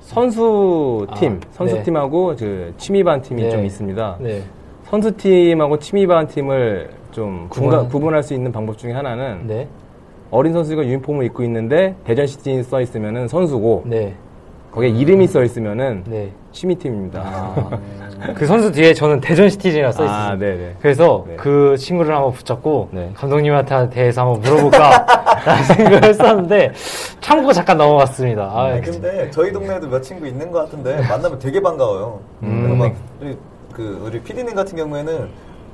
선수 0.00 1.06
팀, 1.16 1.40
아, 1.44 1.46
선수 1.52 1.76
네. 1.76 1.82
팀하고 1.84 2.34
그 2.36 2.74
취미반 2.78 3.22
팀이 3.22 3.42
네. 3.44 3.50
좀 3.50 3.64
있습니다. 3.64 4.16
네. 4.18 4.42
선수 4.90 5.16
팀하고 5.16 5.78
취미반 5.78 6.26
팀을 6.26 6.90
좀 7.12 7.46
구분- 7.48 7.70
구분, 7.70 7.88
구분할 7.88 8.22
수 8.24 8.34
있는 8.34 8.50
방법 8.50 8.76
중에 8.78 8.92
하나는 8.92 9.46
네. 9.46 9.68
어린 10.30 10.52
선수가 10.52 10.84
유니폼을 10.84 11.24
입고 11.26 11.42
있는데 11.44 11.94
대전 12.04 12.26
시티즌이 12.26 12.62
써 12.64 12.80
있으면은 12.80 13.28
선수고 13.28 13.84
네. 13.86 14.14
거기에 14.72 14.90
이름이 14.90 15.26
써 15.26 15.42
있으면은 15.42 16.04
네. 16.06 16.30
취미팀입니다. 16.52 17.22
아, 17.24 17.70
그 18.34 18.46
선수 18.46 18.70
뒤에 18.72 18.92
저는 18.92 19.20
대전 19.20 19.48
시티즌이라 19.48 19.92
써 19.92 20.04
있어요. 20.04 20.16
아, 20.16 20.36
네네. 20.36 20.76
그래서 20.80 21.24
네. 21.28 21.36
그 21.36 21.76
친구를 21.78 22.14
한번 22.14 22.32
붙잡고 22.32 22.88
네. 22.90 23.10
감독님한테 23.14 23.88
대해서 23.90 24.22
한번 24.22 24.40
물어볼까 24.40 25.06
라는 25.46 25.62
생각을 25.64 26.04
했었는데 26.04 26.72
참고 27.20 27.52
잠깐 27.52 27.78
넘어갔습니다. 27.78 28.42
아, 28.42 28.66
아, 28.66 28.80
근데 28.80 29.30
저희 29.30 29.52
동네에도 29.52 29.88
몇 29.88 30.02
친구 30.02 30.26
있는 30.26 30.50
것 30.50 30.58
같은데 30.64 30.96
만나면 31.08 31.38
되게 31.38 31.60
반가워요. 31.60 32.20
그래서 32.40 32.74
막 32.74 32.92
우리 33.20 33.36
그 33.72 34.02
우리 34.04 34.20
PD님 34.20 34.54
같은 34.54 34.76
경우에는 34.76 35.28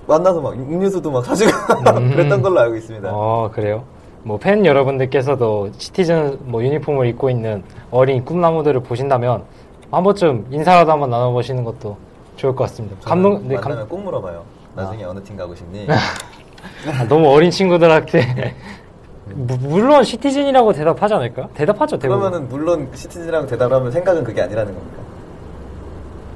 만나서 0.07 0.40
막 0.40 0.55
음료수도 0.55 1.11
막 1.11 1.24
사주고 1.24 1.50
그랬던 2.14 2.42
걸로 2.42 2.61
알고 2.61 2.76
있습니다. 2.76 3.09
어, 3.12 3.50
그래요? 3.53 3.84
뭐 4.24 4.38
팬 4.38 4.64
여러분들께서도 4.64 5.70
시티즌 5.78 6.38
뭐 6.44 6.62
유니폼을 6.62 7.06
입고 7.08 7.28
있는 7.30 7.62
어린 7.90 8.24
꿈나무들을 8.24 8.80
보신다면 8.82 9.42
한 9.90 10.02
번쯤 10.04 10.46
인사라도 10.50 10.92
한번 10.92 11.10
나눠보시는 11.10 11.64
것도 11.64 11.96
좋을 12.36 12.54
것 12.54 12.64
같습니다. 12.64 12.96
감독, 13.02 13.42
네, 13.46 13.54
만나면 13.56 13.78
감, 13.80 13.88
꼭 13.88 14.02
물어봐요. 14.04 14.42
나중에 14.74 15.04
어느 15.04 15.22
팀 15.22 15.36
가고 15.36 15.54
싶니? 15.54 15.86
아, 15.90 17.04
너무 17.08 17.28
어린 17.30 17.50
친구들한테 17.50 18.54
무- 19.34 19.58
물론 19.60 20.02
시티즌이라고 20.04 20.72
대답하지 20.72 21.14
않을까? 21.14 21.48
대답하죠, 21.54 21.98
대부분. 21.98 22.20
그러면은 22.20 22.48
물론 22.48 22.88
시티즌이라고 22.94 23.46
대답을 23.46 23.76
하면 23.76 23.90
생각은 23.90 24.24
그게 24.24 24.40
아니라는 24.42 24.72
겁니까? 24.74 25.02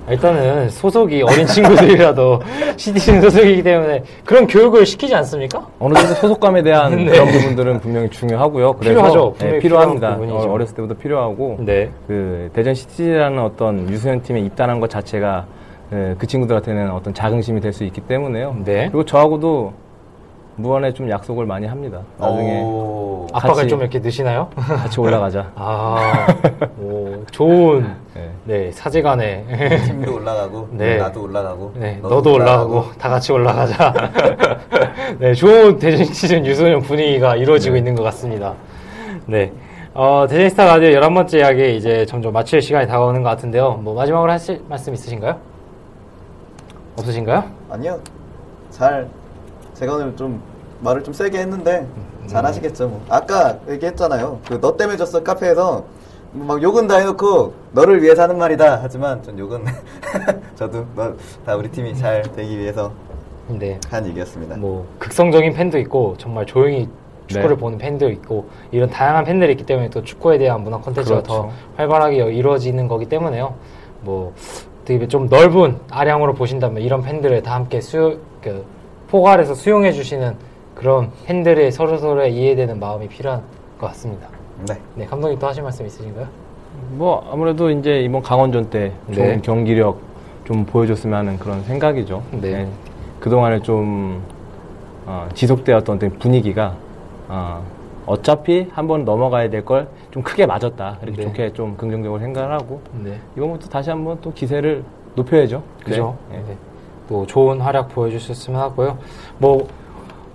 일단은 0.08 0.68
소속이 0.70 1.22
어린 1.22 1.46
친구들이라도 1.46 2.40
시티즌 2.76 3.20
소속이기 3.22 3.62
때문에 3.62 4.02
그런 4.24 4.46
교육을 4.46 4.86
시키지 4.86 5.14
않습니까? 5.16 5.66
어느 5.78 5.94
정도 5.94 6.14
소속감에 6.14 6.62
대한 6.62 6.94
네. 7.04 7.10
그런 7.10 7.26
부분들은 7.28 7.80
분명히 7.80 8.08
중요하고요. 8.10 8.74
그래서 8.74 8.90
필요하죠. 8.94 9.34
네, 9.38 9.58
필요합니다. 9.58 10.16
어, 10.20 10.46
어렸을 10.52 10.76
때부터 10.76 10.94
필요하고 10.94 11.56
네. 11.60 11.90
그 12.06 12.50
대전 12.52 12.74
시티라는 12.74 13.38
어떤 13.42 13.88
유소년 13.90 14.22
팀에 14.22 14.40
입단한 14.40 14.78
것 14.80 14.88
자체가 14.90 15.46
예, 15.92 16.14
그 16.18 16.26
친구들한테는 16.26 16.90
어떤 16.90 17.14
자긍심이 17.14 17.60
될 17.60 17.72
수 17.72 17.84
있기 17.84 18.00
때문에요. 18.00 18.56
네. 18.64 18.86
그리고 18.90 19.04
저하고도 19.04 19.72
무언에 20.56 20.92
좀 20.92 21.08
약속을 21.10 21.44
많이 21.46 21.66
합니다. 21.66 22.00
나중에 22.18 22.62
같이- 23.32 23.68
좀 23.68 23.80
이렇게 23.82 23.98
넣으시나요? 23.98 24.48
같이 24.56 24.98
올라가자. 24.98 25.50
아, 25.54 26.26
오, 26.80 26.85
좋은, 27.30 27.94
네. 28.14 28.30
네, 28.44 28.72
사제간에. 28.72 29.44
팀도 29.86 30.14
올라가고 30.16 30.68
네. 30.72 30.96
나도 30.96 31.22
올라가고 31.22 31.72
네, 31.76 31.98
너도, 32.02 32.34
올라가고, 32.34 32.92
다 32.98 33.08
같이 33.10 33.32
올라가자. 33.32 33.92
네, 35.18 35.34
좋은 35.34 35.78
대전 35.78 36.04
시즌 36.06 36.44
유소년 36.46 36.80
분위기가 36.80 37.36
이루어지고 37.36 37.76
있는 37.76 37.94
것 37.94 38.02
같습니다. 38.04 38.54
네. 39.26 39.52
어, 39.92 40.26
대전스타 40.28 40.64
라디오 40.66 41.00
11번째 41.00 41.34
이야기 41.38 41.76
이제 41.76 42.04
점점 42.06 42.32
마칠 42.32 42.60
시간이 42.62 42.86
다가오는 42.86 43.22
것 43.22 43.28
같은데요. 43.30 43.74
뭐, 43.82 43.94
마지막으로 43.94 44.30
하실 44.30 44.62
말씀 44.68 44.94
있으신가요? 44.94 45.38
없으신가요? 46.98 47.44
아니요. 47.70 48.00
잘 48.70 49.08
제가 49.74 49.94
오늘 49.94 50.14
좀 50.16 50.40
말을 50.80 51.02
좀 51.02 51.12
세게 51.12 51.38
했는데 51.38 51.86
잘 52.26 52.44
하시겠죠. 52.44 52.88
뭐. 52.88 53.02
아까 53.08 53.56
얘기했잖아요. 53.68 54.40
그 54.48 54.60
너 54.60 54.76
때문에 54.76 54.96
졌어 54.96 55.22
카페에서 55.22 55.84
막 56.36 56.62
욕은 56.62 56.86
다 56.86 56.96
해놓고 56.96 57.54
너를 57.72 58.02
위해서 58.02 58.22
하는 58.22 58.38
말이다. 58.38 58.80
하지만 58.82 59.22
전 59.22 59.38
욕은 59.38 59.64
저도 60.54 60.84
너, 60.94 61.14
다 61.44 61.56
우리 61.56 61.70
팀이 61.70 61.96
잘 61.96 62.22
되기 62.22 62.58
위해서 62.58 62.92
네. 63.48 63.78
한 63.88 64.06
얘기였습니다. 64.06 64.56
뭐 64.56 64.86
극성적인 64.98 65.54
팬도 65.54 65.78
있고 65.78 66.14
정말 66.18 66.44
조용히 66.46 66.88
축구를 67.28 67.56
네. 67.56 67.56
보는 67.56 67.78
팬도 67.78 68.08
있고 68.10 68.48
이런 68.70 68.90
다양한 68.90 69.24
팬들이 69.24 69.52
있기 69.52 69.64
때문에 69.64 69.90
또 69.90 70.02
축구에 70.02 70.38
대한 70.38 70.62
문화 70.62 70.78
콘텐츠가 70.78 71.22
더 71.22 71.42
그렇죠. 71.42 71.56
활발하게 71.76 72.16
이루어지는 72.34 72.86
거기 72.88 73.06
때문에요. 73.06 73.54
뭐 74.02 74.34
되게 74.84 75.08
좀 75.08 75.26
넓은 75.26 75.78
아량으로 75.90 76.34
보신다면 76.34 76.82
이런 76.82 77.02
팬들을 77.02 77.42
다 77.42 77.54
함께 77.54 77.80
수 77.80 78.20
그, 78.42 78.64
포괄해서 79.08 79.54
수용해 79.54 79.92
주시는 79.92 80.36
그런 80.74 81.10
팬들의 81.24 81.72
서로 81.72 81.96
서로의 81.98 82.34
이해되는 82.34 82.78
마음이 82.78 83.08
필요한 83.08 83.42
것 83.78 83.88
같습니다. 83.88 84.28
네. 84.66 84.78
네, 84.94 85.04
감독님 85.06 85.38
또 85.38 85.46
하실 85.46 85.62
말씀 85.62 85.86
있으신가요? 85.86 86.26
뭐 86.92 87.28
아무래도 87.32 87.70
이제 87.70 88.00
이번 88.00 88.22
강원전 88.22 88.70
때 88.70 88.92
좋은 89.12 89.26
네. 89.26 89.40
경기력 89.42 89.98
좀 90.44 90.64
보여줬으면 90.64 91.18
하는 91.18 91.38
그런 91.38 91.62
생각이죠. 91.64 92.22
네. 92.40 92.68
그동안에 93.20 93.60
좀 93.60 94.22
어, 95.06 95.28
지속되었던 95.34 95.98
분위기가 96.18 96.74
어, 97.28 97.62
어차피 98.06 98.68
한 98.72 98.86
번 98.86 99.04
넘어가야 99.04 99.50
될 99.50 99.64
걸 99.64 99.88
좀 100.10 100.22
크게 100.22 100.46
맞았다. 100.46 100.98
이렇게 101.02 101.16
네. 101.18 101.22
좋게 101.24 101.52
좀 101.52 101.76
긍정적으로 101.76 102.18
생각을 102.20 102.50
하고 102.52 102.80
네. 103.02 103.18
이번부터 103.36 103.68
다시 103.68 103.90
한번 103.90 104.16
또 104.22 104.32
기세를 104.32 104.82
높여야죠. 105.14 105.62
그죠? 105.84 106.16
네. 106.30 106.42
네. 106.48 106.56
또 107.08 107.26
좋은 107.26 107.60
활약 107.60 107.88
보여주셨으면 107.90 108.60
하고요. 108.60 108.96
뭐, 109.38 109.66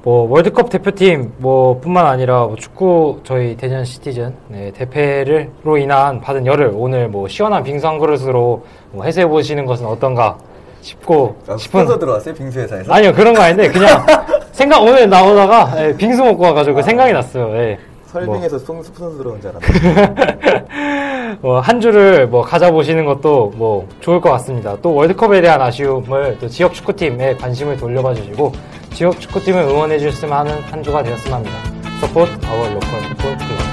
뭐 0.04 0.28
월드컵 0.30 0.70
대표팀 0.70 1.34
뭐 1.38 1.80
뿐만 1.80 2.08
아니라 2.08 2.46
뭐 2.46 2.56
축구 2.56 3.20
저희 3.24 3.56
대전 3.56 3.86
시티즌 3.86 4.34
네, 4.48 4.72
대패를로 4.72 5.78
인한 5.78 6.20
받은 6.20 6.48
열을 6.48 6.72
오늘 6.74 7.08
뭐 7.08 7.28
시원한 7.28 7.64
빙수 7.64 7.88
한 7.88 8.00
그릇으로 8.00 8.66
뭐 8.92 9.06
해소해 9.06 9.28
보시는 9.28 9.66
것은 9.66 9.86
어떤가 9.86 10.38
싶고 10.82 11.36
아, 11.48 11.56
싶은 11.56 11.82
스폰서 11.82 12.00
들어왔어요 12.00 12.34
빙수 12.34 12.60
회사에서? 12.62 12.92
아니요 12.92 13.14
그런 13.14 13.36
거 13.36 13.44
아닌데 13.44 13.70
그냥 13.70 14.04
생각 14.52 14.82
오늘 14.82 15.08
나오다가 15.08 15.72
예, 15.78 15.96
빙수 15.96 16.24
먹고 16.24 16.44
와가지고 16.44 16.82
생각이 16.82 17.14
났어요. 17.14 17.56
예. 17.58 17.78
설빙에서 18.08 18.60
송 18.60 18.84
스폰서 18.84 19.18
들어온 19.18 19.40
줄 19.40 19.52
알았는데 19.52 21.38
뭐, 21.42 21.62
한 21.62 21.80
주를 21.80 22.28
뭐 22.28 22.42
가져보시는 22.42 23.06
것도 23.06 23.54
뭐 23.56 23.88
좋을 24.02 24.20
것 24.20 24.30
같습니다. 24.32 24.76
또 24.82 24.94
월드컵에 24.94 25.42
대한 25.42 25.62
아쉬움을 25.62 26.38
또 26.40 26.48
지역 26.50 26.74
축구팀에 26.74 27.36
관심을 27.36 27.78
돌려봐 27.78 28.14
주시고 28.14 28.52
지역 28.94 29.20
축구팀을 29.20 29.62
응원해 29.62 30.00
주셨으면 30.00 30.38
하는 30.38 30.62
한 30.64 30.84
주가 30.84 31.02
되었으면 31.04 31.36
합니다. 31.36 31.58
Support 32.02 32.46
our 32.46 32.68
local 32.70 33.02
football 33.10 33.38
club 33.38 33.71